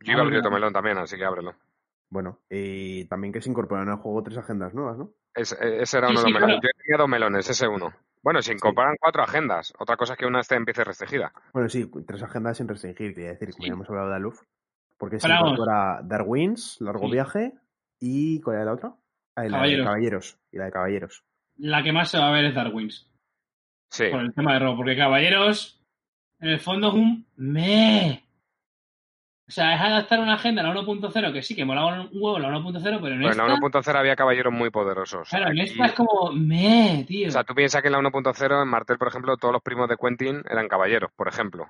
[0.00, 1.54] Yo iba a abrir otro melón también, así que ábrelo.
[2.10, 5.10] Bueno, y también que se incorporan al juego tres agendas nuevas, ¿no?
[5.34, 6.60] Es- eh, ese era Sí, uno de los melones.
[6.62, 7.92] Yo tenía dos melones, ese uno.
[8.22, 9.72] Bueno, se incorporan cuatro agendas.
[9.78, 11.32] Otra cosa es que una esté empiece restringida.
[11.52, 13.68] Bueno, sí, tres agendas sin restringir, quería decir, como Sí.
[13.68, 14.40] ya hemos hablado de Aluf.
[14.98, 17.12] Porque se Pero incorpora Darwins, Largo Sí.
[17.12, 17.52] Viaje
[18.00, 18.40] y.
[18.40, 18.94] ¿Cuál era la otra?
[19.34, 19.86] Ah, la de Caballeros.
[19.86, 20.38] Caballeros.
[20.52, 21.24] Y la de Caballeros.
[21.58, 23.10] La que más se va a ver es Darwins.
[23.90, 24.08] Sí.
[24.10, 24.76] Por el tema de robo.
[24.76, 25.82] Porque Caballeros,
[26.40, 28.22] en el fondo es un me.
[29.48, 32.38] O sea, es adaptar una agenda a la 1.0, que sí, que molaba un huevo
[32.40, 33.42] la 1.0, pero en Bueno, esta...
[33.44, 35.28] en la 1.0 había caballeros muy poderosos.
[35.28, 37.28] Claro, en esta es como me, tío.
[37.28, 39.88] O sea, tú piensas que en la 1.0, en Martel, por ejemplo, todos los primos
[39.88, 41.66] de Quentin eran caballeros, por ejemplo.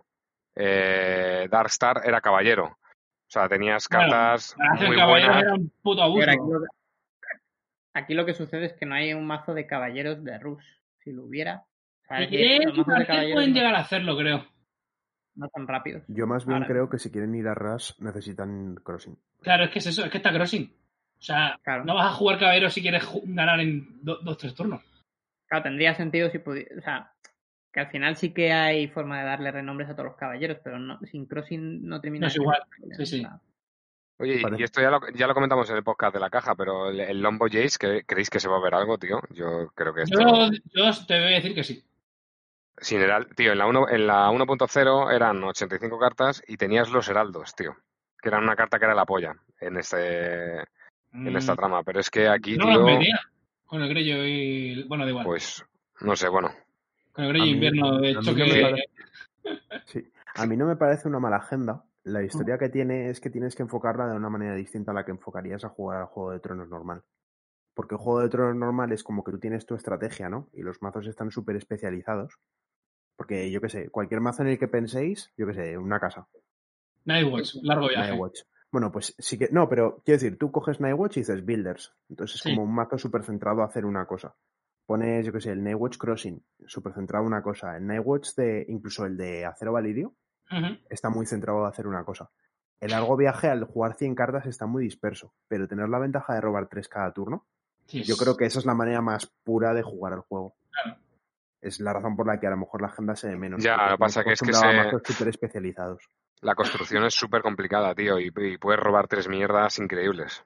[0.55, 2.79] Eh, Darkstar era caballero.
[3.29, 5.43] O sea, tenías cartas hacer muy caballeros buenas.
[5.43, 6.31] era un puto abuso.
[6.31, 6.67] aquí, lo que,
[7.95, 10.63] aquí lo que sucede es que no hay un mazo de caballeros de Rus.
[11.03, 11.65] Si lo hubiera.
[12.05, 14.45] o sea, Eh, los mazos de Martel caballeros pueden no, llegar a hacerlo, creo.
[15.35, 16.03] no son rápidos.
[16.09, 19.19] Yo más bien Ahora creo que si quieren ir a Rush necesitan Crossing.
[19.43, 20.73] Claro, es que es eso, es que está crossing.
[21.19, 21.85] O sea, Claro.
[21.85, 24.83] no vas a jugar caballero si quieres ganar en do- dos, tres turnos.
[25.49, 26.77] Claro, tendría sentido si pudiera.
[26.79, 27.13] O sea,
[27.77, 30.79] que al final sí que hay forma de darle renombres a todos los caballeros, pero
[30.79, 32.63] no, sin crossing no termina No es igual.
[32.97, 33.27] Sí, sí.
[34.19, 36.89] Oye, y- esto ya lo, ya lo comentamos en el podcast de la caja, pero
[36.89, 39.21] el, el Lombo Jace, ¿cre- ¿creéis que se va a ver algo, tío?
[39.29, 40.19] Yo creo que esto...
[40.19, 41.85] Yo, yo te voy a decir que sí.
[42.79, 47.07] Sin heral- tío, en la, uno- en la 1.0 eran 85 cartas y tenías los
[47.11, 47.77] heraldos, tío.
[48.23, 50.61] Que eran una carta que era la polla en, este,
[51.13, 51.83] en esta Mm, trama.
[51.83, 53.21] Pero es que aquí, no los tío, metía.
[53.67, 54.83] Con el Grello y.
[54.85, 55.27] Bueno, da igual.
[55.27, 55.63] pues,
[56.01, 56.55] no sé, bueno.
[57.17, 58.45] Con invierno, de hecho, no que.
[58.45, 58.91] me parece-
[59.87, 60.11] Sí.
[60.35, 61.85] A mí no me parece una mala agenda.
[62.05, 65.05] La historia que tiene es que tienes que enfocarla de una manera distinta a la
[65.05, 67.03] que enfocarías a jugar al Juego de Tronos normal.
[67.75, 70.49] Porque el Juego de Tronos normal es como que tú tienes tu estrategia, ¿no?
[70.53, 72.39] Y los mazos están súper especializados.
[73.17, 76.29] Porque yo qué sé, cualquier mazo en el que penséis, yo qué sé, una casa,
[77.07, 78.09] Nightwatch, largo viaje.
[78.11, 78.41] Nightwatch.
[78.71, 79.49] Bueno, pues sí que.
[79.53, 81.95] No, pero quiero decir, tú coges Nightwatch y dices Builders.
[82.11, 82.51] Entonces es Sí.
[82.51, 84.35] como un mazo súper centrado a hacer una cosa.
[84.87, 87.77] Pones, yo qué sé, el Nightwatch Crossing, súper centrado a una cosa.
[87.77, 88.65] El Nightwatch de.
[88.69, 90.15] incluso el de Acero Valirio,
[90.89, 92.31] está muy centrado a hacer una cosa.
[92.81, 96.41] El largo viaje al jugar 100 cartas está muy disperso, pero tener la ventaja de
[96.41, 97.47] robar 3 cada turno,
[97.87, 100.57] Sí, yo creo que esa es la manera más pura de jugar al juego.
[100.73, 100.99] Claro.
[101.61, 103.63] Es la razón por la que a lo mejor la agenda se ve menos.
[103.63, 106.09] Ya, porque lo que pasa que es que se- especializados.
[106.43, 110.45] La construcción es súper complicada, tío, y, y puedes robar tres mierdas increíbles.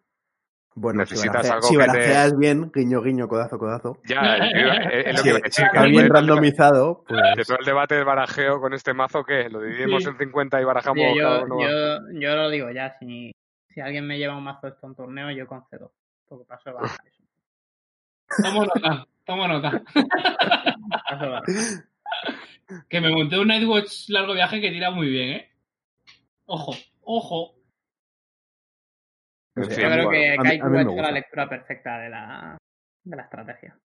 [0.76, 3.98] Bueno, Necesitas si, algo si que te- barajeas bien, guiño, guiño, codazo, codazo.
[4.04, 7.20] Ya, tío, es, es lo que que está bien randomizado, pues.
[7.36, 9.48] de todo el debate del barajeo con este mazo, ¿qué?
[9.50, 10.10] ¿Lo dividimos Sí.
[10.10, 11.60] en 50 y barajamos cada yo, uno?
[11.60, 13.32] yo, yo lo digo ya, si,
[13.68, 15.92] si alguien me lleva un mazo de esto a un torneo, yo concedo.
[16.28, 17.22] Porque paso de barajar eso.
[18.44, 19.82] Tomo nota, tomo nota.
[19.92, 21.84] Paso de barajar.
[22.88, 25.50] Que me monté un Nightwatch largo viaje que tira muy bien, ¿eh?
[26.46, 26.72] Ojo,
[27.02, 27.54] ojo.
[29.56, 32.58] En fin, Yo creo bueno, que me ha hecho la lectura perfecta de la,
[33.04, 33.78] de la estrategia.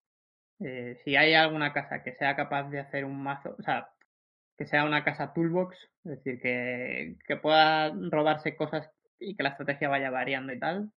[0.59, 3.89] Eh, si hay alguna casa que sea capaz de hacer un mazo, o sea,
[4.57, 9.49] que sea una casa toolbox, es decir, que, que pueda robarse cosas y que la
[9.49, 10.91] estrategia vaya variando y tal,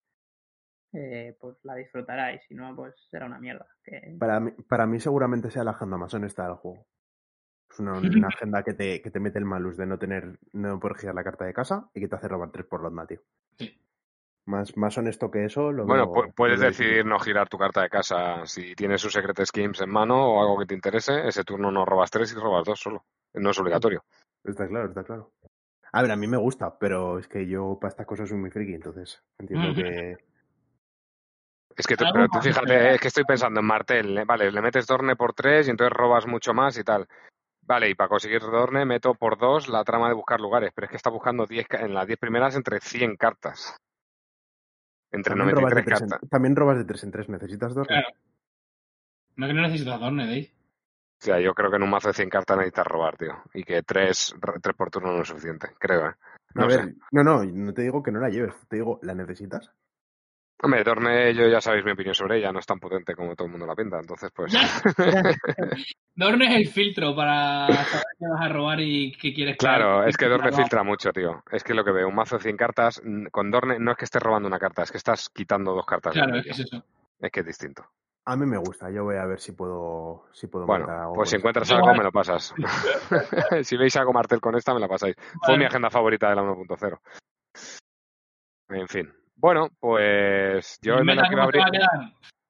[0.92, 3.66] eh, pues la disfrutará y si no, pues será una mierda.
[3.82, 4.16] Que...
[4.18, 6.86] Para mí, para mí seguramente sea la agenda más honesta del juego.
[7.70, 7.92] Es una,
[8.24, 11.14] una agenda que te, que te mete el malus de no tener, no poder girar
[11.14, 13.20] la carta de casa y que te hace robar tres por lot tío.
[14.46, 17.82] Más, más honesto que eso, lo Bueno, veo- puedes lo decidir no girar tu carta
[17.82, 18.46] de casa.
[18.46, 21.84] Si tienes un Secret Schemes en mano o algo que te interese, ese turno no
[21.84, 23.04] robas tres y robas dos solo.
[23.34, 24.04] No es obligatorio.
[24.44, 25.32] Está claro, está claro.
[25.92, 28.50] A ver, a mí me gusta, pero es que yo para estas cosas soy muy
[28.50, 30.16] friki, entonces entiendo que.
[31.76, 34.16] Es que tú, pero tú fíjate, es que estoy pensando en Martel.
[34.16, 34.24] ¿eh?
[34.24, 37.06] Vale, le metes Dorne por tres y entonces robas mucho más y tal.
[37.62, 40.90] Vale, y para conseguir Dorne meto por dos la trama de buscar lugares, pero es
[40.90, 43.76] que está buscando 10 ca- en las 10 primeras entre 100 cartas.
[45.16, 46.30] Entre También robas, de 93 tres en, cartas.
[46.30, 47.28] también robas de tres en tres.
[47.28, 47.86] ¿Necesitas dos?
[47.86, 48.08] Claro.
[49.36, 50.52] No que no necesitas Dorne, Dave.
[51.20, 53.32] O sea, yo creo que en un mazo de 100 cartas necesitas robar, tío.
[53.54, 56.14] Y que tres, tres por turno no es suficiente, creo, ¿eh?
[56.54, 56.76] No a sé.
[56.78, 58.54] ver, no, no, no te digo que no la lleves.
[58.68, 59.70] Te digo, ¿la necesitas?
[60.62, 63.44] Hombre, Dorne, yo ya sabéis mi opinión sobre ella, no es tan potente como todo
[63.44, 64.54] el mundo la pinta, entonces pues...
[66.14, 70.08] Dorne es el filtro para saber qué vas a robar y qué quieres Claro, crear.
[70.08, 71.42] es que Dorne filtra mucho, tío.
[71.50, 74.06] Es que lo que veo, un mazo de 100 cartas, con Dorne no es que
[74.06, 76.14] estés robando una carta, es que estás quitando dos cartas.
[76.14, 76.82] Claro, es que es eso.
[77.20, 77.84] Es que es distinto.
[78.24, 78.90] A mí me gusta.
[78.90, 82.02] Yo voy a ver si puedo, si puedo Bueno, algo pues si encuentras algo me
[82.02, 82.54] lo pasas.
[83.62, 85.14] si veis algo Martel con esta, me la pasáis.
[85.44, 86.98] Fue mi agenda favorita de la 1.0.
[88.70, 89.12] En fin.
[89.36, 91.62] Bueno, pues yo ¿El meta que iba a abrir,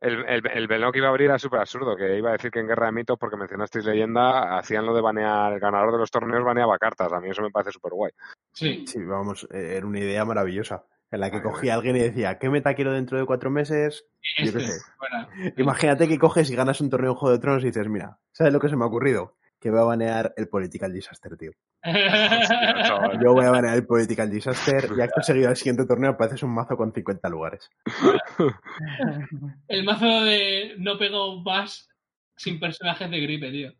[0.00, 2.60] el, el, el que iba a abrir era súper absurdo, que iba a decir que
[2.60, 6.10] en Guerra de Mitos, porque mencionasteis leyenda, hacían lo de banear, el ganador de los
[6.10, 7.12] torneos baneaba cartas.
[7.12, 8.12] A mí eso me parece súper guay.
[8.52, 8.84] Sí.
[8.86, 10.84] Sí, vamos, eh, era una idea maravillosa.
[11.10, 14.04] En la que cogía a alguien y decía, ¿qué meta quiero dentro de cuatro meses?
[14.38, 14.58] Yo Este.
[14.58, 14.80] qué sé.
[14.98, 18.18] Bueno, Imagínate que coges y ganas un torneo en Juego de Tronos y dices, mira,
[18.32, 19.36] ¿sabes lo que se me ha ocurrido?
[19.66, 21.50] Que voy a banear el Political Disaster, tío.
[21.82, 23.18] Hostia.
[23.20, 26.54] Yo voy a banear el Political Disaster y acto seguido al siguiente torneo pareces un
[26.54, 27.68] mazo con 50 lugares.
[29.66, 31.88] el mazo de no pego vas
[32.36, 33.72] sin personajes de gripe, tío.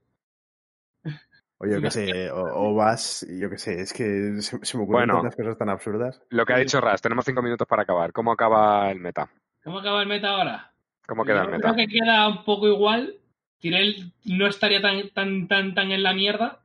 [1.59, 4.83] O yo qué sé, o, o vas, yo qué sé, es que se, se me
[4.83, 5.21] ocurren Bueno.
[5.23, 6.21] tantas cosas tan absurdas.
[6.31, 8.13] Lo que ha dicho Ras, tenemos cinco minutos para acabar.
[8.13, 9.31] ¿Cómo acaba el meta?
[9.63, 10.73] ¿Cómo acaba el meta ahora?
[11.07, 11.73] ¿Cómo queda el meta?
[11.73, 13.21] creo que queda un poco igual.
[13.61, 16.63] Tyrell no estaría tan, tan, tan, tan en la mierda.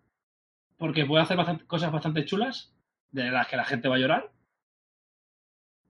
[0.78, 2.74] Porque puede hacer bastante- cosas bastante chulas.
[3.12, 4.32] De las que la gente va a llorar.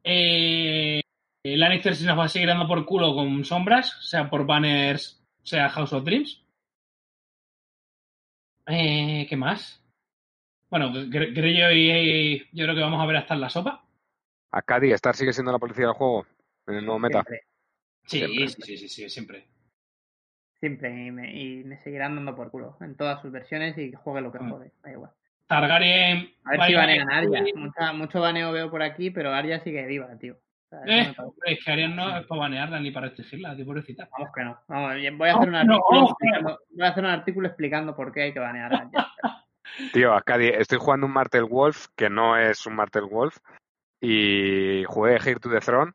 [0.03, 1.01] Eh,
[1.43, 3.97] Lannister se nos va a seguir dando por culo con sombras.
[4.01, 6.43] Sea por banners, sea House of Dreams.
[8.67, 9.83] Eh, ¿Qué más?
[10.69, 13.83] Bueno, Gre- Greyjoy yo creo que vamos a ver hasta en la sopa.
[14.51, 16.25] Acadi, ¿Star sigue siendo la policía del juego?
[16.67, 17.23] En el nuevo meta.
[17.23, 17.41] Siempre,
[18.05, 18.47] Sí, Siempre.
[18.47, 19.47] sí, sí, sí, sí, siempre.
[20.61, 20.89] Siempre.
[21.07, 24.31] Y me, y me seguirán dando por culo en todas sus versiones y juegue lo
[24.31, 24.49] que Mm.
[24.49, 24.71] juegue.
[24.81, 25.11] Da igual.
[25.47, 26.31] Targaryen.
[26.45, 27.43] A ver si banean a Arya.
[27.55, 30.35] Mucha- mucho baneo veo por aquí, pero Arya sigue viva, tío.
[30.35, 31.13] O sea, Eh,
[31.47, 34.07] es que Arias no es para banearla ni para restringirla, tío, pobrecita.
[34.13, 34.57] Vamos que no.
[34.69, 38.13] Vamos, voy a hacer un No, artículo no, voy a hacer un artículo explicando por
[38.13, 39.07] qué hay que banear a Arya.
[39.93, 43.37] Tío, Acadi, estoy jugando un Martel Wolf que no es un Martel Wolf.
[43.99, 45.91] Y jugué Here to the Throne.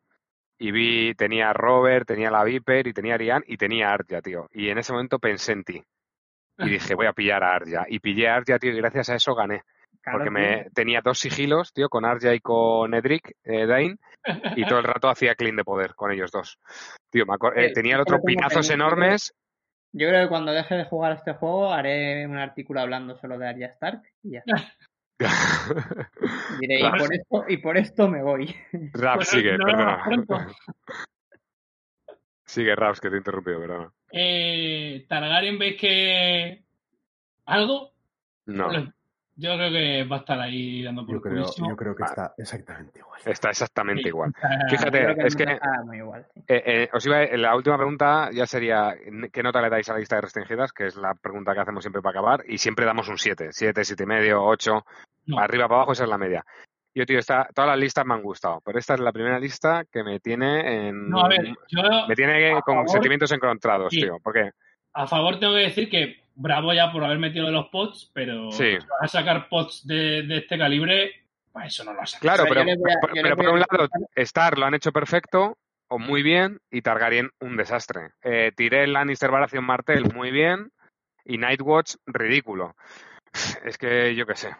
[0.58, 3.90] Y vi, tenía a Robert, tenía a la Viper y tenía a Ariane y tenía
[3.90, 4.48] a Arya, tío.
[4.52, 5.82] Y en ese momento pensé en ti.
[6.58, 7.84] Y dije, voy a pillar a Arya.
[7.88, 9.62] Y pillé a Arya, tío, y gracias a eso gané.
[10.00, 10.38] Claro, Porque tío.
[10.38, 13.96] me tenía dos sigilos, tío, con Arya y con Edric eh, Dane.
[14.56, 16.58] Y todo el rato hacía clean de poder con ellos dos.
[17.10, 19.34] Tío, me eh, Eh, tenía el yo otro lo tengo pinazos enormes.
[19.92, 23.48] Yo creo que cuando deje de jugar este juego haré un artículo hablando solo de
[23.48, 24.54] Arya Stark y ya está.
[26.60, 28.54] Diré, y por esto, y por esto me voy.
[28.92, 30.02] Rap, Bueno, sigue, no, perdona.
[30.04, 30.38] pronto.
[32.44, 33.92] sigue, Raps, que te he interrumpido, perdona.
[34.12, 36.62] Eh, Targaryen, ¿veis que
[37.46, 37.92] algo?
[38.46, 38.68] No,
[39.38, 42.06] Yo creo que va a estar ahí dando por Yo creo, yo creo que Ah.
[42.06, 43.20] está exactamente igual.
[43.26, 44.08] está exactamente Sí.
[44.08, 44.32] igual.
[44.70, 46.40] Fíjate, que es que meta está muy igual, sí.
[46.48, 48.94] eh, eh, os iba a- la última pregunta ya sería
[49.32, 50.72] ¿qué nota le dais a la lista de restringidas?
[50.72, 53.84] Que es la pregunta que hacemos siempre para acabar y siempre damos un 7, 7,
[53.84, 54.84] 7 y medio, 8,
[55.26, 55.38] No.
[55.38, 56.42] arriba para abajo esa es la media.
[56.94, 59.84] Yo, tío, esta, todas las listas me han gustado, pero esta es la primera lista
[59.92, 61.10] que me tiene en...
[61.10, 64.00] No, a ver, yo me tiene con favor- sentimientos encontrados, Sí.
[64.00, 64.16] tío.
[64.24, 64.52] Porque
[64.94, 68.52] a favor tengo que decir que bravo ya por haber metido de los pots, pero
[68.52, 68.72] Sí.
[68.80, 72.20] si vas a sacar pots de, de este calibre, pues eso no lo sacado.
[72.20, 74.58] Claro, Pero pero, yo le voy a- por- yo le pero por un lado, Star
[74.58, 75.56] lo han hecho perfecto
[75.88, 78.10] o muy bien y Targaryen un desastre.
[78.22, 80.70] Eh, Tyrell, Lannister, Baratheon, Martel muy bien
[81.24, 82.76] y Nightwatch ridículo.
[83.64, 84.50] Es que yo qué sé.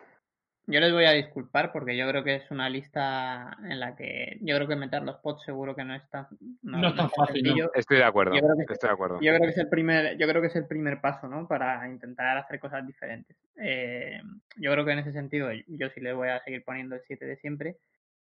[0.69, 4.37] Yo les voy a disculpar porque yo creo que es una lista en la que
[4.41, 6.27] yo creo que meter los pods seguro que no es tan
[6.63, 7.71] No es tan fácil, ¿no?
[7.73, 8.35] Estoy de acuerdo.
[8.35, 9.21] Yo creo que- Estoy de acuerdo.
[9.21, 11.47] Yo creo que es el primer, yo creo que es el primer paso, ¿no?
[11.47, 13.37] Para intentar hacer cosas diferentes.
[13.63, 14.21] Eh,
[14.57, 17.27] yo creo que en ese sentido yo sí le voy a seguir poniendo el 7
[17.27, 17.77] de siempre.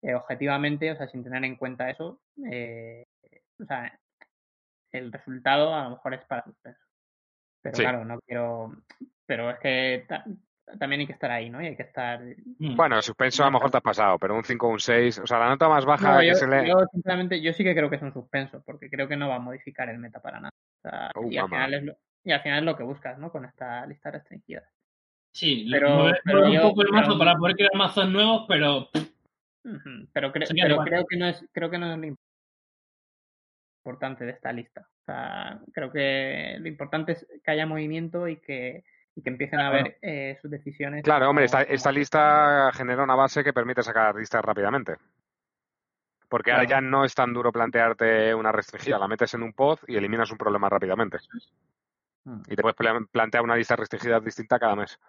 [0.04, 3.08] Eh, objetivamente, o sea, sin tener en cuenta eso, eh,
[3.60, 4.00] o sea,
[4.92, 6.80] el resultado a lo mejor es para suspenso.
[7.64, 7.82] Pero Sí.
[7.82, 8.76] claro, no quiero,
[9.26, 10.06] pero es que
[10.80, 11.62] también hay que estar ahí, ¿no?
[11.62, 12.20] Y hay que estar
[12.60, 12.76] Mm.
[12.76, 15.20] Bueno, suspenso a lo mejor te has pasado, pero un 5 o un 6.
[15.20, 16.68] O sea, la nota más baja No, que se le.
[16.68, 19.36] yo, sinceramente, yo sí que creo que es un suspenso, porque creo que no va
[19.36, 20.52] a modificar el meta para nada.
[20.84, 23.18] O sea, Oh, y, al final es lo, y al final es lo que buscas,
[23.18, 23.32] ¿no?
[23.32, 24.64] Con esta lista restringida.
[25.32, 28.10] Sí, pero- mover- pero mover un yo- poco el pero- mazo para poder crear mazos
[28.10, 28.90] nuevos, pero
[30.14, 30.88] Pero, cre- Sería pero igual.
[30.90, 32.16] creo que no es, creo que no es lo
[33.84, 34.82] importante de esta lista.
[35.02, 38.84] O sea, creo que lo importante es que haya movimiento y que,
[39.18, 41.04] y que empiecen a ver eh, sus decisiones.
[41.04, 44.96] Claro, hombre, esta, esta lista genera una base que permite sacar listas rápidamente.
[46.30, 49.80] Porque ahora ya no es tan duro plantearte una restringida, la metes en un pod
[49.88, 51.18] y eliminas un problema rápidamente.
[52.26, 52.42] Mm.
[52.48, 55.00] Y te puedes pla- plantear una lista restringida distinta cada mes.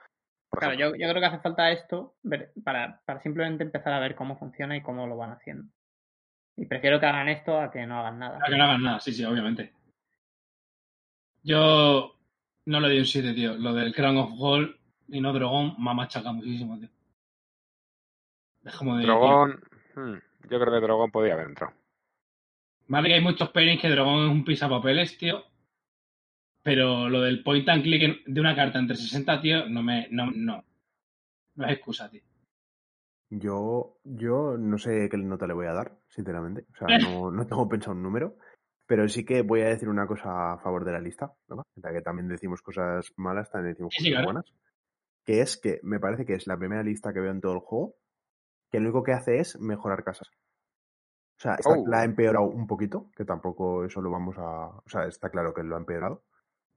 [0.51, 4.15] Claro, yo, yo creo que hace falta esto ver- para, para simplemente empezar a ver
[4.15, 5.71] cómo funciona y cómo lo van haciendo.
[6.57, 8.39] Y prefiero que hagan esto a que no hagan nada.
[8.43, 9.75] A que no hagan nada, sí, sí, obviamente.
[11.43, 12.18] Yo
[12.69, 13.55] no le doy un 7, tío.
[13.57, 14.77] Lo del Crown of Gold
[15.09, 16.91] y no Dragón me ha machacado muchísimo, tío.
[18.61, 19.05] Dejamos de.
[19.05, 19.61] Drogón,
[19.95, 20.15] hmm,
[20.51, 21.73] yo creo que Drogón podía haber entrado.
[22.89, 25.45] Vale que hay muchos pairings que Dragón es un pisapapeles, tío.
[26.63, 30.09] Pero lo del point and click de una carta entre 60, tío, no me.
[30.11, 30.63] No, no.
[31.55, 32.23] No es excusa, tío.
[33.31, 36.67] Yo, yo no sé qué nota le voy a dar, sinceramente.
[36.73, 38.37] O sea, no, no tengo pensado un número.
[38.89, 41.63] Pero sí que voy a decir una cosa a favor de la lista, ¿no?
[41.81, 44.25] Que también decimos cosas malas, también decimos Sí, cosas claro.
[44.27, 44.53] buenas.
[45.25, 47.61] Que es que me parece que es la primera lista que veo en todo el
[47.61, 47.95] juego
[48.71, 50.29] que lo único que hace es mejorar casas.
[51.39, 51.87] O sea, esta Oh.
[51.87, 54.69] la ha empeorado un poquito, que tampoco eso lo vamos a...
[54.69, 56.25] O sea, está claro que lo ha empeorado.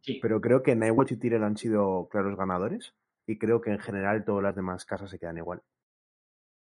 [0.01, 0.19] Sí.
[0.21, 2.93] Pero creo que Nightwatch y Tyrell han sido claros ganadores
[3.25, 5.61] y creo que en general todas las demás casas se quedan igual.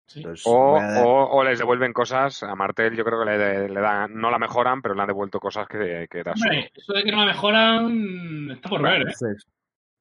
[0.09, 0.19] Sí.
[0.19, 2.43] Entonces, O, dar- o, o les devuelven cosas.
[2.43, 5.39] A Martel yo creo que le, le dan, no la mejoran, pero le han devuelto
[5.39, 6.49] cosas que, que era suyo.
[6.49, 8.97] Hombre, eso de que no la mejoran está por ver, ¿eh?
[9.07, 9.45] Entonces,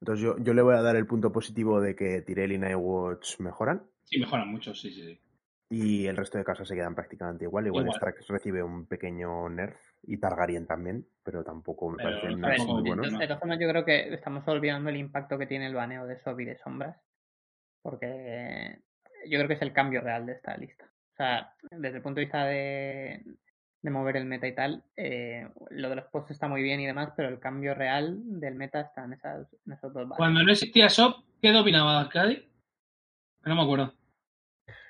[0.01, 3.41] entonces yo, yo le voy a dar el punto positivo de que Tyrell y Nightwatch
[3.41, 5.21] mejoran Sí, mejoran mucho, sí, sí, sí.
[5.71, 7.67] y el resto de casas se quedan prácticamente igual.
[7.67, 7.97] Igual, Igual.
[7.99, 12.89] Strax recibe un pequeño nerf y Targaryen también, pero tampoco me ver, tampoco muy de,
[12.89, 13.13] buenos.
[13.13, 13.19] ¿no?
[13.19, 16.19] de todas formas, yo creo que estamos olvidando el impacto que tiene el baneo de
[16.21, 16.97] Sobi de sombras.
[17.83, 18.79] Porque
[19.27, 20.85] yo creo que es el cambio real de esta lista.
[20.85, 23.25] O sea, desde el punto de vista de,
[23.83, 26.87] de mover el meta y tal, eh, lo de los posts está muy bien y
[26.87, 30.17] demás, pero el cambio real del meta está en, esas, en esos dos bares.
[30.17, 32.49] Cuando no existía SOP, ¿qué dominaba Arcadi?
[33.45, 33.95] No me acuerdo.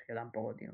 [0.07, 0.71] Yo tampoco, tío.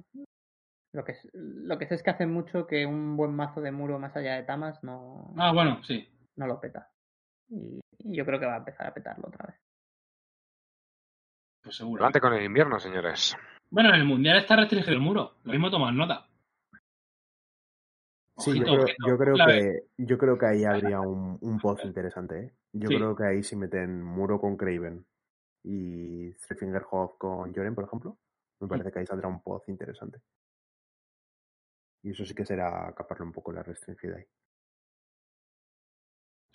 [0.94, 3.99] Lo que, lo que sé es que hace mucho que un buen mazo de muro
[3.99, 6.07] más allá de Tamas no, Ah, bueno, sí.
[6.38, 6.90] no lo peta.
[7.49, 9.56] Y, y yo creo que va a empezar a petarlo otra vez.
[11.65, 12.03] Pues seguro.
[12.03, 13.35] Adelante con el invierno, señores.
[13.71, 15.33] Bueno, en el mundial está restringido el muro.
[15.43, 16.27] Lo mismo tomas nota.
[18.37, 19.07] Sí, yo creo, ojito.
[19.07, 22.53] yo creo La que yo creo que ahí habría un, un poz interesante, ¿eh?
[22.73, 22.95] Yo Sí.
[22.97, 25.05] creo que ahí si meten Muro con Craven
[25.63, 28.17] y Three Finger Hawk con Joren, por ejemplo,
[28.59, 30.19] me parece que ahí saldrá un poz interesante.
[32.03, 34.25] Y eso sí que será caparle un poco la restringida ahí.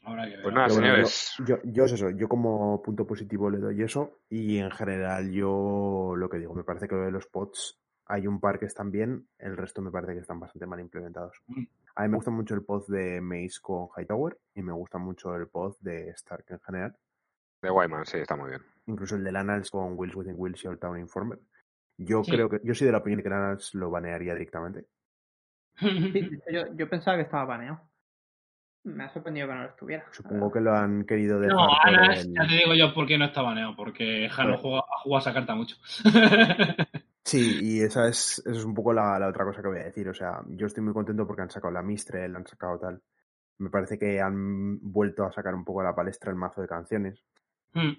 [0.02, 0.38] Habrá que.
[0.42, 1.34] Pues nada, Pero bueno, señores.
[1.40, 5.30] yo, yo, yo es eso, yo como punto positivo le doy eso y en general
[5.30, 8.66] yo lo que digo, me parece que lo de los pods hay un par que
[8.66, 11.36] están bien, el resto me parece que están bastante mal implementados.
[11.46, 11.62] Mm.
[11.96, 15.36] A mí me gusta mucho el pod de Mace con Hightower y me gusta mucho
[15.36, 16.96] el pod de Stark en general,
[17.62, 18.62] De Wyman, sí, está muy bien.
[18.86, 21.38] incluso el de Lanals con Wills Within Wills y Old Town Informer.
[21.98, 22.30] Yo Sí.
[22.32, 24.86] creo que, yo soy de la opinión de que Lanals lo banearía directamente.
[25.78, 27.89] Sí, yo, yo pensaba que estaba baneado.
[28.84, 30.04] Me ha sorprendido que no lo estuviera.
[30.10, 33.18] Supongo que lo han querido dejar No, Anas, el- ya te digo yo por qué
[33.18, 33.76] no está baneado.
[33.76, 34.62] Porque Jano Bueno.
[34.62, 35.76] juega, ha jugado a esa carta mucho.
[37.22, 39.84] Sí, y esa es, esa es un poco la, la otra cosa que voy a
[39.84, 40.08] decir.
[40.08, 43.00] O sea, yo estoy muy contento porque han sacado la Mistrel, han sacado tal.
[43.58, 46.66] Me parece que han vuelto a sacar un poco a la palestra el mazo de
[46.68, 47.22] canciones,
[47.74, 47.92] Mm.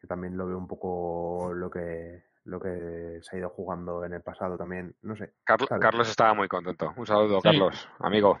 [0.00, 4.12] que también lo veo un poco lo que, lo que se ha ido jugando en
[4.12, 4.94] el pasado también.
[5.02, 5.32] No sé.
[5.44, 6.92] Carlos estaba muy contento.
[6.96, 7.42] Un saludo, Sí.
[7.44, 8.38] Carlos, amigo.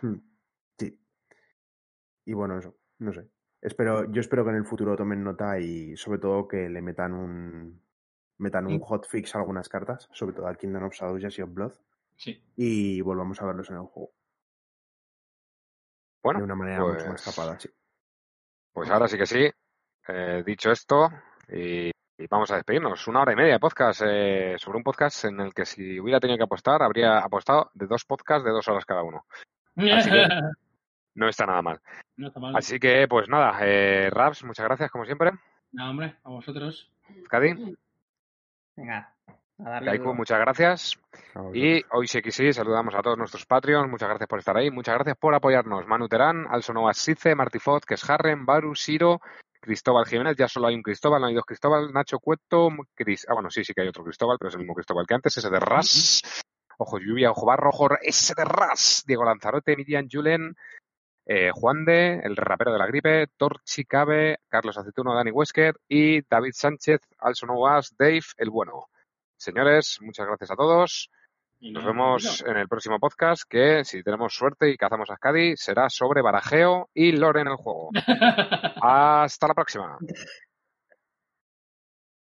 [2.24, 3.28] Y bueno, eso, no sé.
[3.62, 7.12] Espero, yo espero que en el futuro tomen nota y sobre todo que le metan
[7.12, 7.82] un
[8.38, 8.80] metan un Sí.
[8.82, 11.72] hotfix a algunas cartas, sobre todo al Kingdom of Shadows y a Sea of Blood,
[12.16, 12.42] Sí.
[12.56, 14.12] y volvamos a verlos en el juego.
[16.22, 17.68] Bueno, de una manera mucho más pues- tapada, sí.
[18.72, 19.50] Pues ahora sí que sí.
[20.08, 21.10] Eh, dicho esto,
[21.48, 23.06] y, y vamos a despedirnos.
[23.08, 26.18] Una hora y media de podcast eh, sobre un podcast en el que si hubiera
[26.20, 29.26] tenido que apostar, habría apostado de dos podcasts de dos horas cada uno.
[29.76, 30.26] Así que-
[31.14, 31.80] No está nada mal.
[32.16, 32.56] no está mal.
[32.56, 35.32] Así que, pues nada, eh, Raps, muchas gracias como siempre.
[35.72, 36.90] No, hombre, a vosotros.
[37.28, 37.76] Cadi,
[38.76, 39.12] Venga,
[39.58, 40.98] a darle Kaiku, muchas gracias.
[41.52, 43.90] Y hoy sí que sí, saludamos a todos nuestros Patreons.
[43.90, 44.70] Muchas gracias por estar ahí.
[44.70, 45.86] Muchas gracias por apoyarnos.
[45.86, 49.20] Manu Terán, Alsonoa Sice, Martifot, Kesharren, Baru, Siro,
[49.60, 50.36] Cristóbal Jiménez.
[50.36, 51.92] Ya solo hay un Cristóbal, no hay dos Cristóbal.
[51.92, 53.26] Nacho Cueto, Cris.
[53.28, 55.36] Ah, bueno, sí, sí que hay otro Cristóbal, pero es el mismo Cristóbal que antes.
[55.36, 56.22] Ese de Ras.
[56.78, 59.04] Ojo Lluvia, Ojo Barro, Ojo ese de Ras.
[59.06, 60.56] Diego Lanzarote, Miriam Julen,
[61.32, 66.22] eh, Juan de, el rapero de la gripe, Torchi Cabe, Carlos Aceituno, Dani Wesker y
[66.22, 68.88] David Sánchez, Alsonoas, Dave, el bueno.
[69.36, 71.08] Señores, muchas gracias a todos
[71.60, 75.14] Y Nos no, vemos en el próximo podcast que, si tenemos suerte y cazamos a
[75.14, 77.90] Scadi, será sobre barajeo y lore en el juego.
[78.82, 79.98] Hasta la próxima.